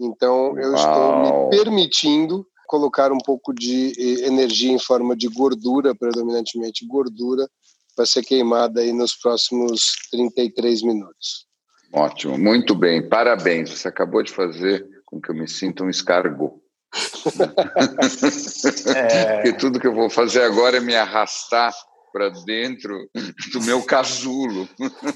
então 0.00 0.58
eu 0.58 0.72
Uau. 0.72 0.76
estou 0.76 1.20
me 1.20 1.50
permitindo 1.50 2.46
colocar 2.66 3.12
um 3.12 3.18
pouco 3.18 3.54
de 3.54 3.94
energia 4.24 4.70
em 4.70 4.78
forma 4.78 5.16
de 5.16 5.28
gordura, 5.28 5.94
predominantemente 5.94 6.86
gordura, 6.86 7.48
para 7.96 8.06
ser 8.06 8.22
queimada 8.22 8.80
aí 8.80 8.92
nos 8.92 9.16
próximos 9.16 9.92
33 10.10 10.82
minutos. 10.82 11.46
Ótimo, 11.92 12.38
muito 12.38 12.74
bem, 12.74 13.08
parabéns. 13.08 13.70
Você 13.70 13.88
acabou 13.88 14.22
de 14.22 14.30
fazer 14.30 14.86
com 15.06 15.20
que 15.20 15.30
eu 15.30 15.34
me 15.34 15.48
sinta 15.48 15.82
um 15.82 15.88
escargot. 15.88 16.52
é... 18.94 19.36
Porque 19.36 19.52
tudo 19.58 19.80
que 19.80 19.86
eu 19.86 19.94
vou 19.94 20.10
fazer 20.10 20.42
agora 20.42 20.76
é 20.76 20.80
me 20.80 20.94
arrastar 20.94 21.72
para 22.18 22.30
dentro 22.30 23.08
do 23.52 23.62
meu 23.62 23.80
casulo. 23.84 24.68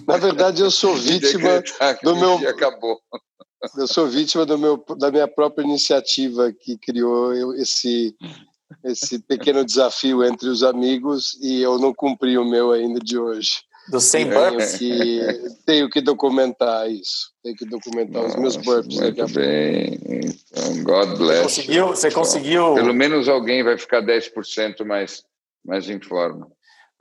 Na 0.06 0.16
verdade, 0.16 0.62
eu 0.62 0.70
sou 0.70 0.94
vítima 0.94 1.60
do 2.00 2.14
meu. 2.14 2.48
Acabou. 2.48 3.00
Eu 3.76 3.88
sou 3.88 4.06
vítima 4.06 4.46
do 4.46 4.56
meu, 4.56 4.84
da 4.96 5.10
minha 5.10 5.26
própria 5.26 5.64
iniciativa 5.64 6.52
que 6.52 6.78
criou 6.78 7.54
esse 7.56 8.14
esse 8.84 9.18
pequeno 9.18 9.64
desafio 9.64 10.24
entre 10.24 10.48
os 10.48 10.62
amigos 10.62 11.38
e 11.42 11.60
eu 11.60 11.78
não 11.78 11.92
cumpri 11.92 12.38
o 12.38 12.44
meu 12.44 12.72
ainda 12.72 12.98
de 13.00 13.18
hoje. 13.18 13.50
Dos 13.90 14.04
100 14.04 14.30
burpees? 14.30 14.78
Que, 14.78 15.20
tenho 15.66 15.90
que 15.90 16.00
documentar 16.00 16.90
isso. 16.90 17.32
Tenho 17.42 17.54
que 17.54 17.66
documentar 17.66 18.22
Nossa, 18.22 18.36
os 18.36 18.40
meus 18.40 18.56
burpees. 18.56 18.98
Muito 18.98 19.28
bem. 19.28 19.98
Então, 20.08 20.84
God 20.84 21.18
bless. 21.18 21.42
Você 21.42 21.60
conseguiu, 21.60 21.86
você 21.88 22.10
conseguiu... 22.10 22.74
Pelo 22.74 22.94
menos 22.94 23.28
alguém 23.28 23.62
vai 23.62 23.76
ficar 23.76 24.00
10% 24.02 24.84
mais, 24.86 25.22
mais 25.64 25.90
em 25.90 26.00
forma. 26.00 26.50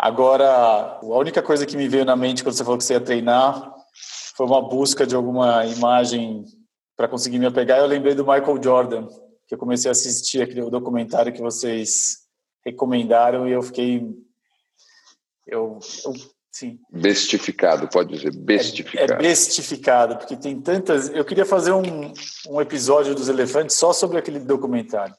Agora, 0.02 0.98
a 1.00 1.06
única 1.06 1.44
coisa 1.44 1.64
que 1.64 1.78
me 1.78 1.88
veio 1.88 2.04
na 2.04 2.16
mente 2.16 2.44
quando 2.44 2.56
você 2.56 2.64
falou 2.64 2.76
que 2.76 2.84
você 2.84 2.94
ia 2.94 3.00
treinar 3.00 3.72
foi 4.36 4.48
uma 4.48 4.60
busca 4.60 5.06
de 5.06 5.16
alguma 5.16 5.64
imagem 5.68 6.44
para 6.98 7.08
conseguir 7.08 7.38
me 7.38 7.46
apegar. 7.46 7.78
Eu 7.78 7.86
lembrei 7.86 8.16
do 8.16 8.26
Michael 8.26 8.64
Jordan, 8.64 9.08
que 9.48 9.54
eu 9.54 9.60
comecei 9.60 9.90
a 9.90 9.92
assistir 9.92 10.42
aquele 10.42 10.68
documentário 10.72 11.32
que 11.32 11.40
vocês 11.40 12.22
recomendaram 12.66 13.48
e 13.48 13.52
eu 13.52 13.62
fiquei 13.62 14.04
eu, 15.46 15.78
eu 16.04 16.14
Sim. 16.52 16.80
Bestificado, 16.92 17.88
pode 17.88 18.16
dizer, 18.16 18.36
bestificado. 18.36 19.14
É, 19.14 19.16
é, 19.16 19.20
bestificado, 19.20 20.18
porque 20.18 20.36
tem 20.36 20.60
tantas. 20.60 21.10
Eu 21.10 21.24
queria 21.24 21.46
fazer 21.46 21.74
um, 21.74 22.12
um 22.50 22.60
episódio 22.60 23.14
dos 23.14 23.30
elefantes 23.30 23.78
só 23.78 23.94
sobre 23.94 24.18
aquele 24.18 24.40
documentário. 24.40 25.16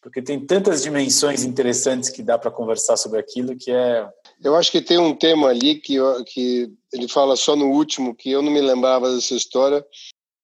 Porque 0.00 0.22
tem 0.22 0.44
tantas 0.44 0.82
dimensões 0.82 1.44
interessantes 1.44 2.08
que 2.08 2.22
dá 2.22 2.38
para 2.38 2.50
conversar 2.50 2.96
sobre 2.96 3.20
aquilo 3.20 3.56
que 3.56 3.70
é. 3.70 4.08
Eu 4.42 4.56
acho 4.56 4.70
que 4.70 4.80
tem 4.80 4.98
um 4.98 5.14
tema 5.14 5.48
ali 5.48 5.74
que, 5.76 5.96
que 6.26 6.72
ele 6.92 7.06
fala 7.06 7.36
só 7.36 7.54
no 7.54 7.70
último, 7.70 8.14
que 8.14 8.30
eu 8.30 8.40
não 8.40 8.50
me 8.50 8.60
lembrava 8.60 9.14
dessa 9.14 9.34
história, 9.34 9.84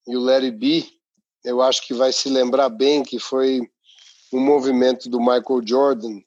e 0.06 0.16
o 0.16 0.20
Larry 0.20 0.50
B, 0.50 0.86
eu 1.42 1.62
acho 1.62 1.86
que 1.86 1.94
vai 1.94 2.12
se 2.12 2.28
lembrar 2.28 2.68
bem 2.68 3.02
que 3.02 3.18
foi 3.18 3.62
um 4.32 4.40
movimento 4.40 5.08
do 5.08 5.18
Michael 5.18 5.62
Jordan, 5.64 6.20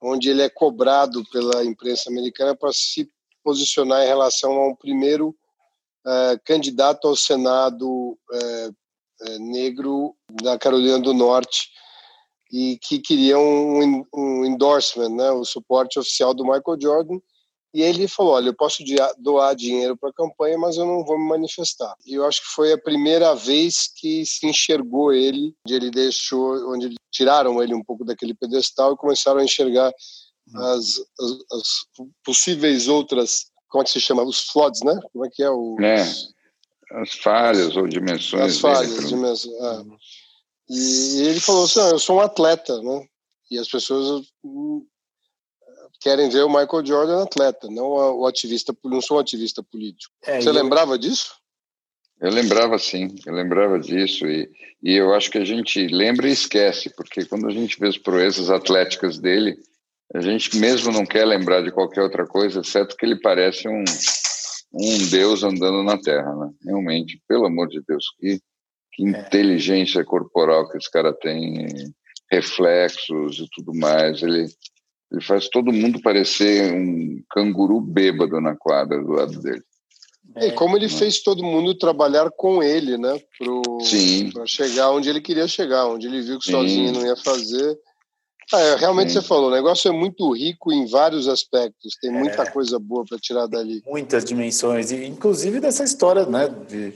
onde 0.00 0.28
ele 0.28 0.42
é 0.42 0.48
cobrado 0.48 1.22
pela 1.30 1.64
imprensa 1.64 2.10
americana 2.10 2.56
para 2.56 2.72
se 2.72 3.08
posicionar 3.42 4.02
em 4.02 4.08
relação 4.08 4.52
a 4.52 4.68
um 4.68 4.74
primeiro 4.74 5.28
uh, 6.04 6.40
candidato 6.44 7.06
ao 7.06 7.14
Senado 7.14 7.86
uh, 7.88 9.38
negro 9.38 10.14
da 10.42 10.58
Carolina 10.58 10.98
do 10.98 11.14
Norte 11.14 11.70
e 12.52 12.78
que 12.80 12.98
queriam 12.98 13.42
um, 13.42 14.04
um 14.14 14.44
endorsement, 14.44 15.10
né, 15.10 15.30
o 15.30 15.44
suporte 15.44 15.98
oficial 15.98 16.32
do 16.32 16.44
Michael 16.44 16.80
Jordan. 16.80 17.18
E 17.74 17.82
ele 17.82 18.08
falou: 18.08 18.32
Olha, 18.32 18.48
eu 18.48 18.54
posso 18.54 18.82
doar 19.18 19.54
dinheiro 19.54 19.96
para 19.96 20.08
a 20.08 20.14
campanha, 20.14 20.56
mas 20.56 20.76
eu 20.78 20.86
não 20.86 21.04
vou 21.04 21.18
me 21.18 21.28
manifestar. 21.28 21.94
E 22.06 22.14
eu 22.14 22.24
acho 22.24 22.40
que 22.40 22.48
foi 22.48 22.72
a 22.72 22.78
primeira 22.78 23.34
vez 23.34 23.90
que 23.94 24.24
se 24.24 24.46
enxergou 24.46 25.12
ele, 25.12 25.54
onde 25.66 25.74
ele 25.74 25.90
deixou, 25.90 26.72
onde 26.72 26.94
tiraram 27.12 27.62
ele 27.62 27.74
um 27.74 27.84
pouco 27.84 28.04
daquele 28.04 28.34
pedestal 28.34 28.94
e 28.94 28.96
começaram 28.96 29.40
a 29.40 29.44
enxergar 29.44 29.92
hum. 30.48 30.58
as, 30.58 30.98
as, 31.20 31.58
as 31.58 31.68
possíveis 32.24 32.88
outras, 32.88 33.50
como 33.68 33.82
é 33.82 33.84
que 33.84 33.90
se 33.90 34.00
chama? 34.00 34.22
Os 34.22 34.40
floods, 34.48 34.80
né? 34.82 34.98
Como 35.12 35.26
é 35.26 35.28
que 35.30 35.42
é 35.42 35.50
o. 35.50 35.76
É, 35.80 36.02
as 36.92 37.12
falhas 37.14 37.76
ou 37.76 37.86
dimensões. 37.86 38.42
As 38.42 38.58
falhas, 38.58 39.08
dimensões. 39.08 39.54
É. 39.54 39.82
E 40.68 41.22
ele 41.22 41.40
falou 41.40 41.64
assim: 41.64 41.80
eu 41.80 41.98
sou 41.98 42.16
um 42.16 42.20
atleta, 42.20 42.80
né? 42.82 43.06
E 43.50 43.58
as 43.58 43.68
pessoas 43.68 44.26
hum, 44.44 44.84
querem 46.00 46.28
ver 46.28 46.44
o 46.44 46.48
Michael 46.48 46.84
Jordan 46.84 47.22
atleta, 47.22 47.68
não 47.70 47.88
o 48.18 48.26
ativista, 48.26 48.76
não 48.84 49.00
sou 49.00 49.16
um 49.16 49.20
ativista 49.20 49.62
político. 49.62 50.12
É, 50.24 50.40
Você 50.40 50.50
lembrava 50.50 50.98
disso? 50.98 51.34
Eu 52.20 52.30
lembrava 52.30 52.78
sim, 52.78 53.14
eu 53.26 53.34
lembrava 53.34 53.78
disso 53.78 54.26
e, 54.26 54.50
e 54.82 54.94
eu 54.94 55.12
acho 55.12 55.30
que 55.30 55.36
a 55.36 55.44
gente 55.44 55.86
lembra 55.86 56.28
e 56.28 56.32
esquece, 56.32 56.88
porque 56.96 57.26
quando 57.26 57.46
a 57.46 57.50
gente 57.50 57.78
vê 57.78 57.88
as 57.88 57.98
proezas 57.98 58.48
atléticas 58.48 59.18
dele, 59.18 59.58
a 60.14 60.20
gente 60.20 60.56
mesmo 60.56 60.90
não 60.90 61.04
quer 61.04 61.26
lembrar 61.26 61.62
de 61.62 61.70
qualquer 61.70 62.02
outra 62.02 62.26
coisa, 62.26 62.60
exceto 62.60 62.96
que 62.96 63.04
ele 63.04 63.20
parece 63.20 63.68
um, 63.68 63.84
um 64.72 65.08
deus 65.10 65.42
andando 65.42 65.82
na 65.82 65.98
Terra, 66.00 66.34
né? 66.36 66.50
Realmente, 66.64 67.20
pelo 67.28 67.46
amor 67.46 67.68
de 67.68 67.82
Deus, 67.86 68.04
que 68.18 68.40
que 68.96 69.04
é. 69.04 69.08
inteligência 69.08 70.04
corporal 70.04 70.68
que 70.68 70.78
esse 70.78 70.90
cara 70.90 71.12
tem, 71.12 71.68
reflexos 72.30 73.38
e 73.38 73.46
tudo 73.52 73.74
mais. 73.74 74.22
Ele, 74.22 74.48
ele 75.12 75.20
faz 75.22 75.48
todo 75.48 75.72
mundo 75.72 76.00
parecer 76.00 76.72
um 76.72 77.22
canguru 77.30 77.80
bêbado 77.80 78.40
na 78.40 78.56
quadra 78.56 79.00
do 79.02 79.12
lado 79.12 79.40
dele. 79.40 79.62
E 80.38 80.50
como 80.52 80.76
ele 80.76 80.88
fez 80.88 81.22
todo 81.22 81.44
mundo 81.44 81.78
trabalhar 81.78 82.30
com 82.30 82.62
ele, 82.62 82.98
né? 82.98 83.18
Para 84.32 84.46
chegar 84.46 84.90
onde 84.90 85.08
ele 85.08 85.20
queria 85.20 85.46
chegar, 85.46 85.86
onde 85.86 86.06
ele 86.06 86.20
viu 86.20 86.38
que 86.38 86.46
Sim. 86.46 86.52
sozinho 86.52 86.92
não 86.92 87.06
ia 87.06 87.16
fazer. 87.16 87.78
Ah, 88.52 88.60
é, 88.60 88.76
realmente 88.76 89.12
Sim. 89.12 89.20
você 89.20 89.26
falou, 89.26 89.48
o 89.48 89.54
negócio 89.54 89.88
é 89.88 89.92
muito 89.92 90.30
rico 90.32 90.72
em 90.72 90.86
vários 90.86 91.26
aspectos, 91.26 91.96
tem 92.00 92.12
muita 92.12 92.42
é. 92.42 92.50
coisa 92.50 92.78
boa 92.78 93.04
para 93.08 93.18
tirar 93.18 93.46
dali. 93.46 93.82
Muitas 93.86 94.24
dimensões, 94.24 94.92
e 94.92 95.04
inclusive 95.04 95.58
dessa 95.58 95.82
história, 95.84 96.26
né? 96.26 96.48
De 96.68 96.92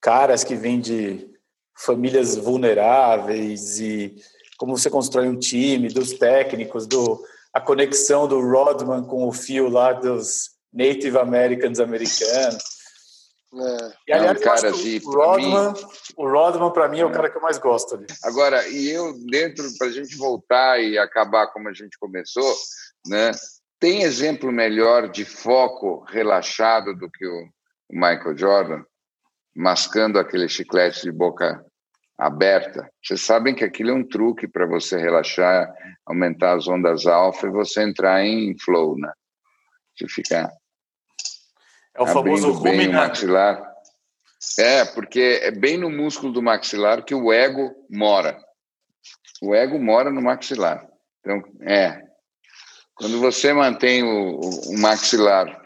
caras 0.00 0.44
que 0.44 0.54
vêm 0.54 0.78
de 0.78 1.31
famílias 1.76 2.36
vulneráveis 2.36 3.80
e 3.80 4.14
como 4.56 4.76
você 4.76 4.88
constrói 4.88 5.28
um 5.28 5.38
time, 5.38 5.88
dos 5.88 6.12
técnicos, 6.12 6.86
do 6.86 7.20
a 7.52 7.60
conexão 7.60 8.26
do 8.26 8.40
Rodman 8.40 9.04
com 9.04 9.26
o 9.26 9.32
fio 9.32 9.68
lá 9.68 9.92
dos 9.92 10.50
Native 10.72 11.18
Americans 11.18 11.80
americanos. 11.80 12.62
É. 13.54 13.92
E 14.08 14.12
aliás, 14.12 14.36
é 14.36 14.40
um 14.40 14.42
cara 14.42 14.70
o 14.70 15.10
Rodman, 15.10 15.72
mim... 15.72 15.80
o 16.16 16.28
Rodman 16.28 16.72
para 16.72 16.88
mim 16.88 17.00
é 17.00 17.04
o 17.04 17.10
é. 17.10 17.12
cara 17.12 17.28
que 17.28 17.36
eu 17.36 17.42
mais 17.42 17.58
gosto 17.58 17.96
ali. 17.96 18.06
Agora, 18.24 18.66
e 18.68 18.88
eu 18.88 19.12
dentro 19.26 19.64
para 19.76 19.88
a 19.88 19.90
gente 19.90 20.16
voltar 20.16 20.80
e 20.80 20.96
acabar 20.96 21.48
como 21.48 21.68
a 21.68 21.72
gente 21.74 21.98
começou, 21.98 22.54
né? 23.06 23.32
Tem 23.78 24.04
exemplo 24.04 24.50
melhor 24.50 25.10
de 25.10 25.24
foco 25.24 26.04
relaxado 26.08 26.96
do 26.96 27.10
que 27.10 27.26
o 27.26 27.46
Michael 27.90 28.38
Jordan? 28.38 28.84
Mascando 29.54 30.18
aquele 30.18 30.48
chiclete 30.48 31.02
de 31.02 31.12
boca 31.12 31.64
aberta. 32.18 32.90
Vocês 33.02 33.20
sabem 33.20 33.54
que 33.54 33.64
aquilo 33.64 33.90
é 33.90 33.94
um 33.94 34.06
truque 34.06 34.46
para 34.46 34.66
você 34.66 34.98
relaxar, 34.98 35.72
aumentar 36.06 36.56
as 36.56 36.68
ondas 36.68 37.06
alfa 37.06 37.46
e 37.46 37.50
você 37.50 37.82
entrar 37.82 38.24
em 38.24 38.56
flow, 38.58 38.96
né? 38.98 39.12
Você 39.96 40.08
ficar 40.08 40.50
é 41.94 42.02
o 42.02 42.06
famoso 42.06 42.60
bem 42.60 42.88
o 42.88 42.92
maxilar. 42.92 43.70
É, 44.58 44.84
porque 44.84 45.40
é 45.42 45.50
bem 45.50 45.78
no 45.78 45.90
músculo 45.90 46.32
do 46.32 46.42
maxilar 46.42 47.04
que 47.04 47.14
o 47.14 47.32
ego 47.32 47.70
mora. 47.88 48.38
O 49.42 49.54
ego 49.54 49.78
mora 49.78 50.10
no 50.10 50.22
maxilar. 50.22 50.86
Então, 51.20 51.42
é. 51.62 52.02
Quando 52.94 53.20
você 53.20 53.52
mantém 53.52 54.02
o, 54.02 54.40
o 54.40 54.78
maxilar 54.78 55.62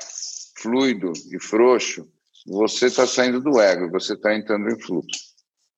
fluido 0.58 1.12
e 1.32 1.40
frouxo, 1.40 2.10
você 2.46 2.86
está 2.86 3.06
saindo 3.06 3.40
do 3.40 3.60
ego, 3.60 3.90
você 3.90 4.14
está 4.14 4.34
entrando 4.34 4.68
em 4.68 4.80
fluxo. 4.80 5.20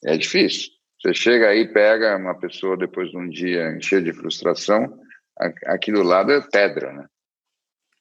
É 0.05 0.17
difícil. 0.17 0.71
Você 1.01 1.15
chega 1.15 1.49
aí, 1.49 1.67
pega 1.73 2.17
uma 2.17 2.39
pessoa 2.39 2.77
depois 2.77 3.11
de 3.11 3.17
um 3.17 3.29
dia 3.29 3.79
cheio 3.81 4.03
de 4.03 4.13
frustração, 4.13 5.01
aqui 5.67 5.93
do 5.93 6.03
lado 6.03 6.33
é 6.33 6.41
pedra, 6.41 6.93
né? 6.93 7.07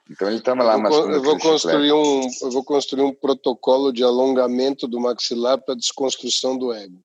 Então 0.09 0.28
ele 0.28 0.38
estava 0.38 0.63
lá, 0.63 0.78
mas 0.78 0.95
eu 0.95 1.22
vou 1.22 1.38
construir 1.38 1.91
um, 1.91 2.22
eu 2.41 2.49
vou 2.49 2.63
construir 2.63 3.03
um 3.03 3.13
protocolo 3.13 3.91
de 3.91 4.03
alongamento 4.03 4.88
do 4.88 4.99
maxilar 4.99 5.57
para 5.61 5.76
desconstrução 5.76 6.57
do 6.57 6.74
ego. 6.74 6.99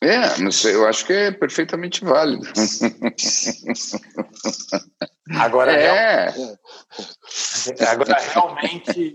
É, 0.00 0.38
mas 0.38 0.64
eu 0.64 0.86
acho 0.86 1.04
que 1.04 1.12
é 1.12 1.32
perfeitamente 1.32 2.04
válido. 2.04 2.46
Agora, 5.30 5.72
é. 5.72 6.30
Real... 6.30 6.58
Agora 7.88 8.16
realmente 8.20 9.12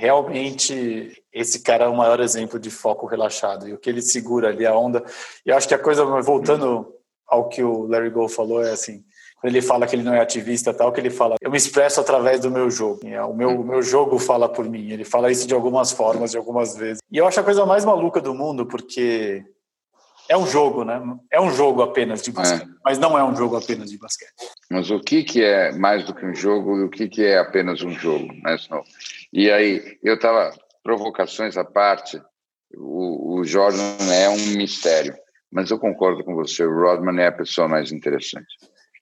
realmente 0.00 1.22
esse 1.30 1.60
cara 1.60 1.84
é 1.84 1.88
o 1.88 1.94
maior 1.94 2.20
exemplo 2.20 2.58
de 2.58 2.70
foco 2.70 3.06
relaxado 3.06 3.68
e 3.68 3.74
o 3.74 3.78
que 3.78 3.90
ele 3.90 4.00
segura 4.00 4.48
ali 4.48 4.64
a 4.64 4.74
onda. 4.74 5.04
E 5.44 5.50
eu 5.50 5.56
acho 5.56 5.68
que 5.68 5.74
a 5.74 5.78
coisa 5.78 6.04
voltando 6.22 6.90
ao 7.28 7.50
que 7.50 7.62
o 7.62 7.86
Larry 7.86 8.08
Gold 8.08 8.32
falou 8.32 8.64
é 8.64 8.70
assim, 8.70 9.04
quando 9.38 9.54
ele 9.54 9.60
fala 9.60 9.86
que 9.86 9.94
ele 9.94 10.02
não 10.02 10.14
é 10.14 10.20
ativista 10.20 10.72
tal, 10.72 10.90
que 10.90 11.00
ele 11.00 11.10
fala, 11.10 11.36
eu 11.38 11.50
me 11.50 11.56
expresso 11.58 12.00
através 12.00 12.40
do 12.40 12.50
meu 12.50 12.70
jogo. 12.70 13.06
É, 13.06 13.22
o 13.22 13.34
meu, 13.34 13.50
o 13.60 13.64
meu 13.64 13.82
jogo 13.82 14.18
fala 14.18 14.48
por 14.48 14.66
mim. 14.66 14.90
Ele 14.90 15.04
fala 15.04 15.30
isso 15.30 15.46
de 15.46 15.52
algumas 15.52 15.92
formas, 15.92 16.30
de 16.30 16.38
algumas 16.38 16.74
vezes. 16.74 17.02
E 17.12 17.18
eu 17.18 17.26
acho 17.26 17.38
a 17.38 17.44
coisa 17.44 17.66
mais 17.66 17.84
maluca 17.84 18.22
do 18.22 18.34
mundo 18.34 18.64
porque 18.64 19.44
é 20.30 20.36
um 20.36 20.46
jogo, 20.46 20.84
né? 20.84 21.02
É 21.28 21.40
um 21.40 21.50
jogo 21.50 21.82
apenas 21.82 22.22
de 22.22 22.30
basquete, 22.30 22.62
é. 22.62 22.72
mas 22.84 22.98
não 22.98 23.18
é 23.18 23.24
um 23.24 23.34
jogo 23.34 23.56
apenas 23.56 23.90
de 23.90 23.98
basquete. 23.98 24.32
Mas 24.70 24.88
o 24.88 25.00
que 25.00 25.24
que 25.24 25.42
é 25.42 25.72
mais 25.72 26.04
do 26.04 26.14
que 26.14 26.24
um 26.24 26.32
jogo 26.32 26.78
e 26.78 26.84
o 26.84 26.88
que 26.88 27.08
que 27.08 27.24
é 27.24 27.38
apenas 27.38 27.82
um 27.82 27.90
jogo, 27.90 28.32
mas 28.40 28.68
não. 28.68 28.80
E 29.32 29.50
aí 29.50 29.98
eu 30.04 30.14
estava 30.14 30.56
provocações 30.84 31.56
à 31.56 31.64
parte. 31.64 32.22
O, 32.72 33.40
o 33.40 33.44
Jordan 33.44 33.96
é 34.08 34.28
um 34.28 34.56
mistério, 34.56 35.16
mas 35.50 35.68
eu 35.68 35.80
concordo 35.80 36.22
com 36.22 36.36
você. 36.36 36.64
O 36.64 36.80
Rodman 36.80 37.20
é 37.20 37.26
a 37.26 37.32
pessoa 37.32 37.66
mais 37.66 37.90
interessante. 37.90 38.54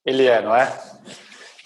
Ele 0.07 0.25
é, 0.25 0.41
não 0.41 0.57
é? 0.57 0.73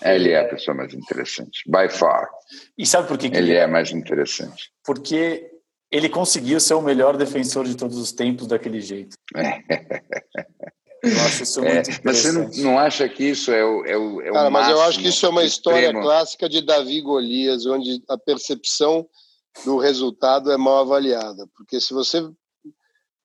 Ele 0.04 0.32
é 0.32 0.40
a 0.40 0.48
pessoa 0.48 0.76
mais 0.76 0.92
interessante, 0.92 1.62
by 1.68 1.88
far. 1.88 2.28
E 2.76 2.84
sabe 2.84 3.06
por 3.06 3.16
que, 3.16 3.30
que 3.30 3.36
ele, 3.36 3.52
ele 3.52 3.58
é 3.58 3.68
mais 3.68 3.92
interessante? 3.92 4.72
Porque 4.84 5.51
ele 5.92 6.08
conseguiu 6.08 6.58
ser 6.58 6.72
o 6.72 6.80
melhor 6.80 7.18
defensor 7.18 7.66
de 7.66 7.76
todos 7.76 7.98
os 7.98 8.10
tempos 8.10 8.46
daquele 8.46 8.80
jeito. 8.80 9.14
Eu 11.02 11.20
acho 11.22 11.42
isso 11.42 11.60
muito 11.60 11.90
é, 11.90 12.00
Mas 12.04 12.18
você 12.18 12.30
não, 12.30 12.48
não, 12.58 12.78
acha 12.78 13.08
que 13.08 13.24
isso 13.24 13.50
é 13.50 13.64
o, 13.64 13.84
é 13.84 13.98
o, 13.98 14.20
é 14.20 14.30
Cara, 14.30 14.50
mas 14.50 14.68
eu 14.68 14.80
acho 14.82 15.00
que 15.00 15.08
isso 15.08 15.26
é 15.26 15.28
uma 15.28 15.42
história 15.42 15.86
extremo. 15.86 16.00
clássica 16.00 16.48
de 16.48 16.62
Davi 16.62 17.00
Golias, 17.00 17.66
onde 17.66 18.00
a 18.08 18.16
percepção 18.16 19.04
do 19.64 19.78
resultado 19.78 20.52
é 20.52 20.56
mal 20.56 20.78
avaliada. 20.78 21.44
Porque 21.56 21.80
se 21.80 21.92
você. 21.92 22.20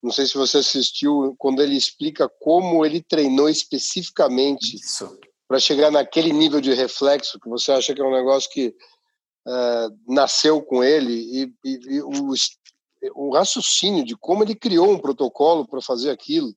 Não 0.01 0.11
sei 0.11 0.26
se 0.26 0.34
você 0.34 0.57
assistiu, 0.57 1.36
quando 1.38 1.61
ele 1.61 1.78
explica 1.78 2.28
como 2.39 2.84
ele 2.84 2.99
treinou 2.99 3.47
especificamente 3.47 4.80
para 5.47 5.59
chegar 5.59 5.91
naquele 5.91 6.34
nível 6.34 6.59
de 6.59 6.74
reflexo, 6.74 7.39
que 7.39 7.47
você 7.47 7.72
acha 7.72 7.93
que 7.93 8.01
é 8.01 8.03
um 8.03 8.13
negócio 8.13 8.49
que 8.49 8.74
uh, 9.48 10.14
nasceu 10.14 10.62
com 10.62 10.84
ele 10.84 11.14
e, 11.14 11.54
e, 11.64 11.80
e 11.95 12.02
o, 12.02 12.34
o, 13.16 13.34
raciocínio 13.34 14.04
de 14.04 14.16
como 14.16 14.43
ele 14.43 14.54
criou 14.54 14.91
um 14.91 15.00
protocolo 15.00 15.66
para 15.66 15.82
fazer 15.82 16.12
aquilo, 16.12 16.54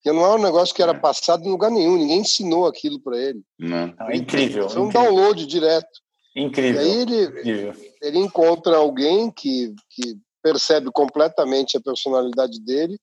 que 0.00 0.12
não 0.12 0.24
é 0.24 0.34
um 0.36 0.42
negócio 0.42 0.74
que 0.74 0.82
era 0.82 0.92
é. 0.92 0.98
passado 0.98 1.44
em 1.44 1.50
lugar 1.50 1.70
nenhum, 1.70 1.96
ninguém 1.96 2.20
ensinou 2.20 2.66
aquilo 2.66 3.00
para 3.00 3.18
ele. 3.18 3.42
Não. 3.58 3.92
É 4.08 4.16
incrível. 4.16 4.68
Foi 4.70 4.82
um 4.82 4.86
incrível. 4.86 5.12
download 5.12 5.46
direto. 5.46 6.00
Incrível. 6.36 6.80
E 6.80 6.84
aí 6.84 7.00
ele, 7.00 7.24
incrível. 7.24 7.74
ele 8.00 8.18
encontra 8.18 8.76
alguém 8.76 9.30
que, 9.30 9.74
que 9.90 10.16
percebe 10.42 10.90
completamente 10.92 11.76
a 11.76 11.80
personalidade 11.80 12.60
dele 12.60 12.96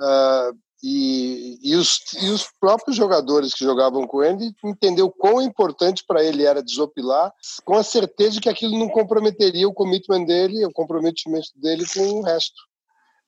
uh, 0.00 0.56
E, 0.82 1.60
e, 1.62 1.76
os, 1.76 2.00
e 2.20 2.28
os 2.30 2.48
próprios 2.58 2.96
jogadores 2.96 3.54
que 3.54 3.64
jogavam 3.64 4.04
com 4.04 4.22
ele 4.22 4.52
entendeu 4.64 5.08
quão 5.10 5.40
importante 5.40 6.04
para 6.04 6.24
ele 6.24 6.44
era 6.44 6.62
desopilar, 6.62 7.32
com 7.64 7.76
a 7.76 7.84
certeza 7.84 8.32
de 8.32 8.40
que 8.40 8.48
aquilo 8.48 8.76
não 8.76 8.88
comprometeria 8.88 9.68
o 9.68 9.72
commitment 9.72 10.24
dele, 10.24 10.66
o 10.66 10.72
comprometimento 10.72 11.50
dele 11.54 11.84
com 11.86 12.00
o 12.00 12.22
resto. 12.22 12.60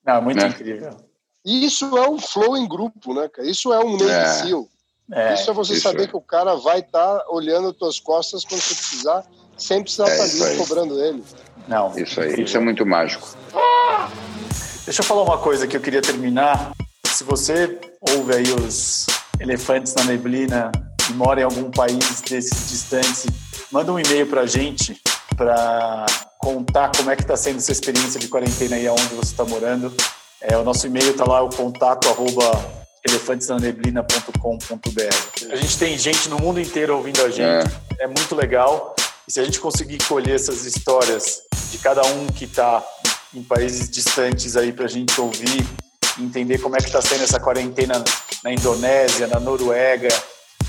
Não, 0.05 0.21
muito 0.21 0.43
é. 0.43 0.47
incrível. 0.47 0.97
E 1.45 1.65
isso 1.65 1.97
é 1.97 2.09
um 2.09 2.19
flow 2.19 2.57
em 2.57 2.67
grupo, 2.67 3.13
né, 3.13 3.29
cara? 3.29 3.47
Isso 3.47 3.71
é 3.71 3.79
um 3.79 3.91
Navy 3.91 4.11
é. 4.11 4.25
Seal. 4.25 4.67
É, 5.11 5.33
isso 5.35 5.49
é 5.49 5.53
você 5.53 5.73
isso 5.73 5.83
saber 5.83 6.03
é. 6.03 6.07
que 6.07 6.15
o 6.17 6.21
cara 6.21 6.55
vai 6.55 6.79
estar 6.79 7.19
tá 7.19 7.25
olhando 7.29 7.69
as 7.69 7.75
tuas 7.75 7.99
costas 7.99 8.43
quando 8.43 8.59
você 8.59 8.73
precisar, 8.73 9.23
sem 9.55 9.81
precisar 9.81 10.07
estar 10.07 10.25
é, 10.25 10.39
tá 10.39 10.45
ali 10.45 10.57
cobrando 10.57 10.99
ele. 10.99 11.23
Não. 11.67 11.97
Isso 11.97 12.19
aí, 12.19 12.41
isso 12.41 12.57
é 12.57 12.59
muito 12.59 12.85
mágico. 12.85 13.37
Deixa 14.83 15.01
eu 15.01 15.05
falar 15.05 15.23
uma 15.23 15.37
coisa 15.37 15.67
que 15.67 15.77
eu 15.77 15.81
queria 15.81 16.01
terminar. 16.01 16.71
Se 17.15 17.23
você 17.23 17.79
ouve 18.01 18.35
aí 18.35 18.43
os 18.51 19.05
elefantes 19.39 19.93
na 19.93 20.03
neblina 20.03 20.69
e 21.09 21.13
mora 21.13 21.39
em 21.39 21.45
algum 21.45 21.71
país 21.71 22.19
desses 22.19 22.69
distantes, 22.69 23.25
manda 23.71 23.89
um 23.89 23.97
e-mail 23.97 24.27
para 24.27 24.41
a 24.41 24.45
gente 24.45 25.01
para 25.37 26.05
contar 26.39 26.91
como 26.93 27.09
é 27.09 27.15
que 27.15 27.21
está 27.21 27.37
sendo 27.37 27.59
essa 27.59 27.71
experiência 27.71 28.19
de 28.19 28.27
quarentena 28.27 28.75
aí 28.75 28.85
aonde 28.85 29.15
você 29.15 29.31
está 29.31 29.45
morando. 29.45 29.95
É, 30.41 30.57
o 30.57 30.63
nosso 30.65 30.87
e-mail 30.87 31.11
está 31.11 31.23
lá, 31.23 31.41
o 31.41 31.49
contato 31.49 32.09
arroba 32.09 32.51
elefantesnaneblina.com.br. 33.07 35.53
A 35.53 35.55
gente 35.55 35.79
tem 35.79 35.97
gente 35.97 36.27
no 36.27 36.37
mundo 36.37 36.59
inteiro 36.59 36.97
ouvindo 36.97 37.21
a 37.21 37.29
gente, 37.29 37.73
é, 37.97 38.03
é 38.03 38.07
muito 38.07 38.35
legal. 38.35 38.93
E 39.25 39.31
se 39.31 39.39
a 39.39 39.45
gente 39.45 39.61
conseguir 39.61 39.99
colher 40.05 40.35
essas 40.35 40.65
histórias 40.65 41.43
de 41.71 41.77
cada 41.77 42.05
um 42.07 42.27
que 42.27 42.43
está 42.43 42.83
em 43.33 43.41
países 43.41 43.89
distantes 43.89 44.57
aí 44.57 44.73
para 44.73 44.83
a 44.83 44.89
gente 44.89 45.21
ouvir, 45.21 45.65
entender 46.19 46.59
como 46.59 46.75
é 46.75 46.79
que 46.79 46.85
está 46.85 47.01
sendo 47.01 47.23
essa 47.23 47.39
quarentena 47.39 48.03
na 48.43 48.51
Indonésia, 48.51 49.27
na 49.27 49.39
Noruega, 49.39 50.09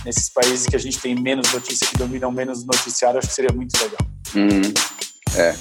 nesses 0.04 0.28
países 0.28 0.66
que 0.66 0.76
a 0.76 0.78
gente 0.78 0.98
tem 0.98 1.14
menos 1.14 1.52
notícia, 1.52 1.86
que 1.86 1.96
dominam 1.96 2.30
menos 2.30 2.64
noticiário, 2.64 3.18
acho 3.18 3.28
que 3.28 3.34
seria 3.34 3.52
muito 3.52 3.76
legal. 3.78 3.98
Uhum. 4.34 4.74
É. 5.36 5.54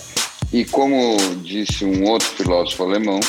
E 0.53 0.63
como 0.65 1.17
disse 1.43 1.83
um 1.83 2.05
outro 2.05 2.27
filósofo 2.29 2.83
alemão, 2.83 3.19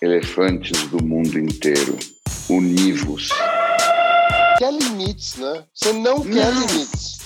elefantes 0.00 0.82
do 0.88 1.02
mundo 1.02 1.38
inteiro, 1.38 1.98
univos. 2.48 3.30
Quer 4.58 4.72
limites, 4.72 5.36
né? 5.36 5.64
Você 5.74 5.92
não 5.92 6.22
quer 6.22 6.52
limites. 6.52 7.18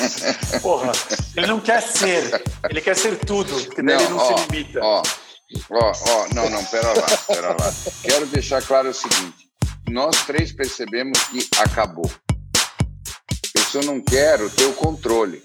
Porra, 0.62 0.92
ele 1.36 1.46
não 1.46 1.60
quer 1.60 1.82
ser, 1.82 2.42
ele 2.68 2.80
quer 2.80 2.96
ser 2.96 3.16
tudo, 3.18 3.52
porque 3.66 3.82
daí 3.82 3.96
não, 3.96 4.02
ele 4.02 4.10
não 4.10 4.18
ó, 4.18 4.36
se 4.36 4.46
limita. 4.46 4.80
Ó, 4.82 5.02
ó, 5.70 5.92
ó, 5.92 6.28
não, 6.34 6.48
não, 6.50 6.64
pera 6.64 6.88
lá, 6.88 7.16
pera 7.26 7.48
lá. 7.50 7.72
Quero 8.02 8.26
deixar 8.26 8.62
claro 8.62 8.90
o 8.90 8.94
seguinte: 8.94 9.48
nós 9.88 10.24
três 10.24 10.52
percebemos 10.52 11.18
que 11.24 11.48
acabou. 11.58 12.10
Eu 13.54 13.62
só 13.62 13.80
não 13.80 14.00
quero 14.00 14.48
ter 14.50 14.64
o 14.64 14.74
controle. 14.74 15.42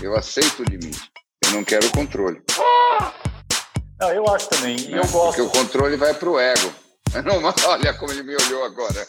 Eu 0.00 0.16
aceito 0.16 0.60
o 0.60 0.64
limite. 0.64 1.10
Eu 1.44 1.52
não 1.52 1.64
quero 1.64 1.86
o 1.86 1.90
controle. 1.90 2.42
Não, 4.00 4.10
eu 4.12 4.26
acho 4.28 4.48
também. 4.48 4.76
E 4.78 4.92
eu 4.92 5.06
gosto. 5.08 5.36
Porque 5.36 5.42
o 5.42 5.50
controle 5.50 5.96
vai 5.96 6.14
pro 6.14 6.38
ego. 6.38 6.72
Não, 7.24 7.42
olha 7.68 7.92
como 7.94 8.12
ele 8.12 8.22
me 8.22 8.34
olhou 8.34 8.64
agora. 8.64 9.06